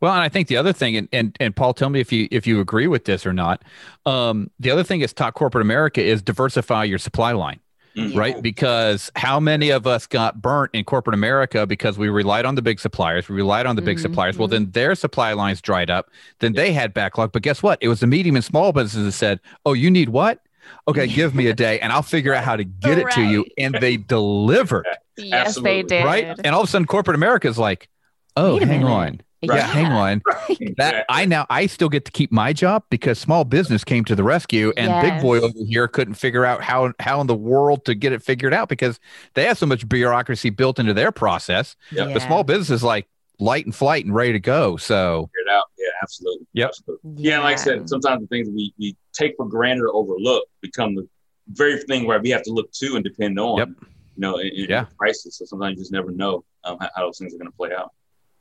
Well, 0.00 0.12
and 0.12 0.22
I 0.22 0.28
think 0.28 0.46
the 0.46 0.56
other 0.56 0.72
thing, 0.72 0.96
and, 0.96 1.08
and 1.12 1.36
and 1.40 1.54
Paul, 1.54 1.74
tell 1.74 1.90
me 1.90 1.98
if 1.98 2.12
you 2.12 2.28
if 2.30 2.46
you 2.46 2.60
agree 2.60 2.86
with 2.86 3.06
this 3.06 3.26
or 3.26 3.32
not. 3.32 3.64
Um, 4.06 4.50
the 4.60 4.70
other 4.70 4.84
thing 4.84 5.00
is 5.00 5.12
taught 5.12 5.34
corporate 5.34 5.62
America 5.62 6.00
is 6.00 6.22
diversify 6.22 6.84
your 6.84 6.98
supply 6.98 7.32
line. 7.32 7.58
Mm-hmm. 7.96 8.18
right? 8.18 8.40
Because 8.40 9.10
how 9.16 9.38
many 9.38 9.68
of 9.68 9.86
us 9.86 10.06
got 10.06 10.40
burnt 10.40 10.70
in 10.72 10.82
corporate 10.82 11.12
America 11.12 11.66
because 11.66 11.98
we 11.98 12.08
relied 12.08 12.46
on 12.46 12.54
the 12.54 12.62
big 12.62 12.80
suppliers, 12.80 13.28
we 13.28 13.36
relied 13.36 13.66
on 13.66 13.76
the 13.76 13.82
big 13.82 13.98
mm-hmm. 13.98 14.02
suppliers. 14.02 14.38
Well, 14.38 14.48
then 14.48 14.70
their 14.70 14.94
supply 14.94 15.34
lines 15.34 15.60
dried 15.60 15.90
up, 15.90 16.08
then 16.38 16.54
they 16.54 16.72
had 16.72 16.94
backlog. 16.94 17.32
But 17.32 17.42
guess 17.42 17.62
what? 17.62 17.78
It 17.82 17.88
was 17.88 18.00
the 18.00 18.06
medium 18.06 18.34
and 18.34 18.42
small 18.42 18.72
businesses 18.72 19.04
that 19.04 19.12
said, 19.12 19.40
"Oh, 19.66 19.74
you 19.74 19.90
need 19.90 20.08
what? 20.08 20.40
Okay, 20.88 21.06
give 21.06 21.34
me 21.34 21.48
a 21.48 21.54
day, 21.54 21.80
and 21.80 21.92
I'll 21.92 22.00
figure 22.00 22.32
out 22.32 22.44
how 22.44 22.56
to 22.56 22.64
get 22.64 22.96
right. 22.96 23.06
it 23.06 23.10
to 23.16 23.22
you." 23.24 23.44
And 23.58 23.74
they 23.74 23.98
delivered. 23.98 24.86
yes, 25.16 25.48
Absolutely. 25.48 25.70
they 25.70 25.82
did. 25.82 26.04
Right, 26.04 26.38
and 26.44 26.54
all 26.54 26.62
of 26.62 26.68
a 26.68 26.70
sudden, 26.70 26.86
corporate 26.86 27.14
America 27.14 27.48
is 27.48 27.58
like, 27.58 27.88
"Oh, 28.36 28.58
hang 28.58 28.84
on." 28.84 29.20
Right. 29.46 29.56
Yeah, 29.56 29.66
hang 29.66 29.86
on. 29.86 30.22
Right. 30.48 30.74
That 30.76 31.04
I 31.08 31.24
now 31.24 31.46
I 31.50 31.66
still 31.66 31.88
get 31.88 32.04
to 32.04 32.10
keep 32.12 32.30
my 32.30 32.52
job 32.52 32.84
because 32.90 33.18
small 33.18 33.44
business 33.44 33.84
came 33.84 34.04
to 34.04 34.14
the 34.14 34.22
rescue 34.22 34.72
and 34.76 34.88
yes. 34.88 35.10
big 35.10 35.22
boy 35.22 35.40
over 35.40 35.58
here 35.66 35.88
couldn't 35.88 36.14
figure 36.14 36.44
out 36.44 36.62
how 36.62 36.92
how 37.00 37.20
in 37.20 37.26
the 37.26 37.34
world 37.34 37.84
to 37.86 37.94
get 37.94 38.12
it 38.12 38.22
figured 38.22 38.52
out 38.52 38.68
because 38.68 39.00
they 39.34 39.44
have 39.44 39.56
so 39.56 39.66
much 39.66 39.88
bureaucracy 39.88 40.50
built 40.50 40.78
into 40.78 40.94
their 40.94 41.12
process. 41.12 41.76
Yep. 41.90 42.08
Yeah. 42.08 42.14
The 42.14 42.20
small 42.20 42.44
business 42.44 42.70
is 42.70 42.82
like 42.82 43.08
light 43.38 43.64
and 43.64 43.74
flight 43.74 44.04
and 44.04 44.14
ready 44.14 44.32
to 44.32 44.40
go. 44.40 44.76
So 44.76 45.28
figure 45.32 45.52
it 45.52 45.56
out. 45.56 45.64
Yeah, 45.78 45.88
absolutely. 46.02 46.46
Yep. 46.52 46.68
Absolutely. 46.68 47.10
Yeah. 47.22 47.36
yeah, 47.36 47.42
like 47.42 47.58
I 47.58 47.60
said, 47.60 47.88
sometimes 47.88 48.22
the 48.22 48.28
things 48.28 48.48
we, 48.48 48.74
we 48.78 48.96
take 49.12 49.34
for 49.36 49.46
granted 49.46 49.82
or 49.82 49.94
overlook 49.94 50.44
become 50.60 50.94
the 50.94 51.08
very 51.48 51.78
thing 51.82 52.06
where 52.06 52.20
we 52.20 52.30
have 52.30 52.42
to 52.42 52.52
look 52.52 52.70
to 52.72 52.94
and 52.94 53.04
depend 53.04 53.38
on. 53.38 53.58
Yep. 53.58 53.68
You 54.16 54.20
know, 54.20 54.36
in, 54.38 54.48
in 54.48 54.66
yeah. 54.68 54.86
crisis. 54.98 55.38
So 55.38 55.44
sometimes 55.44 55.76
you 55.76 55.82
just 55.82 55.92
never 55.92 56.10
know 56.10 56.44
um, 56.64 56.78
how, 56.80 56.90
how 56.94 57.06
those 57.06 57.18
things 57.18 57.34
are 57.34 57.38
going 57.38 57.50
to 57.50 57.56
play 57.56 57.70
out. 57.72 57.92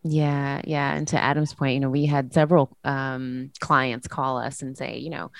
Yeah, 0.03 0.61
yeah. 0.63 0.93
And 0.93 1.07
to 1.09 1.21
Adam's 1.21 1.53
point, 1.53 1.75
you 1.75 1.79
know, 1.79 1.89
we 1.89 2.05
had 2.05 2.33
several 2.33 2.75
um, 2.83 3.51
clients 3.59 4.07
call 4.07 4.37
us 4.37 4.61
and 4.61 4.75
say, 4.77 4.97
you 4.97 5.09
know, 5.11 5.31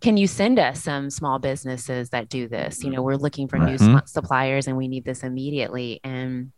can 0.00 0.16
you 0.16 0.26
send 0.26 0.58
us 0.58 0.82
some 0.82 1.10
small 1.10 1.38
businesses 1.38 2.10
that 2.10 2.28
do 2.28 2.48
this? 2.48 2.82
You 2.82 2.90
know, 2.90 3.02
we're 3.02 3.16
looking 3.16 3.48
for 3.48 3.58
mm-hmm. 3.58 3.94
new 3.94 4.00
suppliers 4.06 4.66
and 4.66 4.76
we 4.76 4.88
need 4.88 5.04
this 5.04 5.24
immediately. 5.24 6.00
And 6.04 6.52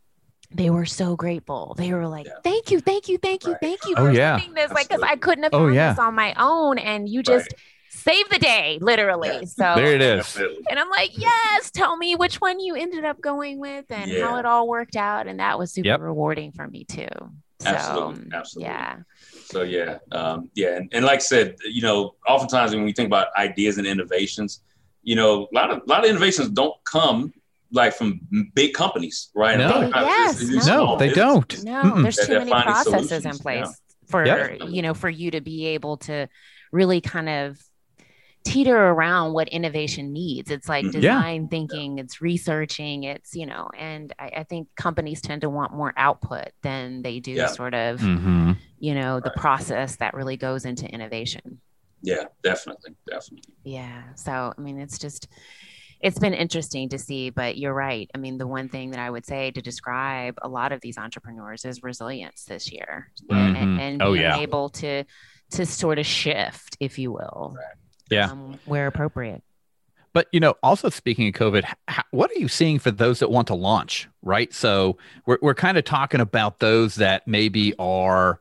they 0.52 0.70
were 0.70 0.85
so 0.85 1.16
grateful. 1.16 1.74
They 1.76 1.92
were 1.92 2.06
like, 2.06 2.26
"Thank 2.42 2.70
you, 2.70 2.80
thank 2.80 3.09
you, 3.09 3.18
thank 3.18 3.46
you, 3.46 3.56
thank 3.61 3.85
you 3.87 3.94
oh, 3.96 4.06
for 4.06 4.12
yeah. 4.12 4.38
doing 4.38 4.52
this." 4.54 4.70
Like, 4.72 4.88
because 4.88 5.02
I 5.02 5.14
couldn't 5.16 5.44
have 5.44 5.54
oh, 5.54 5.66
done 5.66 5.74
yeah. 5.74 5.92
this 5.92 5.98
on 6.00 6.14
my 6.14 6.35
own, 6.37 6.78
and 6.78 7.09
you 7.09 7.22
just 7.22 7.52
right 7.52 7.61
save 7.90 8.29
the 8.31 8.38
day, 8.38 8.79
literally. 8.81 9.29
Yeah. 9.29 9.44
So 9.44 9.74
there 9.74 9.94
it 9.94 10.00
is. 10.00 10.37
And 10.37 10.79
I'm 10.79 10.88
like, 10.90 11.11
yes, 11.16 11.70
tell 11.70 11.96
me 11.96 12.14
which 12.14 12.40
one 12.40 12.61
you 12.61 12.76
ended 12.76 13.05
up 13.05 13.20
going 13.20 13.59
with 13.59 13.85
and 13.90 14.11
yeah. 14.11 14.26
how 14.26 14.38
it 14.38 14.46
all 14.46 14.68
worked 14.68 14.96
out. 14.96 15.26
And 15.26 15.40
that 15.40 15.59
was 15.59 15.72
super 15.72 15.88
yep. 15.88 16.00
rewarding 16.00 16.53
for 16.53 16.66
me 16.66 16.85
too. 16.85 17.09
So, 17.59 17.68
absolutely. 17.68 18.33
Absolutely. 18.33 18.72
Yeah. 18.72 18.96
So 19.44 19.62
yeah. 19.62 19.98
Um, 20.12 20.50
yeah. 20.55 20.76
And, 20.76 20.88
and 20.92 21.05
like 21.05 21.16
I 21.16 21.22
said, 21.22 21.57
you 21.64 21.83
know, 21.83 22.14
oftentimes 22.26 22.74
when 22.74 22.85
we 22.85 22.92
think 22.92 23.09
about 23.09 23.29
ideas 23.37 23.76
and 23.79 23.87
innovations, 23.87 24.62
you 25.03 25.16
know, 25.16 25.48
a 25.53 25.55
lot 25.55 25.70
of 25.70 25.79
a 25.79 25.87
lot 25.87 26.05
of 26.05 26.11
innovations 26.11 26.48
don't 26.50 26.74
come 26.85 27.33
like 27.72 27.92
from 27.94 28.20
big 28.55 28.72
companies, 28.72 29.31
right? 29.35 29.59
No, 29.59 29.90
yes, 29.94 30.40
it's, 30.40 30.50
it's 30.50 30.66
no, 30.66 30.96
they 30.96 31.12
don't. 31.12 31.64
No, 31.64 31.83
Mm-mm. 31.83 32.03
there's 32.03 32.16
too 32.16 32.38
many 32.38 32.50
processes 32.50 33.24
in 33.24 33.38
place 33.38 33.66
yeah. 33.66 34.09
for 34.09 34.26
yep. 34.26 34.59
you 34.68 34.83
know 34.83 34.94
for 34.94 35.09
you 35.09 35.31
to 35.33 35.40
be 35.40 35.66
able 35.68 35.96
to 35.98 36.29
really 36.72 37.00
kind 37.00 37.29
of 37.29 37.62
teeter 38.44 38.76
around 38.76 39.33
what 39.33 39.48
innovation 39.48 40.12
needs. 40.12 40.50
It's 40.50 40.68
like 40.68 40.85
mm-hmm. 40.85 41.00
design 41.00 41.42
yeah. 41.42 41.48
thinking, 41.48 41.98
it's 41.98 42.20
researching, 42.20 43.05
it's, 43.05 43.35
you 43.35 43.46
know, 43.46 43.68
and 43.76 44.12
I, 44.18 44.31
I, 44.38 44.44
think 44.44 44.68
companies 44.76 45.20
tend 45.20 45.42
to 45.42 45.50
want 45.50 45.74
more 45.74 45.92
output 45.96 46.48
than 46.62 47.03
they 47.03 47.20
do 47.20 47.33
yeah. 47.33 47.48
sort 47.48 47.74
of, 47.74 48.00
mm-hmm. 48.00 48.53
you 48.79 48.94
know, 48.94 49.20
the 49.20 49.29
right. 49.31 49.37
process 49.37 49.96
that 49.96 50.14
really 50.14 50.37
goes 50.37 50.64
into 50.64 50.87
innovation. 50.87 51.61
Yeah, 52.03 52.24
definitely. 52.42 52.94
Definitely. 53.07 53.53
Yeah. 53.62 54.03
So, 54.14 54.55
I 54.57 54.61
mean, 54.61 54.81
it's 54.81 54.98
just, 54.98 55.29
it's 56.00 56.18
been 56.18 56.33
interesting 56.33 56.88
to 56.88 56.98
see, 56.98 57.29
but 57.29 57.59
you're 57.59 57.74
right. 57.74 58.11
I 58.14 58.18
mean, 58.18 58.38
the 58.38 58.46
one 58.46 58.70
thing 58.70 58.92
that 58.92 59.00
I 59.00 59.11
would 59.11 59.26
say 59.26 59.50
to 59.50 59.61
describe 59.61 60.38
a 60.40 60.48
lot 60.48 60.72
of 60.72 60.81
these 60.81 60.96
entrepreneurs 60.96 61.66
is 61.66 61.83
resilience 61.83 62.46
this 62.46 62.72
year 62.72 63.11
mm-hmm. 63.31 63.55
and, 63.55 63.81
and, 63.81 64.03
oh, 64.03 64.12
being 64.14 64.22
yeah. 64.22 64.38
able 64.38 64.70
to, 64.70 65.05
to 65.50 65.66
sort 65.66 65.98
of 65.98 66.07
shift, 66.07 66.79
if 66.81 66.98
you 66.98 67.12
will. 67.12 67.55
Right 67.55 67.80
yeah, 68.11 68.31
um, 68.31 68.59
where 68.66 68.87
appropriate. 68.87 69.42
But 70.12 70.27
you 70.33 70.40
know, 70.40 70.55
also 70.62 70.88
speaking 70.90 71.29
of 71.29 71.35
COVID, 71.35 71.64
how, 71.87 72.03
what 72.11 72.31
are 72.31 72.38
you 72.38 72.49
seeing 72.49 72.79
for 72.79 72.90
those 72.90 73.20
that 73.20 73.31
want 73.31 73.46
to 73.49 73.55
launch? 73.55 74.09
Right, 74.23 74.53
so 74.53 74.99
we're 75.27 75.38
we're 75.40 75.55
kind 75.55 75.79
of 75.79 75.85
talking 75.85 76.20
about 76.20 76.59
those 76.59 76.96
that 76.96 77.27
maybe 77.27 77.75
are 77.79 78.40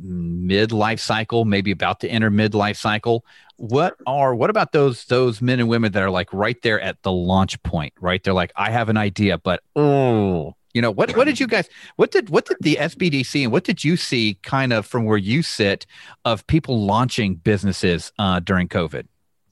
mid 0.00 0.72
life 0.72 1.00
cycle, 1.00 1.44
maybe 1.44 1.70
about 1.70 2.00
to 2.00 2.08
enter 2.08 2.30
mid 2.30 2.54
life 2.54 2.76
cycle. 2.76 3.24
What 3.56 3.96
are 4.06 4.34
what 4.34 4.50
about 4.50 4.72
those 4.72 5.04
those 5.06 5.42
men 5.42 5.60
and 5.60 5.68
women 5.68 5.92
that 5.92 6.02
are 6.02 6.10
like 6.10 6.32
right 6.32 6.60
there 6.62 6.80
at 6.80 7.02
the 7.02 7.12
launch 7.12 7.62
point? 7.62 7.92
Right, 8.00 8.22
they're 8.22 8.32
like, 8.32 8.52
I 8.56 8.70
have 8.70 8.88
an 8.88 8.96
idea, 8.96 9.38
but 9.38 9.62
oh, 9.74 10.54
you 10.74 10.80
know 10.80 10.90
what? 10.90 11.16
What 11.16 11.24
did 11.24 11.38
you 11.38 11.46
guys? 11.46 11.68
What 11.96 12.10
did 12.10 12.30
what 12.30 12.46
did 12.46 12.56
the 12.60 12.76
SBDC 12.76 13.42
and 13.44 13.52
what 13.52 13.64
did 13.64 13.84
you 13.84 13.96
see 13.96 14.38
kind 14.42 14.72
of 14.72 14.86
from 14.86 15.04
where 15.04 15.18
you 15.18 15.42
sit 15.42 15.86
of 16.24 16.46
people 16.46 16.84
launching 16.84 17.34
businesses 17.34 18.12
uh, 18.18 18.40
during 18.40 18.68
COVID 18.68 19.06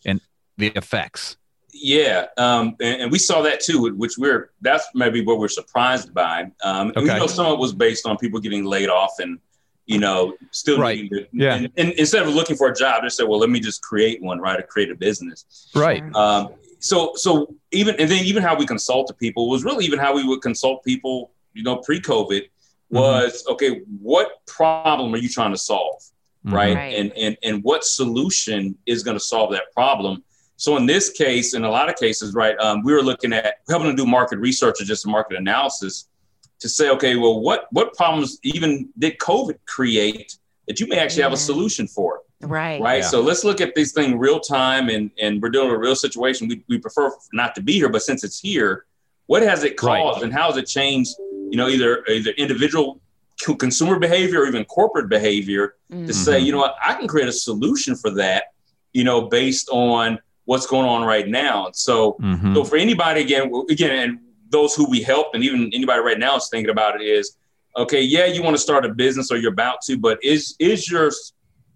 and 0.07 0.21
the 0.57 0.69
effects? 0.69 1.37
Yeah, 1.73 2.27
um, 2.37 2.77
and, 2.81 3.03
and, 3.03 3.13
we 3.13 3.19
saw 3.19 3.43
that 3.43 3.61
too, 3.61 3.95
which 3.95 4.19
we're 4.19 4.51
that's 4.61 4.85
maybe 4.95 5.25
what 5.25 5.39
we're 5.39 5.49
surprised 5.49 6.13
by. 6.13 6.51
Um, 6.65 6.89
okay. 6.89 7.01
we 7.01 7.07
know 7.07 7.27
some 7.27 7.47
of 7.47 7.53
it 7.53 7.59
was 7.59 7.73
based 7.73 8.07
on 8.07 8.17
people 8.17 8.41
getting 8.41 8.65
laid 8.65 8.89
off 8.89 9.13
and 9.21 9.39
you 9.87 9.99
know 9.99 10.35
still 10.51 10.81
right. 10.81 10.97
needing 10.97 11.19
to, 11.19 11.27
yeah. 11.33 11.55
And, 11.55 11.71
and, 11.77 11.93
instead 11.93 12.23
of 12.23 12.35
looking 12.35 12.57
for 12.57 12.69
a 12.69 12.75
job, 12.75 13.03
they 13.03 13.09
said, 13.09 13.29
well, 13.29 13.39
let 13.39 13.51
me 13.51 13.61
just 13.61 13.83
create 13.83 14.23
one, 14.23 14.41
right? 14.41 14.59
Or 14.59 14.63
create 14.63 14.91
a 14.91 14.95
business, 14.95 15.71
right? 15.75 16.03
Um, 16.15 16.55
so 16.81 17.13
so 17.15 17.55
even 17.71 17.95
and 18.01 18.11
then 18.11 18.25
even 18.25 18.43
how 18.43 18.57
we 18.57 18.67
consult 18.67 19.07
to 19.09 19.15
people 19.15 19.49
was 19.49 19.65
really 19.65 19.85
even 19.85 19.99
how 19.99 20.15
we 20.15 20.25
would 20.27 20.41
consult 20.41 20.83
people, 20.83 21.31
you 21.53 21.63
know, 21.63 21.77
pre-COVID 21.77 22.43
mm-hmm. 22.43 22.97
was 22.97 23.43
mm-hmm. 23.43 23.53
okay, 23.53 23.83
what 24.01 24.45
problem 24.47 25.15
are 25.15 25.19
you 25.19 25.29
trying 25.29 25.53
to 25.53 25.59
solve? 25.59 26.01
Mm-hmm. 26.45 26.55
Right? 26.55 26.75
right? 26.75 26.95
And 26.99 27.13
and 27.13 27.37
and 27.43 27.63
what 27.63 27.85
solution 27.85 28.77
is 28.87 29.03
going 29.03 29.17
to 29.17 29.25
solve 29.25 29.53
that 29.53 29.73
problem? 29.75 30.25
So 30.57 30.77
in 30.77 30.85
this 30.85 31.11
case, 31.11 31.55
in 31.55 31.65
a 31.65 31.71
lot 31.71 31.89
of 31.89 31.97
cases, 31.97 32.35
right, 32.35 32.59
um, 32.59 32.83
we 32.83 32.93
were 32.93 33.03
looking 33.03 33.33
at 33.33 33.57
helping 33.69 33.91
to 33.91 33.97
do 33.97 34.05
market 34.05 34.39
research 34.39 34.81
or 34.81 34.85
just 34.85 35.07
market 35.07 35.39
analysis 35.39 36.09
to 36.61 36.69
say, 36.69 36.91
okay, 36.91 37.17
well, 37.17 37.41
what 37.41 37.67
what 37.71 37.95
problems 37.95 38.39
even 38.43 38.91
did 38.99 39.19
COVID 39.19 39.59
create 39.67 40.37
that 40.67 40.81
you 40.81 40.87
may 40.87 40.99
actually 40.99 41.21
yeah. 41.21 41.27
have 41.27 41.33
a 41.33 41.39
solution 41.39 41.87
for? 41.87 42.21
Right. 42.43 42.81
Right. 42.81 43.01
Yeah. 43.01 43.07
So 43.07 43.21
let's 43.21 43.45
look 43.45 43.61
at 43.61 43.75
this 43.75 43.93
thing 43.93 44.19
real 44.19 44.41
time 44.41 44.89
and 44.89 45.11
and 45.21 45.43
we're 45.43 45.51
dealing 45.51 45.69
with 45.69 45.77
a 45.77 45.81
real 45.81 45.97
situation. 45.97 46.49
We, 46.49 46.63
we 46.69 46.79
prefer 46.79 47.11
not 47.33 47.55
to 47.57 47.63
be 47.63 47.75
here, 47.75 47.89
but 47.89 48.03
since 48.03 48.25
it's 48.25 48.39
here, 48.39 48.87
what 49.27 49.43
has 49.43 49.63
it 49.63 49.77
caused 49.77 50.17
right. 50.17 50.25
and 50.25 50.33
how 50.33 50.49
has 50.49 50.57
it 50.57 50.67
changed, 50.67 51.15
you 51.51 51.57
know, 51.57 51.69
either 51.69 52.05
either 52.09 52.31
individual 52.33 53.01
consumer 53.59 53.99
behavior 53.99 54.43
or 54.43 54.47
even 54.47 54.65
corporate 54.65 55.09
behavior 55.09 55.75
mm-hmm. 55.91 56.07
to 56.07 56.13
say, 56.13 56.39
you 56.39 56.53
know 56.53 56.59
what, 56.59 56.77
I 56.85 56.95
can 56.95 57.09
create 57.09 57.29
a 57.29 57.33
solution 57.33 57.97
for 57.97 58.11
that, 58.13 58.53
you 58.93 59.05
know, 59.05 59.23
based 59.23 59.69
on 59.71 60.19
what's 60.45 60.67
going 60.67 60.87
on 60.87 61.05
right 61.07 61.29
now. 61.29 61.67
And 61.67 61.77
so, 61.77 62.15
mm-hmm. 62.15 62.55
so 62.55 62.65
for 62.65 62.77
anybody 62.77 63.21
again, 63.21 63.53
again, 63.71 63.91
and 63.91 64.19
those 64.51 64.75
who 64.75 64.89
we 64.89 65.03
help, 65.03 65.29
and 65.35 65.45
even 65.45 65.71
anybody 65.73 66.01
right 66.01 66.19
now 66.19 66.37
is 66.37 66.49
thinking 66.51 66.71
about 66.71 67.01
it 67.01 67.05
is, 67.05 67.37
okay, 67.77 68.03
yeah, 68.03 68.27
you 68.27 68.43
want 68.43 68.57
to 68.57 68.61
start 68.61 68.85
a 68.85 68.89
business 68.89 69.31
or 69.31 69.37
you're 69.37 69.53
about 69.53 69.81
to, 69.83 69.97
but 69.97 70.19
is 70.25 70.57
is 70.59 70.91
your 70.91 71.11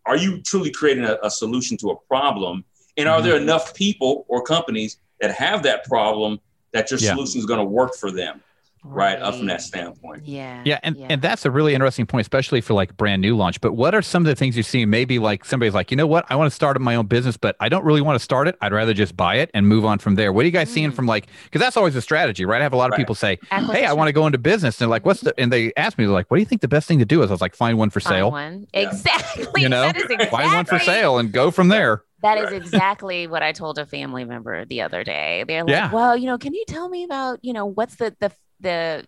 are 0.06 0.16
you 0.16 0.40
truly 0.42 0.70
creating 0.70 1.04
a, 1.04 1.18
a 1.22 1.30
solution 1.30 1.76
to 1.78 1.90
a 1.90 1.96
problem? 2.08 2.64
And 2.96 3.08
are 3.08 3.18
mm-hmm. 3.18 3.28
there 3.28 3.36
enough 3.36 3.74
people 3.74 4.24
or 4.28 4.42
companies 4.42 4.98
that 5.20 5.34
have 5.34 5.62
that 5.64 5.84
problem 5.84 6.40
that 6.72 6.90
your 6.90 7.00
yeah. 7.00 7.14
solution 7.14 7.38
is 7.38 7.46
going 7.46 7.60
to 7.60 7.64
work 7.64 7.94
for 7.96 8.10
them? 8.10 8.42
Right, 8.84 9.18
up 9.20 9.34
from 9.36 9.46
that 9.46 9.62
standpoint. 9.62 10.26
Yeah. 10.26 10.62
Yeah. 10.64 10.78
And, 10.82 10.96
yeah. 10.96 11.06
and 11.10 11.22
that's 11.22 11.44
a 11.44 11.50
really 11.50 11.74
interesting 11.74 12.06
point, 12.06 12.22
especially 12.22 12.60
for 12.60 12.74
like 12.74 12.96
brand 12.96 13.22
new 13.22 13.36
launch. 13.36 13.60
But 13.60 13.72
what 13.72 13.94
are 13.94 14.02
some 14.02 14.22
of 14.22 14.26
the 14.26 14.34
things 14.34 14.56
you 14.56 14.62
see? 14.62 14.84
Maybe 14.84 15.18
like 15.18 15.44
somebody's 15.44 15.74
like, 15.74 15.90
you 15.90 15.96
know 15.96 16.06
what? 16.06 16.26
I 16.28 16.36
want 16.36 16.50
to 16.50 16.54
start 16.54 16.80
my 16.80 16.94
own 16.94 17.06
business, 17.06 17.36
but 17.36 17.56
I 17.60 17.68
don't 17.68 17.84
really 17.84 18.02
want 18.02 18.16
to 18.16 18.22
start 18.22 18.46
it. 18.48 18.56
I'd 18.60 18.72
rather 18.72 18.94
just 18.94 19.16
buy 19.16 19.36
it 19.36 19.50
and 19.54 19.66
move 19.66 19.84
on 19.84 19.98
from 19.98 20.14
there. 20.14 20.32
What 20.32 20.42
are 20.42 20.46
you 20.46 20.52
guys 20.52 20.68
mm. 20.70 20.74
seeing 20.74 20.90
from 20.92 21.06
like, 21.06 21.26
because 21.44 21.60
that's 21.60 21.76
always 21.76 21.96
a 21.96 22.02
strategy, 22.02 22.44
right? 22.44 22.60
I 22.60 22.64
have 22.64 22.72
a 22.72 22.76
lot 22.76 22.86
of 22.86 22.92
right. 22.92 22.98
people 22.98 23.14
say, 23.14 23.38
Hey, 23.50 23.84
I 23.84 23.92
want 23.92 24.08
to 24.08 24.12
go 24.12 24.26
into 24.26 24.38
business. 24.38 24.80
And 24.80 24.90
like, 24.90 25.06
what's 25.06 25.22
the, 25.22 25.34
and 25.38 25.52
they 25.52 25.72
ask 25.76 25.98
me, 25.98 26.06
like, 26.06 26.30
what 26.30 26.36
do 26.36 26.40
you 26.40 26.46
think 26.46 26.60
the 26.60 26.68
best 26.68 26.86
thing 26.86 26.98
to 26.98 27.04
do 27.04 27.22
is? 27.22 27.30
I 27.30 27.34
was 27.34 27.40
like, 27.40 27.54
find 27.54 27.78
one 27.78 27.90
for 27.90 28.00
find 28.00 28.14
sale. 28.14 28.30
One. 28.30 28.66
Yeah. 28.74 28.80
Exactly. 28.80 29.62
You 29.62 29.68
know, 29.68 29.88
exactly. 29.88 30.26
find 30.26 30.52
one 30.52 30.64
for 30.64 30.78
sale 30.78 31.18
and 31.18 31.32
go 31.32 31.50
from 31.50 31.68
there. 31.68 32.02
That 32.22 32.38
is 32.38 32.52
exactly 32.52 33.26
what 33.26 33.42
I 33.42 33.52
told 33.52 33.78
a 33.78 33.84
family 33.84 34.24
member 34.24 34.64
the 34.64 34.80
other 34.80 35.04
day. 35.04 35.44
They're 35.46 35.62
like, 35.62 35.70
yeah. 35.70 35.92
well, 35.92 36.16
you 36.16 36.24
know, 36.24 36.38
can 36.38 36.54
you 36.54 36.64
tell 36.66 36.88
me 36.88 37.04
about, 37.04 37.38
you 37.42 37.52
know, 37.52 37.66
what's 37.66 37.96
the, 37.96 38.16
the, 38.18 38.32
the 38.64 39.06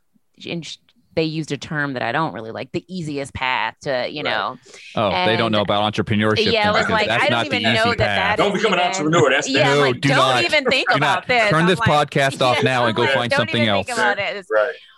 and 0.48 0.78
they 1.16 1.24
used 1.24 1.50
a 1.50 1.56
term 1.56 1.94
that 1.94 2.02
I 2.02 2.12
don't 2.12 2.34
really 2.34 2.50
like, 2.50 2.72
the 2.72 2.84
easiest 2.94 3.32
path 3.32 3.74
to, 3.80 4.06
you 4.06 4.22
know. 4.22 4.58
Oh, 4.94 5.08
and, 5.08 5.30
they 5.30 5.36
don't 5.38 5.50
know 5.50 5.62
about 5.62 5.90
entrepreneurship. 5.90 6.52
Yeah, 6.52 6.70
I 6.70 6.78
was 6.78 6.90
like, 6.90 7.08
I 7.08 7.28
don't 7.28 7.46
even 7.46 7.62
know 7.62 7.86
that 7.86 7.96
that 7.96 8.36
Don't 8.36 8.52
become 8.52 8.74
even, 8.74 8.80
an 8.80 8.86
entrepreneur. 8.86 9.30
That's 9.30 9.48
yeah, 9.48 9.74
no, 9.74 9.80
like, 9.80 10.00
do 10.02 10.10
not 10.10 10.34
don't 10.34 10.44
even 10.44 10.64
think 10.66 10.90
about 10.94 11.26
this. 11.26 11.48
Turn 11.48 11.62
I'm 11.62 11.68
this 11.68 11.78
like, 11.78 12.10
podcast 12.10 12.42
off 12.42 12.62
now 12.62 12.84
and 12.84 12.94
go 12.94 13.04
like, 13.04 13.14
find 13.14 13.32
something 13.32 13.66
else. 13.66 13.88
Right, 13.88 14.36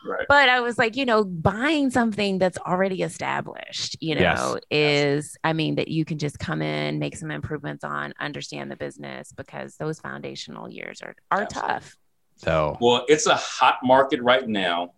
right. 0.05 0.27
But 0.29 0.49
I 0.49 0.59
was 0.59 0.77
like, 0.77 0.97
you 0.97 1.07
know, 1.07 1.23
buying 1.23 1.89
something 1.91 2.39
that's 2.39 2.59
already 2.59 3.03
established, 3.03 3.97
you 4.01 4.17
know, 4.17 4.59
yes. 4.71 5.25
is, 5.25 5.37
I 5.45 5.53
mean, 5.53 5.77
that 5.77 5.87
you 5.87 6.05
can 6.05 6.19
just 6.19 6.41
come 6.41 6.63
in, 6.63 6.99
make 6.99 7.17
some 7.17 7.31
improvements 7.31 7.85
on, 7.85 8.13
understand 8.19 8.73
the 8.73 8.77
business 8.77 9.31
because 9.31 9.77
those 9.77 10.01
foundational 10.01 10.69
years 10.69 11.01
are, 11.01 11.15
are 11.31 11.47
tough. 11.47 11.97
So, 12.39 12.77
well, 12.81 13.05
it's 13.09 13.27
a 13.27 13.35
hot 13.35 13.79
market 13.83 14.23
right 14.23 14.49
now 14.49 14.93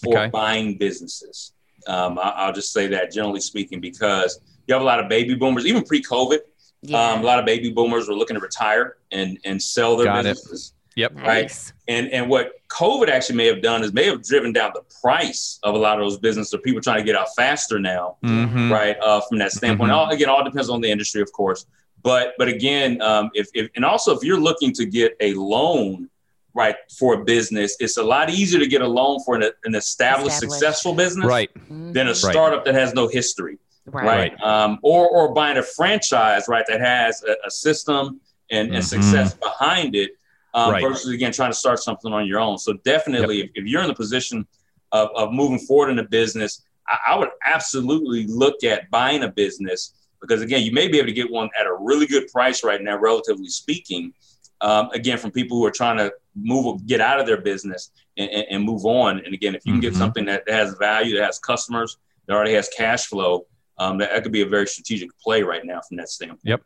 for 0.00 0.16
okay. 0.16 0.28
buying 0.28 0.76
businesses. 0.76 1.52
Um, 1.86 2.18
I, 2.18 2.46
will 2.46 2.52
just 2.52 2.72
say 2.72 2.86
that 2.88 3.12
generally 3.12 3.40
speaking, 3.40 3.80
because 3.80 4.40
you 4.66 4.74
have 4.74 4.82
a 4.82 4.84
lot 4.84 5.00
of 5.00 5.08
baby 5.08 5.34
boomers, 5.34 5.66
even 5.66 5.82
pre-COVID, 5.82 6.38
yeah. 6.82 7.12
um, 7.12 7.20
a 7.20 7.24
lot 7.24 7.38
of 7.38 7.46
baby 7.46 7.70
boomers 7.70 8.08
were 8.08 8.14
looking 8.14 8.34
to 8.34 8.40
retire 8.40 8.96
and 9.10 9.38
and 9.44 9.60
sell 9.60 9.96
their 9.96 10.06
Got 10.06 10.24
businesses. 10.24 10.74
It. 10.74 11.00
Yep. 11.00 11.14
Right. 11.16 11.42
Nice. 11.42 11.72
And 11.88 12.08
and 12.10 12.28
what 12.28 12.52
COVID 12.68 13.08
actually 13.08 13.36
may 13.36 13.46
have 13.46 13.62
done 13.62 13.82
is 13.82 13.92
may 13.92 14.04
have 14.04 14.22
driven 14.22 14.52
down 14.52 14.72
the 14.74 14.82
price 15.00 15.58
of 15.62 15.74
a 15.74 15.78
lot 15.78 15.98
of 15.98 16.04
those 16.04 16.18
businesses. 16.18 16.50
So 16.50 16.58
people 16.58 16.82
trying 16.82 16.98
to 16.98 17.04
get 17.04 17.16
out 17.16 17.28
faster 17.34 17.78
now, 17.78 18.16
mm-hmm. 18.22 18.70
right? 18.70 18.96
Uh, 19.00 19.20
from 19.22 19.38
that 19.38 19.52
standpoint, 19.52 19.90
mm-hmm. 19.90 19.98
all, 19.98 20.10
again, 20.10 20.28
all 20.28 20.44
depends 20.44 20.68
on 20.68 20.80
the 20.80 20.90
industry, 20.90 21.22
of 21.22 21.32
course. 21.32 21.66
But 22.02 22.34
but 22.36 22.48
again, 22.48 23.00
um, 23.00 23.30
if, 23.34 23.48
if 23.54 23.70
and 23.74 23.84
also 23.84 24.14
if 24.14 24.22
you're 24.22 24.40
looking 24.40 24.72
to 24.74 24.84
get 24.84 25.16
a 25.20 25.34
loan 25.34 26.10
right 26.54 26.76
for 26.98 27.14
a 27.14 27.24
business 27.24 27.76
it's 27.80 27.96
a 27.96 28.02
lot 28.02 28.30
easier 28.30 28.60
to 28.60 28.66
get 28.66 28.82
a 28.82 28.86
loan 28.86 29.18
for 29.24 29.34
an, 29.36 29.42
an 29.64 29.74
established, 29.74 30.34
established, 30.34 30.38
successful 30.38 30.94
business 30.94 31.26
right 31.26 31.50
than 31.68 32.08
a 32.08 32.14
startup 32.14 32.58
right. 32.58 32.64
that 32.66 32.74
has 32.74 32.94
no 32.94 33.08
history 33.08 33.58
right, 33.86 34.32
right? 34.32 34.42
Um, 34.42 34.78
or 34.82 35.08
or 35.08 35.32
buying 35.32 35.58
a 35.58 35.62
franchise 35.62 36.46
right 36.48 36.64
that 36.68 36.80
has 36.80 37.22
a, 37.24 37.36
a 37.46 37.50
system 37.50 38.20
and, 38.50 38.68
mm-hmm. 38.68 38.76
and 38.76 38.84
success 38.84 39.34
behind 39.34 39.94
it 39.94 40.12
um, 40.54 40.72
right. 40.72 40.82
versus 40.82 41.10
again 41.10 41.32
trying 41.32 41.50
to 41.50 41.56
start 41.56 41.78
something 41.78 42.12
on 42.12 42.26
your 42.26 42.40
own 42.40 42.58
so 42.58 42.74
definitely 42.84 43.38
yep. 43.38 43.46
if, 43.54 43.62
if, 43.62 43.64
you're 43.66 43.82
in 43.82 43.88
the 43.88 43.94
position 43.94 44.46
of, 44.92 45.08
of 45.16 45.32
moving 45.32 45.58
forward 45.58 45.90
in 45.90 45.98
a 45.98 46.04
business 46.04 46.62
I, 46.88 47.12
I 47.12 47.18
would 47.18 47.30
absolutely 47.46 48.26
look 48.26 48.62
at 48.64 48.90
buying 48.90 49.22
a 49.22 49.28
business 49.28 49.94
because 50.20 50.42
again 50.42 50.62
you 50.62 50.72
may 50.72 50.88
be 50.88 50.98
able 50.98 51.08
to 51.08 51.14
get 51.14 51.30
one 51.30 51.48
at 51.58 51.66
a 51.66 51.74
really 51.80 52.06
good 52.06 52.28
price 52.28 52.62
right 52.62 52.80
now 52.80 52.98
relatively 52.98 53.48
speaking 53.48 54.12
um, 54.60 54.90
again 54.92 55.18
from 55.18 55.30
people 55.30 55.56
who 55.56 55.66
are 55.66 55.72
trying 55.72 55.96
to 55.96 56.12
move 56.34 56.86
get 56.86 57.00
out 57.00 57.20
of 57.20 57.26
their 57.26 57.40
business 57.40 57.90
and, 58.16 58.30
and, 58.30 58.46
and 58.50 58.64
move 58.64 58.84
on. 58.84 59.18
And 59.24 59.34
again 59.34 59.54
if 59.54 59.64
you 59.66 59.72
can 59.72 59.80
mm-hmm. 59.80 59.90
get 59.90 59.96
something 59.96 60.24
that 60.26 60.48
has 60.48 60.74
value 60.78 61.16
that 61.16 61.24
has 61.24 61.38
customers 61.38 61.98
that 62.26 62.34
already 62.34 62.54
has 62.54 62.68
cash 62.76 63.06
flow 63.06 63.46
um, 63.78 63.98
that, 63.98 64.10
that 64.10 64.22
could 64.22 64.32
be 64.32 64.42
a 64.42 64.46
very 64.46 64.66
strategic 64.66 65.10
play 65.18 65.42
right 65.42 65.64
now 65.64 65.80
from 65.86 65.96
that 65.96 66.08
standpoint. 66.08 66.40
Yep. 66.44 66.62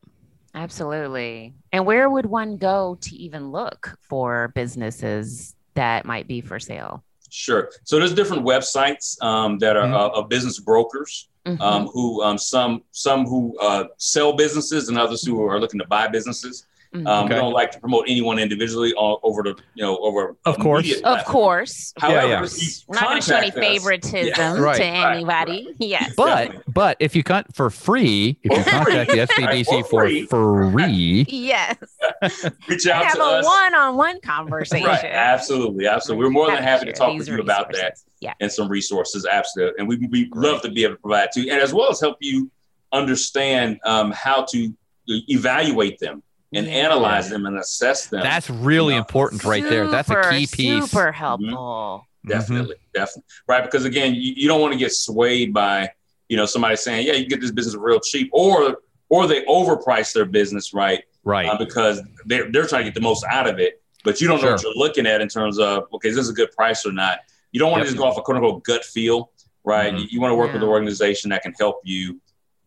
Absolutely. 0.54 1.54
And 1.72 1.84
where 1.84 2.08
would 2.08 2.26
one 2.26 2.56
go 2.56 2.96
to 3.02 3.16
even 3.16 3.52
look 3.52 3.98
for 4.00 4.52
businesses 4.54 5.54
that 5.74 6.06
might 6.06 6.26
be 6.26 6.40
for 6.40 6.58
sale? 6.58 7.04
Sure. 7.30 7.70
So 7.84 7.98
there's 7.98 8.14
different 8.14 8.44
websites 8.44 9.22
um, 9.22 9.58
that 9.58 9.76
are 9.76 9.84
mm-hmm. 9.84 9.94
uh, 9.94 10.20
of 10.20 10.28
business 10.28 10.58
brokers 10.58 11.28
mm-hmm. 11.44 11.60
um, 11.60 11.86
who 11.88 12.22
um, 12.22 12.38
some 12.38 12.82
some 12.92 13.26
who 13.26 13.58
uh, 13.58 13.84
sell 13.98 14.32
businesses 14.34 14.88
and 14.88 14.98
others 14.98 15.24
who 15.26 15.42
are 15.44 15.60
looking 15.60 15.80
to 15.80 15.86
buy 15.86 16.08
businesses 16.08 16.66
Mm-hmm. 16.98 17.06
Um, 17.06 17.24
okay. 17.24 17.34
We 17.34 17.40
don't 17.40 17.52
like 17.52 17.70
to 17.72 17.80
promote 17.80 18.06
anyone 18.08 18.38
individually 18.38 18.92
over 18.96 19.42
the, 19.42 19.56
you 19.74 19.84
know, 19.84 19.98
over. 19.98 20.36
Of 20.44 20.58
course. 20.58 21.00
Of 21.02 21.24
course. 21.24 21.92
However, 21.98 22.26
yeah, 22.26 22.42
yeah. 22.42 22.68
we're 22.86 22.94
not 22.94 23.04
going 23.04 23.20
to 23.20 23.26
show 23.26 23.36
any 23.36 23.50
favoritism 23.50 24.34
yeah. 24.36 24.58
right. 24.58 24.76
to 24.76 24.84
anybody. 24.84 25.52
Right, 25.52 25.66
right. 25.66 25.76
Yes. 25.86 26.14
But, 26.16 26.26
Definitely. 26.26 26.72
but 26.72 26.96
if 27.00 27.14
you 27.14 27.22
cut 27.22 27.54
for 27.54 27.70
free, 27.70 28.38
if 28.42 28.56
you 28.56 28.64
contact 28.64 29.10
the 29.10 29.18
SBDC 29.18 29.86
for 29.88 30.00
free, 30.00 30.26
free 30.26 31.26
yes. 31.28 31.76
Reach 32.68 32.86
out 32.86 33.04
have 33.04 33.14
to 33.14 33.22
a 33.22 33.38
us. 33.38 33.44
one-on-one 33.44 34.20
conversation. 34.20 34.86
right. 34.86 35.04
Absolutely. 35.04 35.86
Absolutely. 35.86 36.24
We're 36.24 36.30
more 36.30 36.50
than 36.50 36.62
happy 36.62 36.86
to 36.86 36.92
talk 36.92 37.16
with 37.16 37.28
you 37.28 37.40
about 37.40 37.72
that. 37.72 37.98
Yeah. 38.20 38.34
And 38.40 38.50
some 38.50 38.68
resources. 38.68 39.26
Absolutely. 39.26 39.78
And 39.78 39.88
we, 39.88 39.98
we 40.10 40.30
love 40.34 40.62
to 40.62 40.70
be 40.70 40.84
able 40.84 40.96
to 40.96 41.00
provide 41.00 41.30
to 41.32 41.42
you 41.42 41.52
and 41.52 41.60
as 41.60 41.72
well 41.72 41.90
as 41.90 42.00
help 42.00 42.16
you 42.20 42.50
understand 42.92 43.78
um, 43.84 44.10
how 44.12 44.44
to 44.44 44.74
evaluate 45.06 45.98
them 45.98 46.22
and 46.56 46.66
yeah. 46.66 46.72
analyze 46.72 47.28
them 47.28 47.46
and 47.46 47.58
assess 47.58 48.06
them. 48.06 48.22
That's 48.22 48.48
really 48.50 48.94
you 48.94 49.00
know? 49.00 49.04
important 49.04 49.44
right 49.44 49.62
super, 49.62 49.74
there. 49.74 49.88
That's 49.88 50.10
a 50.10 50.30
key 50.30 50.46
piece. 50.46 50.90
Super 50.90 51.12
helpful. 51.12 51.48
Mm-hmm. 51.48 52.28
Definitely, 52.28 52.74
mm-hmm. 52.74 53.00
definitely. 53.00 53.24
Right. 53.46 53.64
Because 53.64 53.84
again, 53.84 54.14
you, 54.14 54.34
you 54.36 54.48
don't 54.48 54.60
want 54.60 54.72
to 54.72 54.78
get 54.78 54.92
swayed 54.92 55.52
by, 55.52 55.90
you 56.28 56.36
know, 56.36 56.46
somebody 56.46 56.76
saying, 56.76 57.06
yeah, 57.06 57.14
you 57.14 57.26
get 57.26 57.40
this 57.40 57.52
business 57.52 57.76
real 57.76 58.00
cheap 58.00 58.30
or 58.32 58.78
or 59.08 59.26
they 59.28 59.44
overprice 59.44 60.12
their 60.12 60.24
business, 60.24 60.74
right? 60.74 61.04
Right. 61.22 61.48
Uh, 61.48 61.58
because 61.58 62.02
they're, 62.24 62.50
they're 62.50 62.66
trying 62.66 62.82
to 62.82 62.90
get 62.90 62.94
the 62.94 63.00
most 63.00 63.24
out 63.30 63.48
of 63.48 63.60
it, 63.60 63.80
but 64.02 64.20
you 64.20 64.26
don't 64.26 64.40
sure. 64.40 64.48
know 64.48 64.52
what 64.54 64.62
you're 64.64 64.74
looking 64.74 65.06
at 65.06 65.20
in 65.20 65.28
terms 65.28 65.60
of, 65.60 65.84
okay, 65.92 66.08
is 66.08 66.16
this 66.16 66.28
a 66.28 66.32
good 66.32 66.50
price 66.52 66.84
or 66.84 66.92
not? 66.92 67.20
You 67.52 67.60
don't 67.60 67.70
want 67.70 67.82
yep. 67.82 67.86
to 67.86 67.92
just 67.92 67.98
go 67.98 68.08
off 68.08 68.18
a 68.18 68.22
quote 68.22 68.36
unquote 68.36 68.64
gut 68.64 68.84
feel, 68.84 69.30
right? 69.62 69.92
Mm-hmm. 69.92 69.98
You, 69.98 70.06
you, 70.10 70.20
want 70.20 70.32
to 70.32 70.36
work 70.36 70.48
yeah. 70.48 70.54
with 70.54 70.62
an 70.64 70.68
organization 70.68 71.30
that 71.30 71.42
can 71.42 71.52
help 71.52 71.80
you 71.84 72.20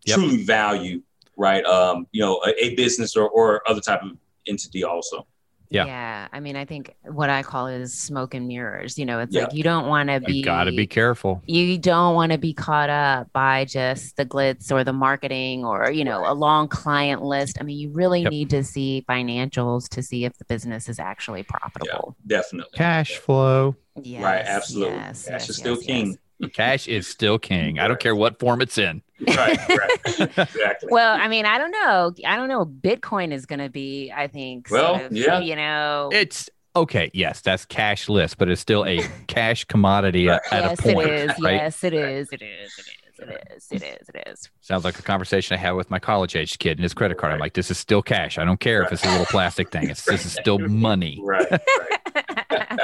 yep. 0.06 0.18
truly 0.18 0.44
value 0.44 1.02
right? 1.40 1.66
Um, 1.66 2.06
you 2.12 2.22
know, 2.22 2.40
a, 2.46 2.66
a 2.66 2.76
business 2.76 3.16
or, 3.16 3.28
or 3.30 3.68
other 3.68 3.82
type 3.82 4.04
of 4.04 4.12
entity 4.48 4.84
also. 4.84 5.26
Yeah. 5.72 5.86
Yeah. 5.86 6.28
I 6.34 6.40
mean, 6.40 6.56
I 6.56 6.66
think 6.66 6.96
what 7.04 7.30
I 7.30 7.44
call 7.44 7.68
is 7.68 7.94
smoke 7.94 8.34
and 8.34 8.48
mirrors. 8.48 8.98
You 8.98 9.06
know, 9.06 9.20
it's 9.20 9.34
Yeah. 9.36 9.44
like 9.44 9.54
you 9.54 9.62
don't 9.64 9.86
want 9.88 10.10
to 10.10 10.20
be 10.20 10.38
You 10.38 10.44
got 10.44 10.64
to 10.64 10.72
be 10.72 10.88
careful. 10.88 11.44
you 11.46 11.78
don't 11.78 12.16
want 12.16 12.32
to 12.32 12.40
be 12.40 12.54
caught 12.54 12.90
up 12.90 13.32
by 13.34 13.66
just 13.66 14.18
the 14.18 14.26
glitz 14.26 14.72
or 14.72 14.84
the 14.84 14.94
marketing 14.94 15.64
or 15.64 15.92
you 15.92 16.04
know 16.04 16.24
a 16.26 16.34
long 16.34 16.68
client 16.68 17.22
list 17.24 17.58
i 17.62 17.64
mean 17.64 17.78
you 17.78 17.90
really 17.92 18.22
Yep. 18.24 18.32
need 18.32 18.50
to 18.50 18.64
see 18.64 19.06
financials 19.08 19.88
to 19.90 20.02
see 20.02 20.26
if 20.26 20.36
the 20.40 20.46
business 20.46 20.90
is 20.90 20.98
actually 21.00 21.44
profitable 21.44 22.16
Definitely. 22.26 22.76
Cash 22.76 23.18
flow. 23.18 23.76
yes, 24.02 24.24
Right, 24.24 24.44
absolutely. 24.46 24.96
yes, 24.96 25.26
Cash 25.28 25.42
yes, 25.42 25.50
is 25.50 25.58
still 25.58 25.76
yes, 25.76 25.86
king. 25.86 26.18
Cash 26.54 26.88
is 26.88 27.08
still 27.08 27.38
king. 27.40 27.80
I 27.80 27.88
don't 27.88 28.00
care 28.00 28.16
what 28.16 28.40
form 28.40 28.62
it's 28.62 28.78
in. 28.78 29.02
Right, 29.28 29.60
right. 29.68 30.00
exactly. 30.40 30.88
well 30.92 31.20
i 31.20 31.28
mean 31.28 31.46
i 31.46 31.58
don't 31.58 31.72
know 31.72 32.14
i 32.26 32.38
don't 32.38 32.48
know 32.48 32.66
bitcoin 32.66 33.34
is 33.34 33.46
going 33.46 33.60
to 33.60 33.68
be 33.68 34.14
i 34.16 34.28
think 34.28 34.70
sort 34.70 34.82
Well, 34.82 35.06
of, 35.08 35.12
yeah. 35.12 35.40
you 35.42 35.58
know 35.58 36.10
It's 36.14 36.50
okay. 36.74 37.12
Yes, 37.14 37.42
that's 37.42 37.66
cashless, 37.66 38.34
but 38.38 38.48
it's 38.48 38.62
still 38.62 38.86
a 38.86 39.02
cash 39.28 39.66
commodity 39.66 40.30
at, 40.30 40.42
at 40.54 40.64
yes 40.64 40.80
a 40.80 40.94
point. 40.94 41.10
it 41.10 41.14
is 41.32 41.42
right? 41.42 41.56
yes 41.56 41.84
it 41.84 41.94
is 41.94 42.30
it 42.32 42.42
is 42.42 42.72
it 42.80 42.86
is 42.88 42.88
it 43.20 43.30
is 43.58 43.68
it 43.72 43.84
is 43.84 44.10
it 44.16 44.28
is 44.30 44.50
Sounds 44.62 44.86
like 44.86 44.98
a 44.98 45.02
conversation 45.02 45.56
I 45.56 45.58
had 45.60 45.72
with 45.72 45.90
my 45.92 46.00
college 46.00 46.38
age 46.38 46.58
kid 46.58 46.78
and 46.78 46.84
his 46.84 46.94
credit 46.94 47.18
card. 47.18 47.34
I'm 47.34 47.40
like, 47.40 47.54
this 47.56 47.70
is 47.70 47.78
still 47.78 48.02
cash. 48.02 48.38
I 48.38 48.46
don't 48.46 48.60
care 48.62 48.84
if 48.84 48.94
it's 48.94 49.04
a 49.04 49.10
little 49.12 49.26
plastic 49.26 49.70
thing. 49.72 49.90
It's 49.90 50.06
this 50.06 50.26
is 50.26 50.32
still 50.40 50.60
money. 50.60 51.20
right, 51.22 51.52
right. 51.52 52.80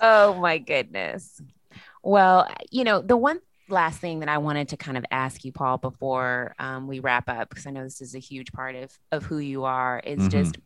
oh 0.00 0.34
my 0.40 0.58
goodness. 0.58 1.40
Well, 2.06 2.48
you 2.70 2.84
know, 2.84 3.02
the 3.02 3.16
one 3.16 3.40
last 3.68 3.98
thing 3.98 4.20
that 4.20 4.28
I 4.28 4.38
wanted 4.38 4.68
to 4.68 4.76
kind 4.76 4.96
of 4.96 5.04
ask 5.10 5.44
you, 5.44 5.50
Paul, 5.50 5.78
before 5.78 6.54
um, 6.60 6.86
we 6.86 7.00
wrap 7.00 7.28
up, 7.28 7.48
because 7.48 7.66
I 7.66 7.72
know 7.72 7.82
this 7.82 8.00
is 8.00 8.14
a 8.14 8.20
huge 8.20 8.52
part 8.52 8.76
of 8.76 8.96
of 9.10 9.24
who 9.24 9.38
you 9.38 9.64
are, 9.64 10.00
is 10.04 10.20
Mhm. 10.20 10.30
just 10.30 10.56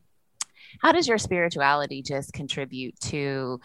how 0.82 0.92
does 0.92 1.08
your 1.08 1.16
spirituality 1.16 2.02
just 2.02 2.34
contribute 2.34 3.00
to 3.00 3.58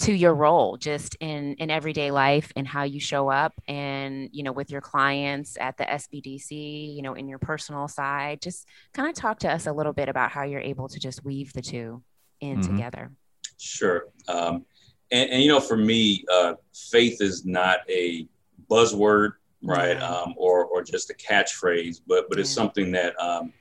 to 0.00 0.12
your 0.12 0.34
role 0.34 0.76
just 0.76 1.16
in 1.18 1.54
in 1.54 1.70
everyday 1.70 2.10
life 2.10 2.52
and 2.56 2.68
how 2.68 2.82
you 2.82 3.00
show 3.00 3.30
up 3.30 3.54
and 3.66 4.28
you 4.32 4.42
know 4.42 4.52
with 4.52 4.70
your 4.70 4.82
clients 4.82 5.56
at 5.58 5.78
the 5.78 5.84
SBDC 5.90 6.94
you 6.94 7.00
know 7.02 7.14
in 7.14 7.26
your 7.26 7.38
personal 7.38 7.88
side 7.88 8.40
just 8.42 8.68
kind 8.92 9.08
of 9.08 9.14
talk 9.16 9.38
to 9.40 9.50
us 9.50 9.66
a 9.66 9.72
little 9.72 9.94
bit 9.94 10.08
about 10.10 10.30
how 10.30 10.42
you're 10.44 10.60
able 10.60 10.88
to 10.88 11.00
just 11.00 11.24
weave 11.24 11.52
the 11.54 11.62
two 11.62 12.02
in 12.40 12.58
Mhm. 12.60 12.66
together 12.66 13.10
Sure. 13.56 14.06
Um, 14.28 14.66
and, 15.10 15.30
and 15.30 15.42
you 15.42 15.48
know, 15.48 15.60
for 15.60 15.76
me, 15.76 16.24
uh, 16.32 16.54
faith 16.74 17.20
is 17.20 17.44
not 17.44 17.78
a 17.88 18.26
buzzword, 18.70 19.32
right? 19.62 19.96
Yeah. 19.96 20.06
Um, 20.08 20.34
or 20.36 20.64
or 20.66 20.82
just 20.82 21.10
a 21.10 21.14
catchphrase, 21.14 22.00
but 22.06 22.28
but 22.28 22.38
it's 22.38 22.50
Yeah. 22.50 22.62
something 22.62 22.92
that 22.92 23.18
um, 23.20 23.52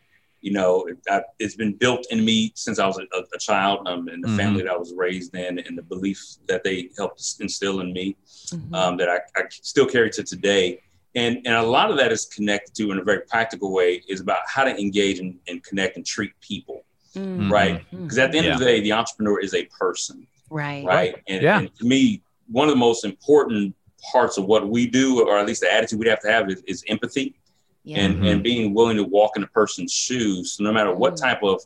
you 0.41 0.51
know 0.51 0.86
it, 0.86 0.97
I, 1.10 1.21
it's 1.39 1.55
been 1.55 1.73
built 1.73 2.05
in 2.12 2.23
me 2.23 2.51
since 2.55 2.79
I 2.79 2.88
was 2.88 2.99
a, 2.99 3.05
a, 3.33 3.39
child, 3.39 3.88
um, 3.88 4.07
in 4.10 4.21
the 4.21 4.27
Mhm. 4.27 4.38
family 4.38 4.63
that 4.63 4.71
I 4.71 4.77
was 4.77 4.93
raised 4.93 5.36
in, 5.36 5.60
and 5.60 5.77
the 5.77 5.81
beliefs 5.83 6.39
that 6.47 6.63
they 6.63 6.89
helped 6.97 7.21
instill 7.39 7.79
in 7.81 7.93
me. 7.93 8.15
Mhm. 8.53 8.73
um, 8.75 8.97
that 8.97 9.10
I, 9.10 9.17
I 9.36 9.43
still 9.49 9.86
carry 9.86 10.10
to 10.12 10.23
today. 10.23 10.81
And, 11.15 11.38
and 11.45 11.55
a 11.55 11.62
lot 11.63 11.89
of 11.91 11.97
that 11.97 12.12
is 12.13 12.25
connected 12.25 12.73
to, 12.75 12.91
in 12.91 12.99
a 12.99 13.03
very 13.03 13.21
practical 13.21 13.73
way, 13.73 14.03
is 14.07 14.21
about 14.21 14.41
how 14.47 14.63
to 14.63 14.69
engage 14.79 15.19
and, 15.19 15.38
and 15.49 15.62
connect 15.63 15.97
and 15.97 16.05
treat 16.05 16.31
people, 16.41 16.83
Mm. 17.15 17.51
right? 17.51 17.83
Because 17.91 18.19
at 18.19 18.31
the 18.31 18.38
end 18.38 18.47
of 18.47 18.60
the 18.60 18.65
day, 18.65 18.79
the 18.79 18.91
entrepreneur 18.93 19.39
is 19.39 19.53
a 19.55 19.65
person, 19.65 20.27
right 20.49 20.86
right? 20.86 21.15
And, 21.27 21.41
Yeah. 21.41 21.60
and 21.60 21.75
to 21.75 21.86
me, 21.86 22.21
one 22.49 22.67
of 22.67 22.73
the 22.73 22.79
most 22.79 23.03
important 23.05 23.75
parts 24.12 24.38
of 24.38 24.45
what 24.45 24.69
we 24.69 24.88
do, 24.88 25.27
or 25.27 25.38
at 25.38 25.45
least 25.45 25.62
the 25.62 25.73
attitude 25.73 25.99
we'd 25.99 26.07
have 26.07 26.21
to 26.21 26.31
have, 26.31 26.49
is, 26.49 26.62
is 26.67 26.83
empathy 26.88 27.36
yeah 27.83 27.99
and, 28.05 28.17
Mhm. 28.17 28.31
and 28.31 28.43
being 28.43 28.73
willing 28.73 28.97
to 28.97 29.03
walk 29.03 29.36
in 29.38 29.43
a 29.43 29.47
person's 29.47 29.91
shoes. 29.91 30.57
No 30.60 30.71
matter 30.71 30.93
what 30.93 31.13
Mhm. 31.13 31.21
type 31.21 31.43
of 31.43 31.62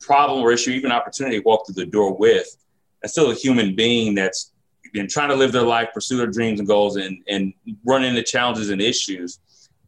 problem 0.00 0.40
or 0.42 0.52
issue, 0.52 0.70
even 0.70 0.92
opportunity 0.92 1.38
to 1.38 1.42
walk 1.44 1.66
through 1.66 1.74
the 1.76 1.86
door 1.86 2.16
with, 2.16 2.56
that's 3.02 3.12
still 3.12 3.30
a 3.30 3.34
human 3.34 3.74
being 3.74 4.14
that's 4.14 4.52
been 4.92 5.08
trying 5.08 5.28
to 5.28 5.36
live 5.36 5.52
their 5.52 5.62
life, 5.62 5.88
pursue 5.94 6.16
their 6.16 6.26
dreams 6.26 6.58
and 6.58 6.66
goals, 6.68 6.96
and 6.96 7.22
and 7.28 7.52
run 7.84 8.02
into 8.04 8.22
challenges 8.22 8.70
and 8.70 8.80
issues. 8.80 9.38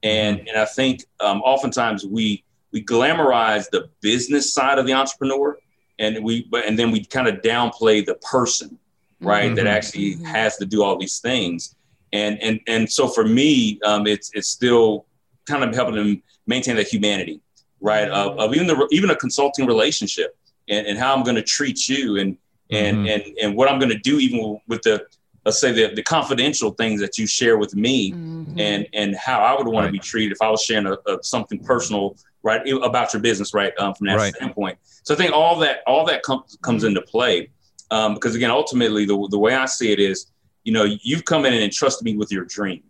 And 0.03 0.41
and 0.49 0.57
I 0.57 0.65
think 0.65 1.05
um, 1.21 1.41
oftentimes 1.43 2.05
we 2.07 2.45
we 2.73 2.83
glamorize 2.85 3.69
the 3.71 3.89
business 4.01 4.53
side 4.55 4.79
of 4.79 4.87
the 4.87 4.93
entrepreneur, 4.93 5.59
and 6.03 6.23
we 6.25 6.35
but 6.51 6.65
and 6.67 6.79
then 6.79 6.91
we 6.91 7.05
kind 7.17 7.29
of 7.29 7.37
downplay 7.43 8.05
the 8.05 8.17
person, 8.17 8.79
right? 9.21 9.55
That 9.57 9.67
Mhm. 9.67 9.77
actually 9.77 10.17
Mhm. 10.17 10.25
has 10.37 10.57
to 10.59 10.67
do 10.67 10.83
all 10.83 10.97
these 10.99 11.19
things. 11.29 11.75
And 12.13 12.35
and 12.43 12.61
and 12.67 12.83
so 12.97 13.09
for 13.09 13.25
me, 13.25 13.79
um, 13.85 14.07
it's 14.07 14.29
it's 14.35 14.49
still 14.49 15.07
kind 15.51 15.63
of 15.65 15.75
helping 15.75 15.95
them 16.01 16.23
maintain 16.47 16.77
that 16.77 16.89
humanity, 16.89 17.41
right? 17.81 18.09
Of, 18.09 18.39
of 18.39 18.55
even 18.55 18.67
the 18.67 18.77
even 18.91 19.11
a 19.11 19.17
consulting 19.17 19.65
relationship 19.67 20.37
and, 20.69 20.87
and 20.89 20.99
how 20.99 21.15
I'm 21.15 21.23
going 21.23 21.37
to 21.37 21.49
treat 21.59 21.89
you 21.89 22.17
and 22.21 22.37
and 22.71 22.95
Mhm. 22.99 23.09
and 23.13 23.23
and 23.43 23.57
what 23.57 23.71
I'm 23.71 23.79
going 23.79 23.95
to 23.99 23.99
do 24.11 24.19
even 24.19 24.59
with 24.69 24.83
the 24.83 25.07
let's 25.45 25.61
say 25.61 25.73
the, 25.73 25.93
the 25.95 26.03
confidential 26.03 26.71
things 26.81 27.01
that 27.01 27.19
you 27.19 27.27
share 27.27 27.57
with 27.59 27.75
me 27.75 27.99
Mhm. 28.13 28.61
and 28.69 28.87
and 29.01 29.17
how 29.17 29.39
I 29.41 29.53
would 29.57 29.67
want 29.67 29.85
Right. 29.85 29.87
to 29.87 29.93
be 29.93 29.99
treated 29.99 30.33
if 30.33 30.43
I 30.43 30.51
was 30.51 30.63
sharing 30.63 30.87
a, 30.87 30.95
a, 31.11 31.23
something 31.23 31.59
personal 31.73 32.17
right 32.43 32.61
about 32.83 33.13
your 33.13 33.23
business 33.23 33.55
right 33.55 33.73
um, 33.79 33.95
from 33.95 34.07
that 34.09 34.17
Right. 34.19 34.35
standpoint. 34.35 34.79
So 35.05 35.15
I 35.15 35.17
think 35.17 35.33
all 35.33 35.59
that 35.61 35.81
all 35.87 36.05
that 36.07 36.23
comes 36.23 36.59
comes 36.63 36.85
into 36.85 37.01
play 37.03 37.51
um, 37.91 38.15
because 38.15 38.35
again 38.35 38.51
ultimately 38.51 39.05
the 39.05 39.29
the 39.31 39.39
way 39.39 39.55
I 39.55 39.67
see 39.67 39.93
it 39.93 40.01
is 40.01 40.27
you 40.65 40.73
know 40.73 40.85
you've 41.03 41.25
come 41.25 41.45
in 41.45 41.53
and 41.53 41.63
entrusted 41.63 42.05
me 42.05 42.17
with 42.17 42.31
your 42.33 42.45
dream 42.45 42.83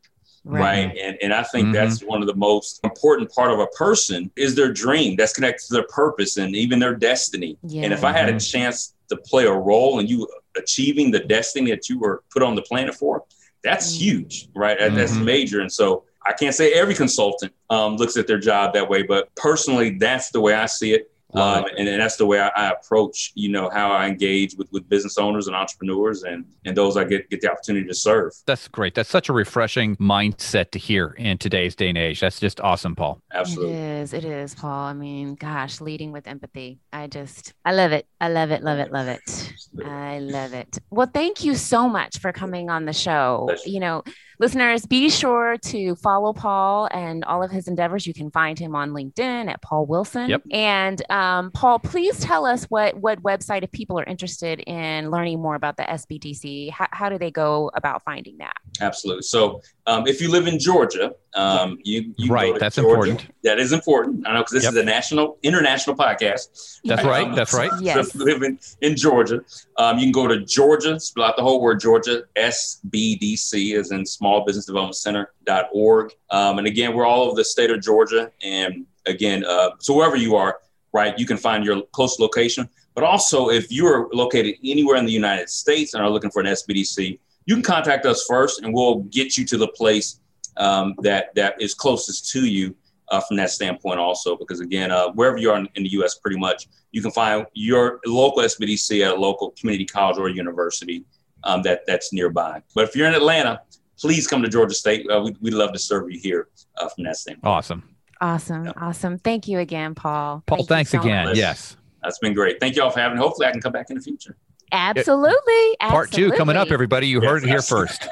right, 0.45 0.91
and 1.01 1.17
and 1.23 1.33
i 1.33 1.43
think 1.45 1.69
Mhm. 1.69 1.73
that's 1.73 2.01
one 2.01 2.21
of 2.21 2.27
the 2.27 2.35
most 2.35 2.81
important 2.83 3.31
part 3.33 3.53
of 3.53 3.61
a 3.61 3.69
person 3.69 4.29
is 4.37 4.57
their 4.57 4.73
dream 4.73 5.15
that's 5.17 5.33
connected 5.33 5.65
to 5.69 5.73
their 5.75 5.87
purpose 5.87 6.37
and 6.37 6.57
even 6.57 6.81
their 6.81 6.97
destiny 6.97 7.57
yeah. 7.63 7.85
and 7.85 7.93
if 7.93 8.03
i 8.03 8.13
had 8.13 8.29
a 8.29 8.39
chance 8.41 8.95
to 9.09 9.17
play 9.17 9.45
a 9.47 9.53
role 9.53 10.01
in 10.01 10.07
you 10.09 10.27
achieving 10.59 11.13
the 11.13 11.21
destiny 11.21 11.71
that 11.71 11.89
you 11.89 11.97
were 11.99 12.25
put 12.33 12.43
on 12.43 12.57
the 12.57 12.63
planet 12.63 12.93
for 12.95 13.23
that's 13.63 13.93
Mhm. 13.95 13.99
huge 14.01 14.49
right 14.57 14.77
That- 14.81 14.97
that's 14.97 15.17
major 15.35 15.61
and 15.61 15.73
so 15.73 16.05
i 16.27 16.33
can't 16.33 16.55
say 16.55 16.73
every 16.73 16.95
consultant 16.95 17.53
um, 17.71 17.97
looks 17.97 18.17
at 18.17 18.27
their 18.27 18.39
job 18.39 18.73
that 18.75 18.89
way 18.89 19.03
but 19.03 19.35
personally 19.35 19.97
that's 19.99 20.31
the 20.31 20.41
way 20.41 20.55
i 20.55 20.67
see 20.67 20.93
it 20.93 21.13
Love 21.35 21.65
um, 21.65 21.71
and, 21.79 21.89
and 21.89 22.01
that's 22.01 22.17
the 22.17 22.27
way 22.27 22.41
I, 22.41 22.49
I 22.49 22.71
approach, 22.71 23.33
you 23.35 23.49
know, 23.49 23.71
how 23.71 23.91
I 23.91 24.07
engage 24.07 24.55
with, 24.57 24.71
with 24.71 24.87
business 24.89 25.17
owners 25.17 25.47
and 25.47 25.57
entrepreneurs 25.57 26.25
and, 26.25 26.45
and 26.67 26.77
those 26.77 26.97
I 26.97 27.05
get, 27.05 27.31
get 27.31 27.41
the 27.41 27.51
opportunity 27.51 27.87
to 27.87 27.95
serve. 27.95 28.33
That's 28.47 28.69
great. 28.69 28.95
That's 28.95 29.09
such 29.09 29.31
a 29.31 29.33
refreshing 29.33 29.97
mindset 29.97 30.73
to 30.73 30.79
hear 30.79 31.15
in 31.19 31.39
today's 31.39 31.75
day 31.75 31.89
and 31.89 31.97
age. 31.97 32.21
That's 32.21 32.39
just 32.39 32.61
awesome, 32.61 32.95
Paul. 32.95 33.23
Absolutely. 33.33 33.73
It 33.73 33.79
is. 33.79 34.13
It 34.13 34.25
is, 34.27 34.55
Paul. 34.55 34.85
I 34.87 34.93
mean, 34.93 35.35
gosh, 35.35 35.81
leading 35.81 36.13
with 36.13 36.27
empathy. 36.27 36.81
I 36.93 37.07
just, 37.07 37.55
I 37.65 37.73
love 37.73 37.93
it. 37.93 38.07
I 38.21 38.29
love 38.29 38.51
it. 38.51 38.63
Love 38.63 38.79
it. 38.79 38.93
Love 38.93 39.09
it. 39.09 39.53
I 39.87 40.19
love 40.19 40.53
it. 40.53 40.79
Well, 40.91 41.11
thank 41.13 41.45
you 41.45 41.55
so 41.55 41.89
much 41.89 42.19
for 42.19 42.33
coming 42.33 42.69
on 42.69 42.85
the 42.85 42.93
show. 42.93 43.45
Pleasure. 43.47 43.71
You 43.71 43.81
know, 43.81 44.03
listeners, 44.43 44.85
be 44.87 45.09
sure 45.09 45.57
to 45.57 45.95
follow 45.95 46.33
Paul 46.33 46.89
and 46.91 47.25
all 47.25 47.45
of 47.45 47.51
his 47.53 47.69
endeavors. 47.69 48.09
You 48.09 48.13
can 48.13 48.29
find 48.33 48.59
him 48.59 48.75
on 48.75 48.91
LinkedIn 48.91 49.49
at 49.49 49.63
Paul 49.63 49.87
Wilson. 49.87 50.29
Yep. 50.29 50.43
And 50.51 51.11
um, 51.11 51.53
Paul, 51.53 51.79
please 51.79 52.19
tell 52.19 52.45
us 52.45 52.65
what 52.65 52.97
what 53.01 53.23
website 53.23 53.63
if 53.63 53.71
people 53.71 54.01
are 54.01 54.05
interested 54.05 54.59
in 54.67 55.11
learning 55.13 55.41
more 55.41 55.55
about 55.55 55.77
the 55.77 55.85
SBDC. 55.85 56.71
How, 56.73 56.89
how 56.91 57.09
do 57.09 57.19
they 57.19 57.31
go 57.31 57.71
about 57.75 58.03
finding 58.03 58.37
that? 58.39 58.57
Absolutely. 58.81 59.23
So 59.23 59.63
um, 59.87 60.07
if 60.09 60.21
you 60.21 60.29
live 60.31 60.49
in 60.49 60.59
Georgia, 60.59 61.13
um, 61.35 61.79
you, 61.85 62.13
you 62.17 62.31
Right, 62.33 62.49
go 62.49 62.55
to 62.55 62.59
that's 62.61 62.77
Georgia. 62.77 63.11
important. 63.13 63.35
That 63.45 63.59
is 63.59 63.73
important. 63.73 64.27
I 64.27 64.33
know 64.35 64.41
because 64.41 64.53
this 64.53 64.65
Yep. 64.65 64.73
is 64.73 64.79
a 64.79 64.85
national, 64.85 65.39
international 65.43 65.97
podcast. 65.97 66.81
That's 66.85 67.03
Yeah. 67.03 67.09
right. 67.09 67.35
That's 67.35 67.53
right. 67.55 67.71
So 67.71 67.79
Yes. 67.81 68.09
if 68.09 68.15
you 68.15 68.25
live 68.25 68.43
in, 68.43 68.59
in 68.81 68.97
Georgia, 68.97 69.41
um, 69.79 69.99
you 69.99 70.05
can 70.05 70.13
go 70.13 70.27
to 70.29 70.41
Georgia, 70.45 70.99
spell 71.01 71.25
out 71.25 71.37
the 71.37 71.43
whole 71.43 71.61
word 71.61 71.81
Georgia, 71.81 72.23
SBDC 72.37 73.75
is 73.77 73.91
in 73.93 74.07
Small 74.07 74.32
Business 74.41 74.67
Development 74.67 74.97
Center.org. 74.97 76.13
Um, 76.31 76.59
and 76.59 76.67
again, 76.67 76.95
we're 76.95 77.07
all 77.07 77.23
over 77.23 77.37
the 77.37 77.45
state 77.45 77.71
of 77.71 77.81
Georgia. 77.81 78.33
And 78.43 78.87
again, 79.07 79.45
uh, 79.45 79.71
so 79.79 79.95
wherever 79.95 80.17
you 80.17 80.37
are, 80.37 80.59
right, 80.93 81.19
you 81.19 81.27
can 81.27 81.37
find 81.37 81.65
your 81.65 81.83
close 81.93 82.19
location. 82.19 82.69
But 82.95 83.05
also, 83.05 83.49
if 83.49 83.71
you're 83.71 84.09
located 84.13 84.57
anywhere 84.65 84.97
in 84.97 85.07
the 85.07 85.13
United 85.13 85.49
States 85.49 85.95
and 85.95 86.03
are 86.03 86.11
looking 86.11 86.31
for 86.31 86.41
an 86.41 86.47
SBDC, 86.47 87.19
you 87.47 87.55
can 87.55 87.63
contact 87.63 88.07
us 88.07 88.25
first 88.25 88.61
and 88.63 88.73
we'll 88.73 89.01
get 89.05 89.37
you 89.37 89.45
to 89.47 89.57
the 89.57 89.69
place 89.69 90.21
um, 90.57 90.95
that, 91.03 91.35
that 91.35 91.61
is 91.61 91.75
closest 91.75 92.31
to 92.31 92.47
you 92.47 92.75
uh, 93.11 93.21
from 93.21 93.37
that 93.37 93.51
standpoint 93.51 93.99
also. 93.99 94.37
Because 94.37 94.61
again, 94.61 94.91
uh, 94.91 95.11
wherever 95.13 95.39
you 95.39 95.51
are 95.51 95.59
in, 95.59 95.69
in 95.75 95.85
the 95.85 95.91
U.S., 95.91 96.17
pretty 96.17 96.39
much, 96.39 96.69
you 96.93 97.01
can 97.01 97.11
find 97.11 97.47
your 97.55 98.01
local 98.07 98.43
SBDC 98.43 99.05
at 99.05 99.17
a 99.17 99.19
local 99.19 99.53
community 99.53 99.87
college 99.87 100.19
or 100.19 100.29
university 100.29 101.05
um, 101.45 101.63
that 101.63 101.87
that's 101.87 102.13
nearby. 102.13 102.63
But 102.75 102.85
if 102.89 102.95
you're 102.95 103.09
in 103.09 103.15
Atlanta, 103.15 103.63
please 104.03 104.27
come 104.27 104.43
to 104.43 104.49
Georgia 104.49 104.75
State. 104.75 105.09
Uh, 105.09 105.23
we, 105.25 105.37
we'd 105.41 105.55
love 105.55 105.73
to 105.73 105.79
serve 105.79 106.11
you 106.11 106.19
here 106.19 106.49
uh, 106.79 106.89
from 106.89 107.05
that 107.05 107.17
standpoint. 107.17 107.51
Awesome. 107.51 107.83
Awesome. 108.21 108.67
Yeah. 108.67 108.73
Awesome. 108.77 109.17
Thank 109.19 109.49
you 109.49 109.61
again, 109.61 109.95
Paul. 109.95 110.43
Paul, 110.47 110.59
Thank 110.59 110.69
thanks 110.69 110.91
so 110.91 111.01
again. 111.01 111.27
much. 111.27 111.37
Yes. 111.37 111.77
That's 112.03 112.19
been 112.19 112.35
great. 112.35 112.59
Thank 112.61 112.75
you 112.77 112.83
all 112.83 112.91
for 112.91 112.99
having 113.01 113.17
me. 113.17 113.23
Hopefully, 113.23 113.47
I 113.47 113.53
can 113.53 113.61
come 113.61 113.73
back 113.73 113.91
in 113.91 113.97
the 113.97 114.03
future. 114.03 114.37
Absolutely. 114.73 115.77
Part 115.81 116.11
two 116.11 116.33
coming 116.33 116.57
up, 116.57 116.71
everybody. 116.71 117.07
You 117.07 117.21
heard 117.21 117.43
it 117.45 117.47
here 117.47 117.57
Yes. 117.57 117.69
first. 117.69 118.09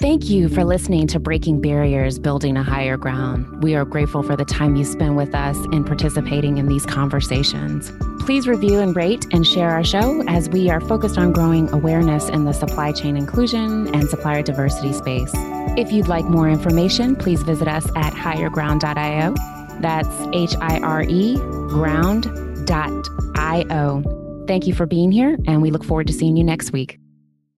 Thank 0.00 0.28
you 0.28 0.48
for 0.48 0.64
listening 0.64 1.06
to 1.08 1.20
Breaking 1.20 1.60
Barriers, 1.60 2.18
Building 2.18 2.56
a 2.56 2.62
Higher 2.62 2.96
Ground. 2.96 3.62
We 3.62 3.74
are 3.76 3.84
grateful 3.84 4.22
for 4.22 4.34
the 4.36 4.44
time 4.44 4.74
you 4.76 4.84
spend 4.84 5.16
with 5.16 5.34
us 5.34 5.56
and 5.72 5.86
participating 5.86 6.58
in 6.58 6.66
these 6.66 6.84
conversations. 6.84 7.92
Please 8.24 8.46
review 8.48 8.80
and 8.80 8.94
rate 8.96 9.26
and 9.32 9.46
share 9.46 9.70
our 9.70 9.84
show 9.84 10.22
as 10.28 10.48
we 10.50 10.68
are 10.70 10.80
focused 10.80 11.16
on 11.18 11.32
growing 11.32 11.68
awareness 11.70 12.28
in 12.28 12.44
the 12.44 12.52
supply 12.52 12.92
chain 12.92 13.16
inclusion 13.16 13.94
and 13.94 14.08
supplier 14.10 14.42
diversity 14.42 14.92
space. 14.92 15.30
If 15.78 15.92
you'd 15.92 16.08
like 16.08 16.24
more 16.24 16.48
information, 16.48 17.14
please 17.16 17.42
visit 17.42 17.68
us 17.68 17.86
at 17.96 18.12
hireground.io. 18.12 19.34
That's 19.80 20.08
H 20.32 20.56
I 20.60 20.80
R 20.80 21.02
E 21.04 21.36
ground.io. 21.68 22.64
Thank 24.48 24.66
you 24.66 24.72
for 24.72 24.86
being 24.86 25.12
here, 25.12 25.36
and 25.46 25.60
we 25.60 25.70
look 25.70 25.84
forward 25.84 26.06
to 26.06 26.12
seeing 26.14 26.34
you 26.34 26.42
next 26.42 26.72
week. 26.72 26.98